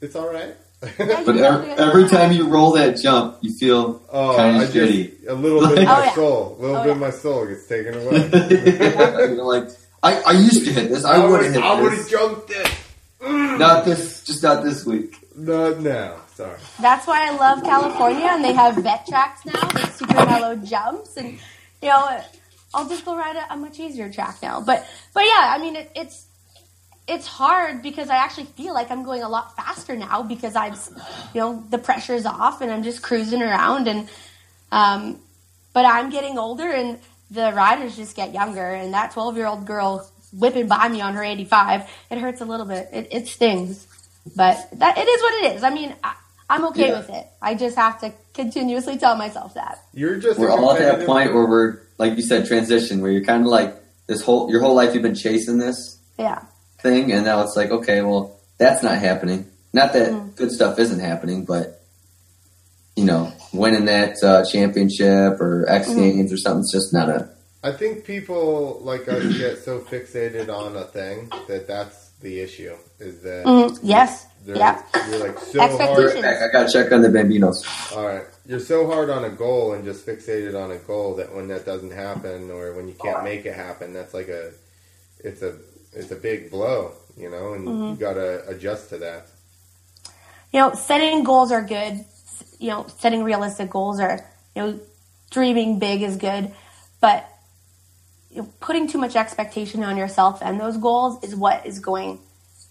[0.01, 0.55] it's all right.
[0.99, 4.93] But every, every time you roll that jump, you feel oh, kind I of just
[4.93, 5.29] shitty.
[5.29, 6.15] a little bit of Oh, my yeah.
[6.15, 6.93] soul, a little Oh, bit yeah.
[6.95, 8.31] of my soul gets taken away.
[9.35, 9.69] You're like,
[10.03, 11.05] I, I used to hit this.
[11.05, 12.71] I, would have hit I would have jumped it.
[13.21, 13.59] Mm.
[13.59, 15.17] Not this, just not this week.
[15.37, 16.17] Not now.
[16.35, 16.59] Sorry.
[16.81, 21.17] That's why I love California, and they have vet tracks now with super mellow jumps,
[21.17, 21.39] and
[21.81, 22.21] you know,
[22.75, 24.61] I'll just go ride a, a much easier track now.
[24.61, 24.85] But
[25.15, 26.27] but yeah, I mean, it, it's
[27.07, 30.79] it's hard because I actually feel like I'm going a lot faster now because I've
[31.35, 34.09] you know the pressure's off and I'm just cruising around, and
[34.73, 35.21] um,
[35.73, 36.99] but I'm getting older and
[37.31, 41.15] the riders just get younger, and that 12 year old girl whipping by me on
[41.15, 42.89] her 85, it hurts a little bit.
[42.93, 43.87] It, it stings,
[44.37, 45.63] but that it is what it is.
[45.63, 46.15] I mean, I,
[46.51, 46.99] I'm okay Yeah.
[46.99, 47.27] with it.
[47.41, 49.83] I just have to continuously tell myself that.
[49.95, 50.39] You're just.
[50.39, 53.43] a We're all at that point where we're, like you said, transition, where you're kind
[53.43, 53.75] of like
[54.07, 56.43] this whole your whole life you've been chasing this Yeah.
[56.85, 59.47] Thing, and now it's like, okay, well, that's not happening.
[59.73, 60.37] Not that Mm.
[60.37, 61.81] good stuff isn't happening, but
[62.97, 65.97] you know, winning that uh, championship or X Mhm.
[65.97, 67.29] Games or something's just not a.
[67.65, 72.77] I think people like us get so fixated on a thing that that's the issue.
[73.01, 73.77] Is that Mhm.
[73.83, 74.27] Yes.
[74.47, 74.81] Yeah.
[75.11, 76.25] you're like so Expectations.
[76.25, 76.25] hard.
[76.25, 77.65] I gotta check on the Bambinos.
[77.97, 81.35] All right, you're so hard on a goal and just fixated on a goal that
[81.35, 84.51] when that doesn't happen or when you can't make it happen, that's like a
[85.19, 85.55] it's a
[85.95, 87.91] it's a big blow, you know, and Mm-hmm.
[87.91, 89.27] you got to adjust to that.
[90.53, 92.05] you know, setting goals are good.
[92.59, 94.21] You know, setting realistic goals are,
[94.57, 94.81] you know,
[95.31, 96.53] dreaming big is good,
[97.01, 97.29] but
[98.31, 102.21] you know, putting too much expectation on yourself and those goals is what is going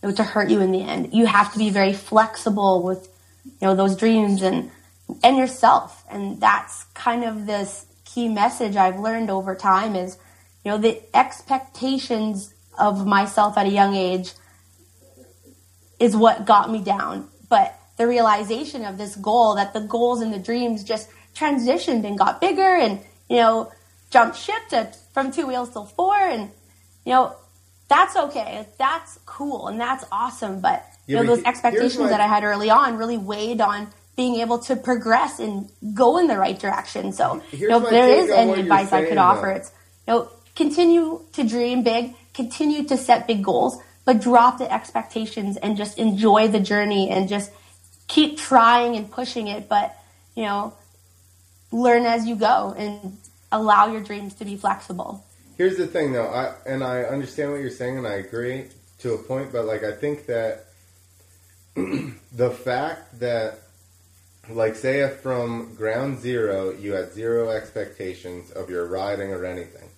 [0.02, 1.14] you know, to hurt you in the end.
[1.14, 3.08] You have to be very flexible with,
[3.46, 4.72] you know, those dreams and
[5.24, 10.18] and yourself, and that's kind of this key message I've learned over time is,
[10.64, 14.34] you know, the expectations of myself at a young age
[16.00, 17.30] is what got me down.
[17.50, 22.18] But the realization of this goal, that the goals and the dreams just transitioned and
[22.18, 23.72] got bigger and, you know,
[24.10, 26.50] jumped ship to from two wheels to four and,
[27.06, 27.36] you know,
[27.88, 28.68] that's okay.
[28.78, 30.62] That's cool and that's awesome.
[30.62, 34.60] But, you know, those expectations that I had early on really weighed on being able
[34.60, 37.12] to progress and go in the right direction.
[37.14, 39.72] So, you know, if there is any advice I could offer, it's,
[40.08, 45.58] you know, continue to dream big, continue to set big goals, but drop the expectations
[45.58, 47.52] and just enjoy the journey and just
[48.08, 49.96] keep trying and pushing it, but,
[50.36, 50.74] you know,
[51.72, 53.18] learn as you go and
[53.52, 55.24] allow your dreams to be flexible.
[55.58, 58.66] Here's the thing, though, I and I understand what you're saying, and I agree
[59.00, 59.52] to a point.
[59.52, 60.66] But like, I think that
[61.76, 63.60] the fact that,
[64.50, 69.90] like, say if from ground zero you had zero expectations of your riding or anything,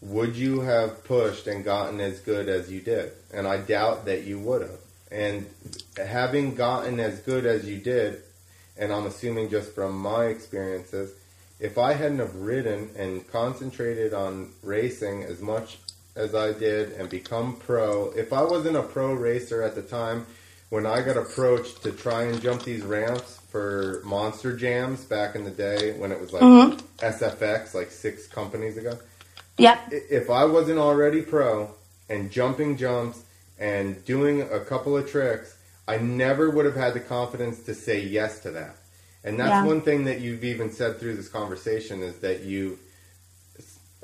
[0.00, 3.12] would you have pushed and gotten as good as you did?
[3.32, 4.78] And I doubt that you would have.
[5.10, 5.48] And
[5.96, 8.22] having gotten as good as you did,
[8.76, 11.12] and I'm assuming just from my experiences,
[11.58, 15.78] if I hadn't have ridden and concentrated on racing as much
[16.14, 20.26] as I did and become pro, if I wasn't a pro racer at the time
[20.68, 25.44] when I got approached to try and jump these ramps for monster jams back in
[25.44, 26.80] the day when it was like Mhm.
[26.98, 28.98] SFX, like six companies ago,
[29.58, 29.92] Yep.
[29.92, 31.74] if I wasn't already pro
[32.08, 33.22] and jumping jumps
[33.58, 35.56] and doing a couple of tricks,
[35.86, 38.76] I never would have had the confidence to say yes to that.
[39.24, 39.64] And that's Yeah.
[39.64, 42.78] one thing that you've even said through this conversation is that you've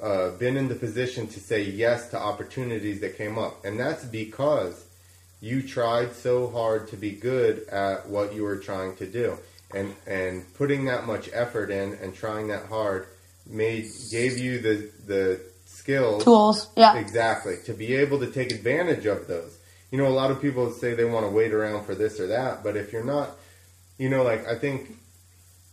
[0.02, 3.64] uh, been in the position to say yes to opportunities that came up.
[3.64, 4.85] And that's because
[5.40, 9.39] you tried so hard to be good at what you were trying to do.
[9.72, 13.06] And, and putting that much effort in and trying that hard
[13.46, 16.68] made gave you the the skills Tools.
[16.76, 16.96] Yeah.
[16.96, 19.56] exactly to be able to take advantage of those.
[19.90, 22.26] You know, a lot of people say they want to wait around for this or
[22.28, 23.30] that, but if you're not,
[23.98, 24.96] you know, like I think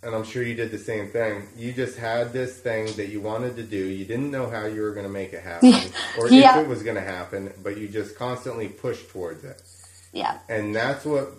[0.03, 1.43] and I'm sure you did the same thing.
[1.55, 3.77] You just had this thing that you wanted to do.
[3.77, 5.73] You didn't know how you were going to make it happen,
[6.17, 6.57] or Yeah.
[6.59, 9.61] if it was going to happen, but you just constantly pushed towards it.
[10.11, 10.39] Yeah.
[10.49, 11.29] and that's what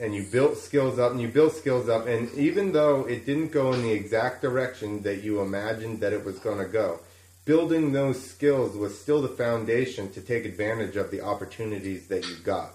[0.00, 3.48] and you built skills up and you built skills up and even though it didn't
[3.48, 7.00] go in the exact direction that you imagined that it was going to go
[7.44, 12.36] building those skills was still the foundation to take advantage of the opportunities that you
[12.44, 12.74] got.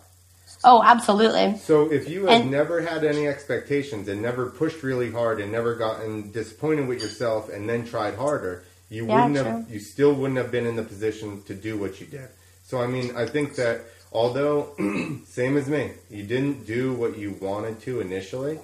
[0.64, 1.58] Oh, absolutely.
[1.58, 5.52] so if you had And- never had any expectations and never pushed really hard and
[5.52, 10.14] never gotten disappointed with yourself and then tried harder you Yeah, wouldn't have you still
[10.14, 12.30] wouldn't have been in the position to do what you did.
[12.66, 13.82] So i mean i think that
[14.14, 14.74] although
[15.26, 18.60] same as me you didn't do what you wanted to initially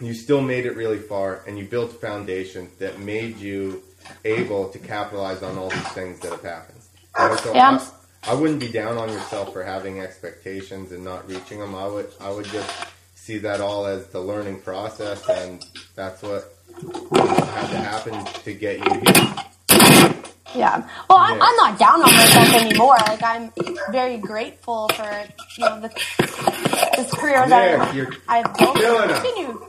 [0.00, 3.82] you still made it really far and you built a foundation that made you
[4.24, 6.80] able to capitalize on all these things that have happened
[7.42, 7.72] so Yeah, I-
[8.24, 11.74] I wouldn't be down on yourself for having expectations and not reaching them.
[11.74, 12.68] I would I would just
[13.14, 15.64] see that all as the learning process, and
[15.94, 16.52] that's what
[17.12, 19.34] had to happen to get you here.
[20.58, 20.88] Yeah.
[21.08, 22.96] Well, I'm, I'm not down on myself anymore.
[23.08, 23.52] Like I'm
[23.92, 25.90] very grateful for you know the
[26.96, 29.22] this career Nick, that you're I've built killing and us.
[29.22, 29.60] continue.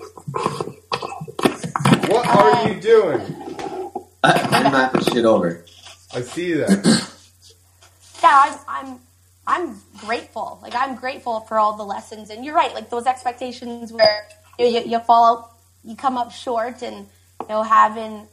[2.07, 3.21] What are uh, you doing?
[4.23, 5.65] I'm knocking shit over.
[6.13, 7.05] I see that.
[8.23, 8.99] Yeah, I'm I'm
[9.47, 10.59] I'm grateful.
[10.61, 12.29] Like I'm grateful for all the lessons.
[12.31, 12.73] And you're right.
[12.73, 14.27] Like those expectations where
[14.59, 15.51] you you, you fall out,
[15.83, 17.07] you come up short, and
[17.41, 18.27] you know having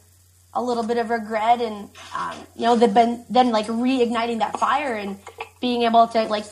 [0.57, 4.59] a little bit of regret, and um, you know the been then like reigniting that
[4.59, 5.17] fire and
[5.61, 6.45] being able to like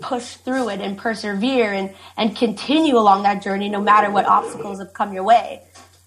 [0.00, 4.78] push through it and persevere and and continue along that journey no matter what obstacles
[4.78, 5.62] have come your way.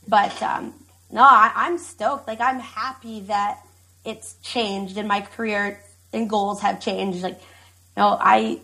[0.08, 0.74] But um,
[1.12, 2.28] no, I, I'm stoked.
[2.28, 3.60] Like I'm happy that
[4.04, 5.80] it's changed and my career
[6.12, 7.22] and goals have changed.
[7.22, 8.60] Like, you know, I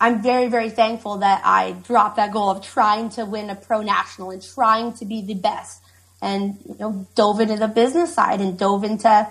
[0.00, 3.82] I'm very very thankful that I dropped that goal of trying to win a pro
[3.82, 5.82] national and trying to be the best,
[6.20, 9.28] and you know, dove into the business side and dove into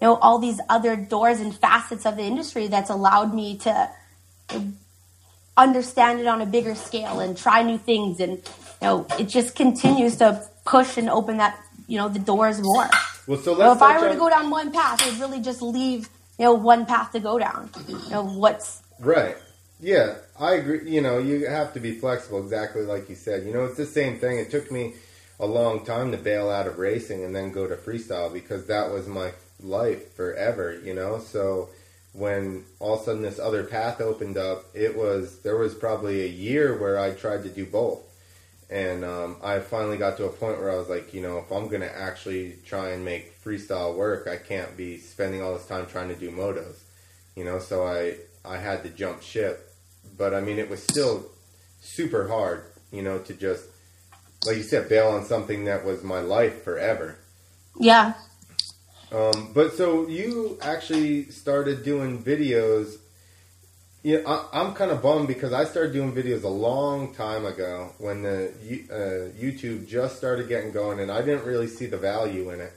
[0.00, 3.90] you know all these other doors and facets of the industry that's allowed me to
[5.56, 8.42] understand it on a bigger scale and try new things and you
[8.82, 12.88] know it just continues to push and open that you know the doors more
[13.26, 16.08] Well, so let's if I were to go down one path, I'd really just leave,
[16.38, 17.70] you know, one path to go down.
[17.88, 19.36] You know, what's Right.
[19.80, 20.88] Yeah, I agree.
[20.90, 23.44] You know, you have to be flexible, exactly like you said.
[23.44, 24.38] You know, it's the same thing.
[24.38, 24.94] It took me
[25.38, 28.90] a long time to bail out of racing and then go to freestyle because that
[28.90, 29.32] was my
[29.62, 31.18] life forever, you know?
[31.18, 31.70] So
[32.12, 36.22] when all of a sudden this other path opened up, it was, there was probably
[36.22, 38.02] a year where I tried to do both.
[38.68, 41.52] And um, I finally got to a point where I was like, you know, if
[41.52, 45.66] I'm going to actually try and make freestyle work, I can't be spending all this
[45.66, 46.80] time trying to do motos
[47.36, 49.72] you know so i i had to jump ship
[50.16, 51.26] but i mean it was still
[51.80, 53.64] super hard you know to just
[54.46, 57.16] like you said bail on something that was my life forever
[57.78, 58.14] yeah,
[59.12, 62.96] um, but so you actually started doing videos
[64.06, 67.90] yeah, I, I'm kind of bummed because I started doing videos a long time ago
[67.98, 68.52] when the
[68.88, 72.72] uh, YouTube just started getting going, and I didn't really see the value in it,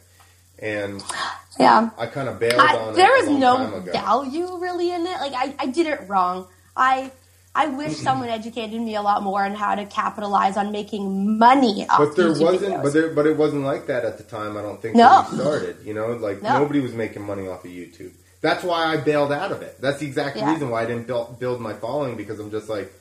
[0.57, 1.03] and
[1.59, 1.91] yeah.
[1.99, 3.25] I kind of bailed I, on there it.
[3.25, 5.19] is a long no value really in it.
[5.19, 6.47] Like I, I did it wrong.
[6.75, 7.11] I
[7.59, 8.03] I wish mm-hmm.
[8.03, 12.15] someone educated me a lot more on how to capitalize on making money off But
[12.15, 12.83] there YouTube wasn't, videos.
[12.83, 14.55] but there, but it wasn't like that at the time.
[14.55, 15.23] I don't think No.
[15.23, 15.77] when we started.
[15.83, 16.59] You know, like No.
[16.59, 18.13] nobody was making money off of YouTube.
[18.39, 19.75] That's why I bailed out of it.
[19.81, 20.49] That's the exact Yeah.
[20.49, 22.93] reason why I didn't build, build my following because I'm just like,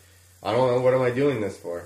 [0.42, 1.84] I don't know, what am I doing this for?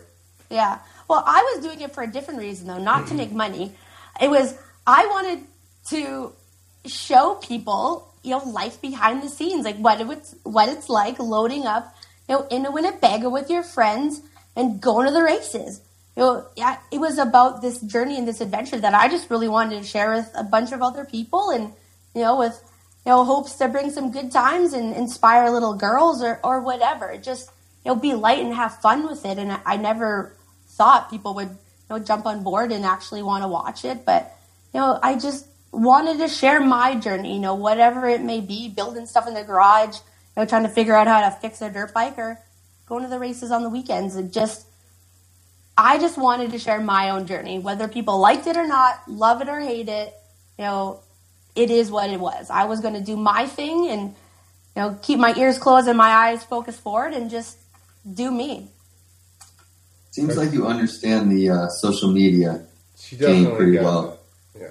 [0.48, 0.78] Yeah.
[1.08, 3.74] Well, I was doing it for a different reason, though, not to make money.
[4.18, 4.54] It was
[4.86, 5.40] I wanted
[5.90, 6.32] to
[6.86, 11.66] show people, you know, life behind the scenes, like what it's what it's like loading
[11.66, 11.94] up,
[12.32, 14.22] you know, in a Winnebago with your friends
[14.56, 15.82] and going to the races.
[16.16, 19.48] You know, yeah, it was about this journey and this adventure that I just really
[19.48, 21.72] wanted to share with a bunch of other people, and
[22.14, 22.58] you know, with
[23.04, 27.16] you know hopes to bring some good times and inspire little girls or or whatever.
[27.18, 27.50] Just
[27.84, 29.38] you know, be light and have fun with it.
[29.38, 30.34] And I, I never
[30.68, 34.38] thought people would you know jump on board and actually want to watch it, but
[34.72, 37.34] you know, I just wanted to share my journey.
[37.34, 39.98] You know, whatever it may be, building stuff in the garage,
[40.36, 42.38] you know, trying to figure out how to fix a dirt bike or
[42.86, 44.66] going to the races on the weekends and just
[45.76, 49.40] I just wanted to share my own journey, whether people liked it or not, love
[49.40, 50.14] it or hate it.
[50.58, 51.00] You know,
[51.54, 52.50] it is what it was.
[52.50, 54.14] I was going to do my thing and
[54.76, 57.58] you know keep my ears closed and my eyes focused forward and just
[58.10, 58.68] do me.
[60.10, 62.66] Seems like you understand the uh, social media.
[63.18, 64.20] Game pretty got well.
[64.58, 64.68] Yeah,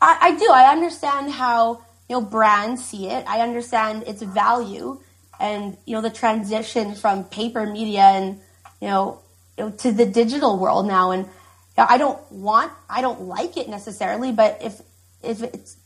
[0.00, 0.48] I, I do.
[0.52, 3.24] I understand how you know brands see it.
[3.26, 5.00] I understand its value,
[5.40, 8.40] and you know the transition from paper media and
[8.80, 9.20] you know,
[9.58, 11.10] you know to the digital world now.
[11.10, 11.30] And you
[11.78, 14.80] know, I don't want, I don't like it necessarily, but if
[15.22, 15.76] if it's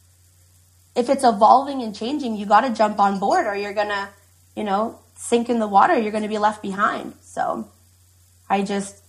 [0.94, 4.10] if it's evolving and changing, you got to jump on board, or you're gonna,
[4.56, 5.98] you know, sink in the water.
[5.98, 7.14] You're gonna be left behind.
[7.22, 7.70] So,
[8.48, 9.02] I just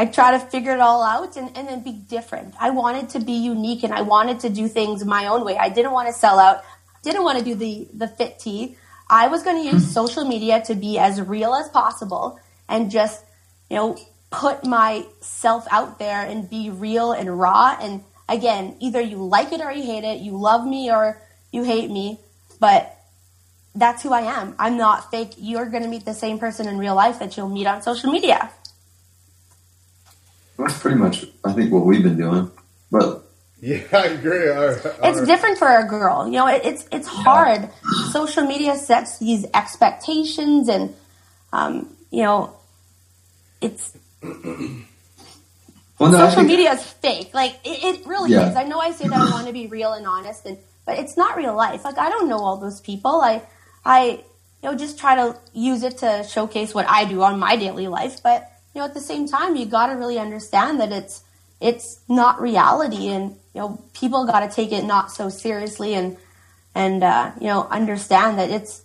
[0.00, 2.54] I try to figure it all out and, and then be different.
[2.58, 5.58] I wanted to be unique and I wanted to do things my own way.
[5.58, 6.64] I didn't want to sell out.
[7.02, 8.78] Didn't want to do the, the Fit Tea.
[9.10, 9.92] I was going to use mm-hmm.
[9.92, 13.22] social media to be as real as possible and just,
[13.68, 13.98] you know,
[14.30, 17.76] put myself out there and be real and raw.
[17.78, 20.20] And again, either you like it or you hate it.
[20.20, 21.20] You love me or
[21.52, 22.20] you hate me.
[22.58, 22.96] But
[23.74, 24.54] that's who I am.
[24.58, 25.34] I'm not fake.
[25.36, 28.10] You're going to meet the same person in real life that you'll meet on social
[28.10, 28.50] media.
[30.60, 32.50] That's pretty much, I think, what we've been doing.
[32.90, 33.24] But
[33.60, 34.48] yeah, I agree.
[34.48, 36.26] Our, our, it's different for a girl.
[36.26, 37.62] You know, it, it's it's hard.
[37.62, 38.10] Yeah.
[38.10, 40.94] Social media sets these expectations, and
[41.52, 42.56] um, you know,
[43.60, 43.96] it's.
[44.22, 44.42] well,
[46.00, 47.34] no, social think, media is fake.
[47.34, 48.50] Like it, it really yeah.
[48.50, 48.56] is.
[48.56, 51.16] I know I say that I want to be real and honest, and but it's
[51.16, 51.84] not real life.
[51.84, 53.20] Like I don't know all those people.
[53.20, 53.42] I
[53.84, 54.24] I
[54.62, 57.88] you know just try to use it to showcase what I do on my daily
[57.88, 61.24] life, but you know, at the same time, you got to really understand that it's
[61.60, 66.16] it's not reality, and you know, people got to take it not so seriously, and
[66.74, 68.82] and uh, you know, understand that it's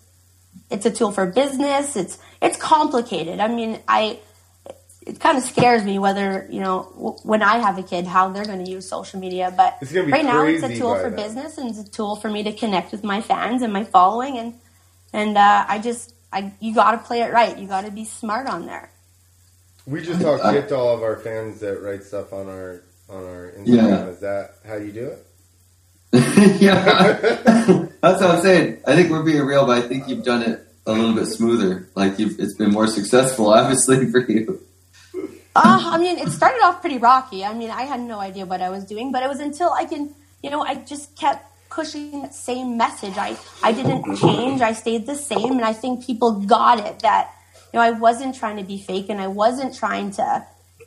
[0.69, 1.95] it's a tool for business.
[1.95, 3.39] It's it's complicated.
[3.39, 4.19] I mean, I
[5.05, 8.29] it kind of scares me whether you know w- when I have a kid how
[8.29, 9.53] they're going to use social media.
[9.55, 9.77] But
[10.11, 11.15] right now, it's a tool for that.
[11.15, 14.37] business and it's a tool for me to connect with my fans and my following,
[14.37, 14.59] and
[15.13, 17.57] and uh, I just I you got to play it right.
[17.57, 18.89] You got to be smart on there.
[19.87, 23.23] We just talk shit to all of our fans that write stuff on our on
[23.23, 23.67] our Instagram.
[23.67, 24.05] Yeah.
[24.07, 25.25] Is that how you do it?
[26.61, 27.09] yeah,
[28.01, 28.81] that's what I'm saying.
[28.87, 31.89] I think we're being real, but I think you've done it a little bit smoother.
[31.93, 34.61] Like you've, it's been more successful, obviously, for you.
[35.55, 37.43] Uh, I mean, it started off pretty rocky.
[37.43, 39.85] I mean, I had no idea what I was doing, but it was until I
[39.85, 43.13] can, you know, I just kept pushing that same message.
[43.17, 44.61] I, I didn't change.
[44.61, 45.51] I stayed the same.
[45.51, 47.31] And I think people got it that
[47.75, 50.45] know, I wasn't trying to be fake and I wasn't trying to,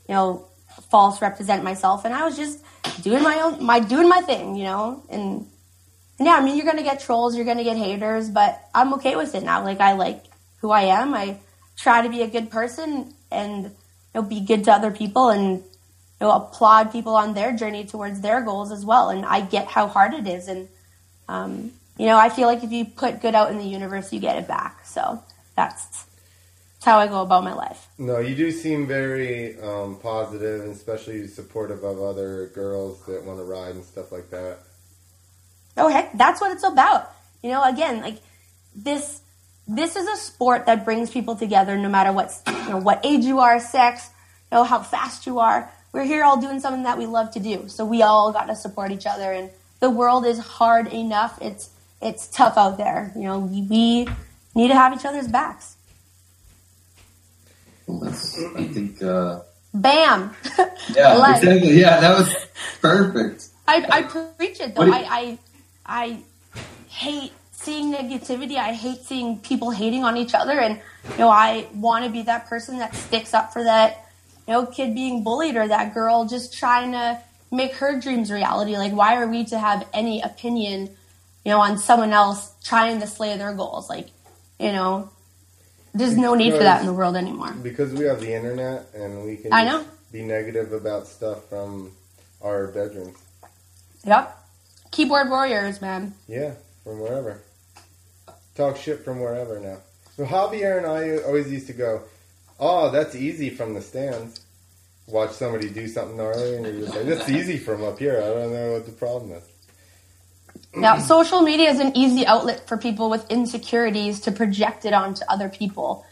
[0.09, 0.47] you know,
[0.91, 2.05] false represent myself.
[2.05, 2.63] And I was just
[3.03, 5.47] doing my own, my, doing my thing, you know, and,
[6.19, 8.61] and yeah, I mean, you're going to get trolls, you're going to get haters, but
[8.75, 9.63] I'm okay with it now.
[9.63, 10.25] Like, I like
[10.61, 11.15] who I am.
[11.15, 11.39] I
[11.77, 13.71] try to be a good person and, you
[14.15, 15.65] know, be good to other people and, you
[16.21, 19.11] know, applaud people on their journey towards their goals as well.
[19.11, 20.49] And I get how hard it is.
[20.49, 20.69] And,
[21.29, 24.19] um, you know, I feel like if you put good out in the universe, you
[24.19, 24.85] get it back.
[24.87, 25.23] So
[25.55, 26.08] that's
[26.89, 27.87] how I go about my life.
[27.99, 33.39] No, you do seem very um, positive and especially supportive of other girls that want
[33.39, 34.61] to ride and stuff like that.
[35.77, 37.13] Oh heck, that's what it's about.
[37.43, 38.19] You know, again, like
[38.75, 39.21] this
[39.67, 43.25] this is a sport that brings people together no matter what you know what age
[43.25, 44.09] you are, sex,
[44.51, 45.71] you know how fast you are.
[45.93, 47.69] We're here all doing something that we love to do.
[47.69, 49.51] So we all got to support each other and
[49.81, 51.39] the world is hard enough.
[51.43, 51.69] It's
[52.01, 53.13] it's tough out there.
[53.15, 54.09] You know, we, we
[54.55, 55.78] need to have each other's backs.
[57.89, 59.03] That's, I think.
[59.03, 59.41] Uh,
[59.75, 60.35] Bam.
[60.95, 61.79] Yeah, like, exactly.
[61.79, 62.35] Yeah, that was
[62.81, 63.49] perfect.
[63.67, 64.85] I, I preach it though.
[64.85, 65.39] You, I, I
[65.85, 66.23] I
[66.89, 68.57] hate seeing negativity.
[68.57, 72.23] I hate seeing people hating on each other, and you know, I want to be
[72.23, 74.07] that person that sticks up for that.
[74.47, 77.21] You know, kid being bullied or that girl just trying to
[77.51, 78.79] make her dreams reality.
[78.79, 80.89] Like, why are we to have any opinion,
[81.45, 83.91] you know, on someone else trying to slay their goals?
[83.91, 84.09] Like,
[84.59, 85.11] you know,
[85.99, 87.53] there's no need for that in the world anymore.
[87.63, 89.85] Because we have the internet and we can I know.
[90.13, 91.93] be negative about stuff from
[92.41, 93.19] our bedrooms.
[94.05, 94.37] Yep.
[94.91, 96.15] Keyboard warriors, man.
[96.29, 96.55] Yeah,
[96.85, 97.43] from wherever.
[98.55, 99.79] Talk shit from wherever now.
[100.17, 102.03] So Javier and I always used to go,
[102.59, 104.41] oh, that's easy from the stands.
[105.07, 108.19] Watch somebody do something gnarly and you're just like, that's easy from up here.
[108.19, 109.45] I don't know what the problem is.
[110.75, 115.25] Now, social media is an easy outlet for people with insecurities to project it onto
[115.29, 116.05] other people.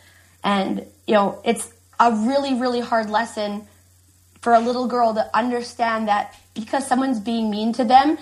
[0.42, 3.66] And, you know, it's a really, really hard lesson
[4.40, 8.18] for a little girl to understand that because someone's being mean to them,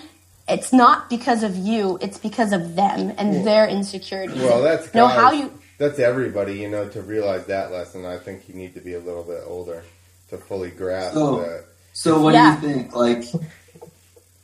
[0.47, 4.41] it's not because of you, it's because of them and well, their insecurities.
[4.41, 8.05] Well, that's you know, how you that's everybody, you know, to realize that lesson.
[8.05, 9.83] I think you need to be a little bit older
[10.29, 11.65] to fully grasp so, that.
[11.93, 12.59] So what yeah.
[12.59, 13.23] do you think like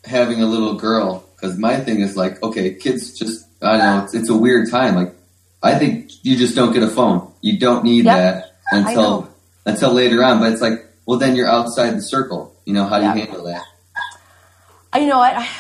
[0.04, 4.04] having a little girl because my thing is like, okay, kids just, I don't know,
[4.04, 4.96] it's, it's, a weird time.
[4.96, 5.16] Like,
[5.64, 7.32] I think you just don't get a phone.
[7.42, 8.18] You don't need yep.
[8.18, 9.34] that until
[9.66, 10.40] until later on.
[10.40, 12.56] But it's like, well, then you're outside the circle.
[12.66, 13.16] You know, how do yep.
[13.16, 13.64] you handle that?
[15.00, 15.48] You know what?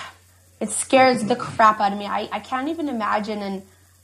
[0.62, 2.06] It scares the crap out of me.
[2.06, 3.42] I, I can't even imagine.
[3.42, 3.64] And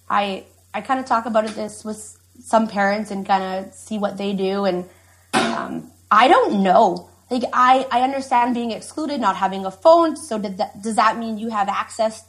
[0.09, 0.43] I
[0.73, 4.17] I kind of talk about it this with some parents and kind of see what
[4.17, 4.65] they do.
[4.65, 4.89] And
[5.35, 7.11] um, I don't know.
[7.29, 10.15] Like I, I understand being excluded, not having a phone.
[10.15, 12.23] So did that, does that mean you have access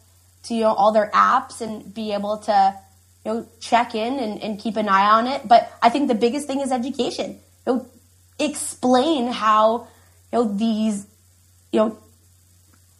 [0.44, 2.74] to you know all their apps and be able to
[3.24, 5.46] you know check in and, and keep an eye on it?
[5.46, 7.38] But I think the biggest thing is education.
[7.66, 7.86] You know,
[8.38, 9.88] explain how
[10.32, 11.06] you know these
[11.72, 11.98] you know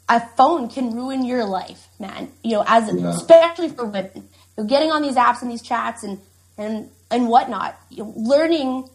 [0.09, 2.31] a phone can ruin your life, man.
[2.43, 3.09] You know, as Yeah.
[3.11, 4.23] especially for women, you
[4.59, 6.19] know, getting on these apps and these chats and
[6.57, 8.89] and and whatnot, you know, learning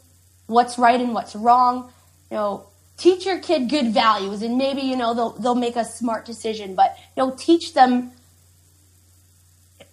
[0.47, 1.91] what's right and what's wrong.
[2.31, 2.65] You know,
[3.03, 6.73] teach your kid good values, and maybe you know they'll they'll make a smart decision.
[6.73, 8.11] But you know, teach them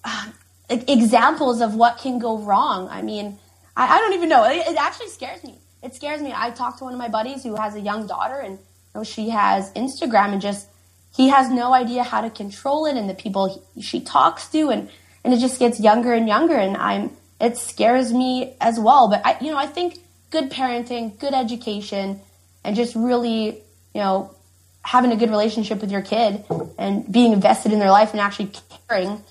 [0.04, 0.26] uh,
[0.68, 2.88] examples of what can go wrong.
[2.88, 3.38] I mean,
[3.76, 4.44] I, I don't even know.
[4.44, 5.58] It, it actually scares me.
[5.82, 6.32] It scares me.
[6.34, 9.04] I talked to one of my buddies who has a young daughter, and you know,
[9.04, 10.68] she has Instagram, and just
[11.14, 14.70] he has no idea how to control it, and the people he, she talks to,
[14.70, 14.88] and
[15.24, 17.10] and it just gets younger and younger, and I'm
[17.40, 19.08] it scares me as well.
[19.08, 19.98] But I, you know, I think
[20.30, 22.20] good parenting, good education,
[22.64, 23.44] and just really,
[23.94, 24.34] you know,
[24.82, 26.44] having a good relationship with your kid
[26.78, 28.50] and being invested in their life and actually
[28.88, 29.22] caring.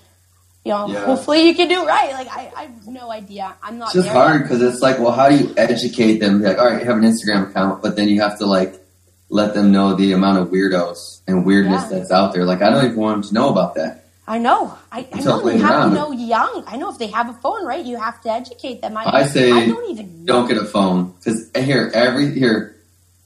[0.65, 1.06] You know, Yeah.
[1.06, 2.11] hopefully you can do right.
[2.14, 3.56] Like I, I have no idea.
[3.64, 3.85] I'm not.
[3.88, 6.41] It's just hard because it's like, well, how do you educate them?
[6.41, 8.76] Like, all right, you have an Instagram account, but then you have to like
[9.30, 11.97] let them know the amount of weirdos and weirdness Yeah.
[11.99, 12.45] that's out there.
[12.45, 14.06] Like, I don't even want them to know about that.
[14.27, 14.77] I know.
[14.91, 15.43] I, I know.
[15.49, 15.89] You have around.
[15.91, 16.64] to know young.
[16.68, 17.84] I know if they have a phone, right?
[17.84, 18.95] You have to educate them.
[18.95, 20.34] I, I say I don't even know.
[20.34, 22.76] Don't get a phone because eh, here, every here,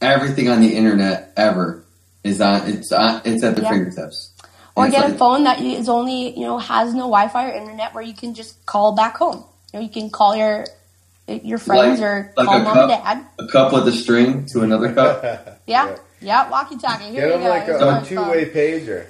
[0.03, 1.83] everything on the internet ever
[2.23, 2.67] is on.
[2.67, 3.21] It's on.
[3.25, 3.71] It's at their Yeah.
[3.71, 4.29] fingertips.
[4.75, 7.53] Or And it's get a phone that is only you know has no Wi-Fi or
[7.53, 9.43] internet where you can just call back home.
[9.71, 10.65] You know, you can call your
[11.27, 13.03] your friends Like- or like call a mom and cup?
[13.03, 13.25] dad.
[13.39, 15.59] A cup with a string to another cup.
[15.67, 17.05] Yeah, yeah, walkie-talkie.
[17.05, 19.05] Here Get you them like a, a two-way pager.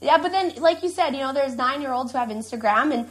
[0.00, 3.06] Yeah, but then, like you said, you know, there's nine-year-olds who have Instagram, and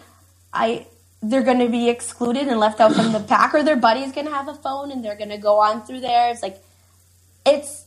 [0.52, 0.88] I
[1.22, 4.26] they're going to be excluded and left out from the pack, or their buddy's going
[4.26, 6.32] to have a phone and they're going to go on through there.
[6.32, 6.58] It's like
[7.56, 7.86] it's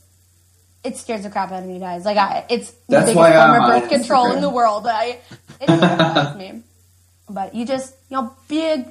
[0.83, 2.03] it scares the crap out of me, guys.
[2.05, 4.35] Like I, it's the That's biggest why I'm form of birth control Instagram.
[4.35, 4.85] in the world.
[4.87, 5.17] I
[5.61, 6.61] it terrifies me.
[7.29, 8.85] But you just you know be a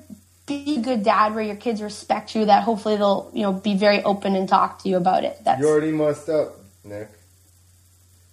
[0.47, 2.47] be a good dad where your kids respect you.
[2.47, 5.39] That hopefully they'll you know be very open and talk to you about it.
[5.45, 7.09] That's You already messed up, Nick.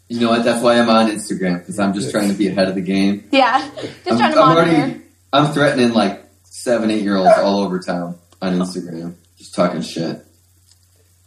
[0.07, 0.43] You know what?
[0.43, 3.27] That's why I'm on Instagram because I'm just trying to be ahead of the game.
[3.31, 4.71] yeah, just I'm, trying to I'm monitor.
[4.77, 5.01] already.
[5.31, 10.25] I'm threatening like seven, eight year olds all over town on Instagram, just talking shit.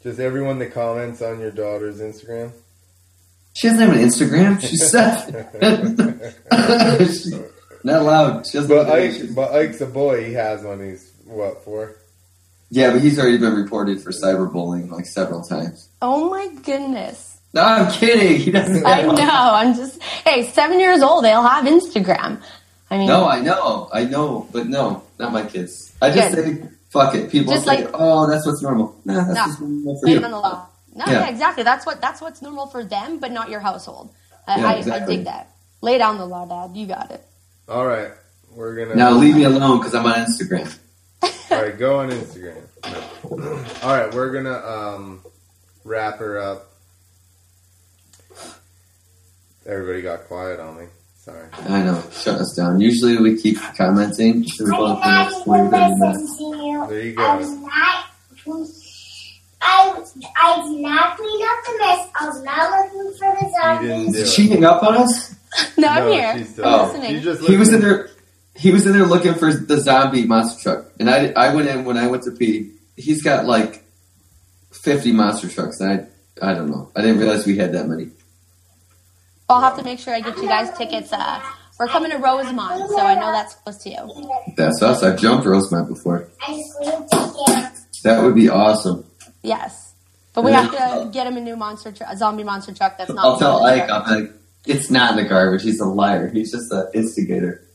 [0.03, 2.53] Just everyone that comments on your daughter's Instagram.
[3.55, 4.61] She doesn't have an Instagram.
[4.61, 6.33] She's seven.
[7.07, 7.33] She's
[7.85, 8.47] not allowed.
[8.47, 10.25] She doesn't But Ike, but Ike's a boy.
[10.25, 10.81] He has one.
[10.83, 11.97] He's what for?
[12.71, 15.89] Yeah, but he's already been reported for cyberbullying like several times.
[16.01, 17.39] Oh my goodness.
[17.55, 18.39] No, I'm kidding.
[18.41, 18.87] He doesn't.
[18.87, 19.09] I know.
[19.09, 19.21] One.
[19.21, 21.25] I'm just hey, seven years old.
[21.25, 22.43] They'll have Instagram.
[22.91, 25.95] I mean, No, I know, I know, but no, not my kids.
[26.01, 26.63] I just Good.
[26.63, 27.31] say fuck it.
[27.31, 29.43] People Just say, like- "Oh, that's what's normal." Nah, that's No.
[29.47, 30.17] what's normal for you.
[30.17, 30.67] it on the law.
[30.95, 31.13] No, Yeah.
[31.13, 31.29] yeah.
[31.29, 31.65] exactly.
[31.65, 34.11] That's what that's what's normal for them, but not your household.
[34.47, 35.17] I, Yeah, I, I exactly.
[35.17, 35.51] dig that.
[35.81, 36.77] Lay down the law, Dad.
[36.77, 37.25] You got it.
[37.69, 38.11] All right,
[38.55, 38.95] we're gonna.
[38.95, 40.73] Now leave me alone because I'm on Instagram.
[41.51, 42.63] All right, go on Instagram.
[43.83, 45.23] All right, we're gonna um,
[45.85, 46.69] wrap her up.
[49.65, 50.87] Everybody got quiet on me.
[51.25, 51.47] Sorry.
[51.69, 52.81] I know, shut us down.
[52.81, 54.45] Usually we keep commenting.
[54.49, 56.21] So we both I finish did not 20, 30 even minutes.
[56.21, 56.87] listen to you.
[56.89, 57.61] There you I was go.
[57.61, 58.05] not.
[59.61, 60.05] I
[60.37, 62.09] I did not clean up the mess.
[62.21, 64.17] I was not looking for the You didn't zombies.
[64.17, 65.35] Is she hang up on us?
[65.79, 66.39] No, I'm No, here.
[66.39, 66.85] she's still I'm Oh.
[66.93, 67.15] listening.
[67.17, 68.09] She just He was in there.
[68.57, 71.85] He was in there looking for the zombie monster truck, and I I went in
[71.85, 72.73] when I went to pee.
[72.97, 73.85] He's got like
[74.73, 76.09] fifty monster trucks, and
[76.43, 76.91] I I don't know.
[76.97, 78.09] I didn't realize we had that many.
[79.53, 81.13] I'll have to make sure I get you guys tickets.
[81.13, 81.41] Uh,
[81.79, 84.29] we're coming to Rosemont, so I know that's close to you.
[84.57, 85.03] That's us.
[85.03, 86.29] I've jumped Rosemont before.
[86.47, 87.73] I just cleaned it down.
[88.05, 89.05] That would be awesome.
[89.43, 89.95] Yes,
[90.33, 92.99] but we have to get him a new monster, tr- a zombie monster truck.
[92.99, 93.25] That's not.
[93.25, 93.89] I'll tell Ike.
[93.89, 94.33] I'm like,
[94.67, 95.63] it's not in the garbage.
[95.63, 96.29] He's a liar.
[96.29, 97.67] He's just an instigator.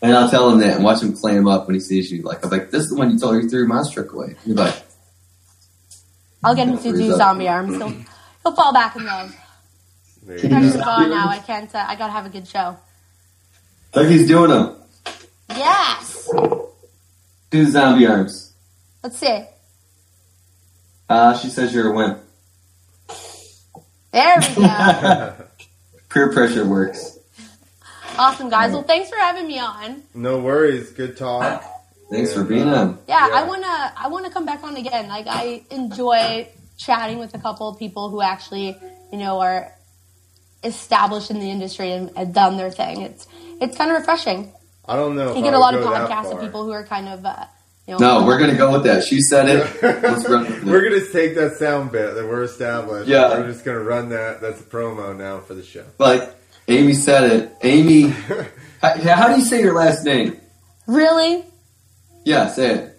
[0.00, 2.22] And I'll tell him that and watch him clam up when he sees you.
[2.22, 4.12] Like I'm like, this is the one you told her you threw your monster truck
[4.14, 4.36] away.
[4.44, 4.74] He's like,
[6.44, 7.18] I'll get him to Freeze do up.
[7.18, 7.76] zombie arms.
[7.76, 7.88] He'll,
[8.44, 9.34] he'll fall back in love.
[10.28, 10.84] There I you have to go.
[10.84, 11.28] go on now.
[11.28, 11.74] I can't.
[11.74, 12.76] Uh, I gotta have a good show.
[13.94, 14.76] like he's doing them.
[15.48, 16.28] Yes.
[17.50, 18.52] Do zombie arms.
[19.02, 19.44] Let's see.
[21.08, 22.18] Uh, she says you're a wimp.
[24.12, 25.34] There we go.
[26.10, 27.18] Peer pressure works.
[28.18, 28.72] awesome, guys.
[28.72, 30.02] Well, thanks for having me on.
[30.14, 30.90] no worries.
[30.90, 31.64] Good talk.
[32.10, 32.98] Thanks for being on.
[33.08, 33.34] Yeah, Yeah.
[33.34, 35.08] I wanna I wanna come back on again.
[35.08, 36.48] Like I enjoy
[36.78, 38.76] chatting with a couple of people who actually,
[39.12, 39.72] you know, are
[40.62, 43.02] established in the industry and have done their thing.
[43.02, 43.26] It's
[43.60, 44.52] it's kind of refreshing.
[44.86, 45.34] I don't know.
[45.34, 47.44] You get a lot of podcasts of people who are kind of, uh,
[47.86, 49.04] You know, No, we're gonna go with that.
[49.04, 49.82] She said it.
[49.82, 50.64] Let's run it.
[50.64, 53.08] we're gonna take that sound bit that we're established.
[53.08, 53.38] Yeah.
[53.38, 54.40] we're just gonna run that.
[54.40, 55.84] That's a promo now for the show.
[55.98, 56.34] Like
[56.68, 57.52] Amy said it.
[57.62, 58.08] Amy,
[58.82, 60.38] how, how do you say your last name?
[60.86, 61.44] Really?
[62.24, 62.97] Yeah, say it.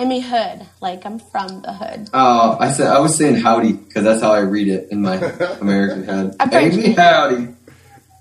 [0.00, 0.66] I mean, hood.
[0.80, 2.08] Like, I'm from the hood.
[2.14, 5.16] Oh, I said I was saying howdy because that's how I read it in my
[5.60, 6.36] American head.
[6.40, 7.48] I'm very Amy howdy.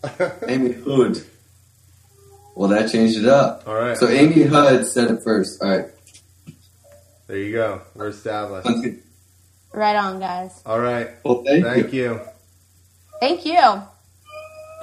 [0.47, 1.23] Amy Hood.
[2.55, 3.63] Well, that changed it up.
[3.67, 5.61] All right, So Amy Hood said it first.
[5.63, 5.85] All right.
[7.27, 7.81] there you go.
[7.95, 8.67] We're established.
[9.73, 10.61] Right on, guys.
[10.65, 12.03] All right, Well, thank, thank you.
[12.03, 12.21] you.
[13.21, 13.57] Thank you.
[13.57, 13.83] All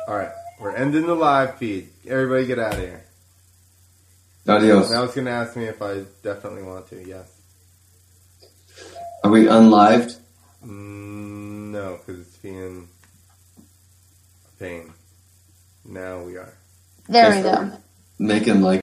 [0.09, 1.89] right, we're ending the live feed.
[2.07, 3.06] Everybody, get out of here.
[4.49, 4.91] Adios.
[4.91, 7.07] Now it's gonna ask me if I definitely want to.
[7.07, 7.33] Yes.
[9.25, 10.17] Are we unlived?
[10.65, 12.89] Mm, no, because it's being
[14.49, 14.93] a pain.
[15.85, 16.53] Now we are.
[17.09, 17.73] There we so go.
[18.19, 18.75] Making like